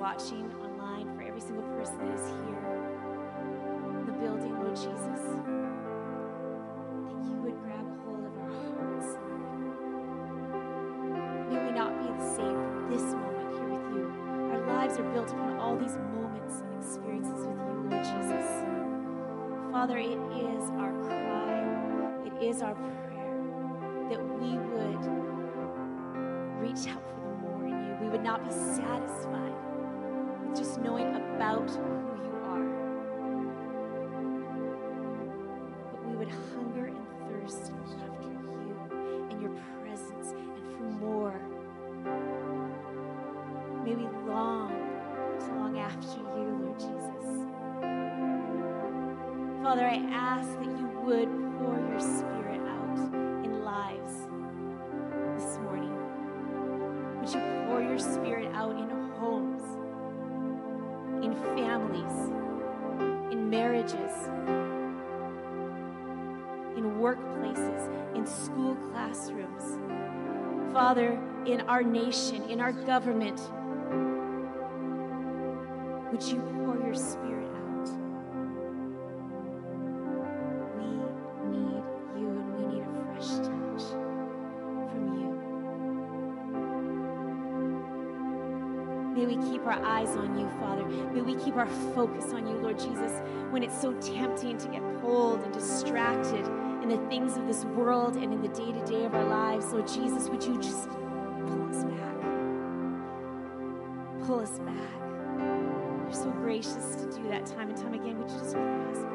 watching 0.08 0.50
online, 0.64 1.14
for 1.14 1.22
every 1.22 1.40
single 1.40 1.62
person 1.76 1.98
that 1.98 2.14
is 2.14 2.28
here 2.30 2.64
in 4.00 4.06
the 4.06 4.12
building, 4.12 4.54
Lord 4.54 4.74
Jesus, 4.74 5.20
that 7.04 7.18
you 7.28 7.36
would 7.44 7.60
grab 7.60 7.84
hold 8.06 8.24
of 8.24 8.32
our 8.40 8.48
hearts, 8.72 9.18
May 11.52 11.60
we 11.62 11.72
not 11.72 11.92
be 12.00 12.08
the 12.08 12.24
same 12.36 12.56
from 12.56 12.88
this 12.90 13.02
moment 13.02 13.52
here 13.52 13.68
with 13.68 13.86
you. 13.92 14.08
Our 14.50 14.66
lives 14.66 14.96
are 14.98 15.12
built 15.12 15.30
upon 15.30 15.58
all 15.58 15.76
these 15.76 15.98
moments 16.16 16.62
and 16.62 16.72
experiences 16.82 17.44
with 17.44 17.58
you, 17.68 17.88
Lord 17.90 18.04
Jesus. 18.04 18.48
Father, 19.70 19.98
it 19.98 20.16
is 20.40 20.70
our 20.80 20.92
cry, 21.04 22.24
it 22.24 22.42
is 22.42 22.62
our 22.62 22.74
prayer 22.74 23.44
that 24.08 24.20
we 24.40 24.56
would 24.72 25.04
reach 26.64 26.88
out 26.88 27.04
for 27.12 27.20
the 27.20 27.34
more 27.42 27.66
in 27.66 27.76
you. 27.84 27.96
We 28.00 28.08
would 28.08 28.24
not 28.24 28.42
be 28.42 28.50
satisfied 28.50 29.48
just 30.58 30.80
knowing 30.80 31.14
about 31.14 31.70
who 31.70 32.17
our 71.78 71.84
nation, 71.84 72.42
in 72.50 72.60
our 72.60 72.72
government, 72.72 73.40
would 76.10 76.20
you 76.24 76.40
pour 76.56 76.76
your 76.84 76.92
spirit 76.92 77.48
out? 77.54 77.88
We 80.74 80.86
need 81.46 81.84
you 82.18 82.26
and 82.26 82.50
we 82.56 82.62
need 82.66 82.82
a 82.82 82.84
fresh 83.06 83.30
touch 83.46 83.84
from 84.90 85.04
you. 85.14 85.30
May 89.14 89.26
we 89.36 89.36
keep 89.48 89.64
our 89.64 89.80
eyes 89.86 90.16
on 90.16 90.36
you, 90.36 90.50
Father. 90.58 90.84
May 90.84 91.20
we 91.20 91.36
keep 91.36 91.54
our 91.54 91.68
focus 91.94 92.32
on 92.32 92.48
you, 92.48 92.54
Lord 92.54 92.80
Jesus, 92.80 93.22
when 93.50 93.62
it's 93.62 93.80
so 93.80 93.92
tempting 94.00 94.58
to 94.58 94.66
get 94.66 94.82
pulled 95.00 95.44
and 95.44 95.54
distracted 95.54 96.44
in 96.82 96.88
the 96.88 96.98
things 97.08 97.36
of 97.36 97.46
this 97.46 97.64
world 97.66 98.16
and 98.16 98.32
in 98.32 98.42
the 98.42 98.48
day 98.48 98.72
to 98.72 98.84
day 98.84 99.04
of 99.04 99.14
our 99.14 99.26
lives. 99.26 99.72
Lord 99.72 99.86
Jesus, 99.86 100.28
would 100.28 100.42
you 100.42 100.60
just 100.60 100.88
You're 106.08 106.16
so 106.16 106.30
gracious 106.30 106.94
to 107.02 107.04
do 107.20 107.28
that 107.28 107.44
time 107.44 107.68
and 107.68 107.76
time 107.76 107.92
again. 107.92 108.18
Would 108.18 108.30
you 108.30 108.38
just 108.38 108.54
pull 108.54 108.88
us 108.88 109.04
back? 109.04 109.12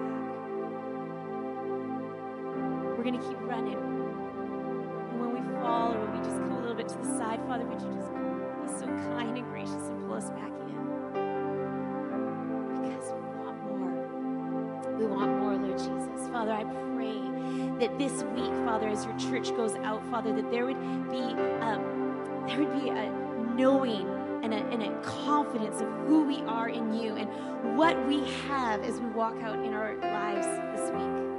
We're 2.95 3.03
going 3.03 3.19
to 3.19 3.27
keep 3.27 3.39
running. 3.41 3.73
And 3.73 5.19
when 5.19 5.33
we 5.33 5.41
fall 5.59 5.95
or 5.95 5.99
when 6.01 6.11
we 6.11 6.17
just 6.23 6.37
come 6.37 6.51
a 6.51 6.59
little 6.59 6.75
bit 6.75 6.87
to 6.89 6.97
the 6.99 7.17
side, 7.17 7.39
Father, 7.47 7.65
would 7.65 7.81
you 7.81 7.91
just 7.97 8.13
be 8.13 8.19
so 8.77 8.85
kind 9.17 9.35
and 9.35 9.47
gracious 9.49 9.89
and 9.89 10.05
pull 10.05 10.13
us 10.13 10.29
back 10.29 10.51
in? 10.69 10.77
Because 12.83 13.09
we 13.09 13.21
want 13.41 13.57
more. 13.65 13.89
We 14.99 15.05
want 15.07 15.31
more, 15.39 15.55
Lord 15.55 15.79
Jesus. 15.79 16.29
Father, 16.29 16.51
I 16.51 16.63
pray 16.93 17.17
that 17.79 17.97
this 17.97 18.21
week, 18.35 18.53
Father, 18.69 18.87
as 18.87 19.03
your 19.03 19.17
church 19.17 19.49
goes 19.57 19.73
out, 19.77 20.05
Father, 20.11 20.31
that 20.35 20.51
there 20.51 20.67
would 20.67 21.09
be 21.09 21.23
um, 21.65 22.45
there 22.45 22.59
would 22.59 22.79
be 22.79 22.89
a 22.89 23.09
knowing 23.55 24.12
and 24.43 24.53
a, 24.53 24.57
and 24.57 24.83
a 24.83 25.01
confidence 25.01 25.81
of 25.81 25.87
who 26.05 26.25
we 26.25 26.41
are 26.41 26.69
in 26.69 26.93
you 26.93 27.15
and 27.15 27.77
what 27.77 28.05
we 28.05 28.29
have 28.47 28.83
as 28.83 28.99
we 28.99 29.07
walk 29.07 29.41
out 29.41 29.57
in 29.63 29.73
our 29.73 29.95
lives 29.95 30.45
this 30.75 30.91
week. 30.91 31.32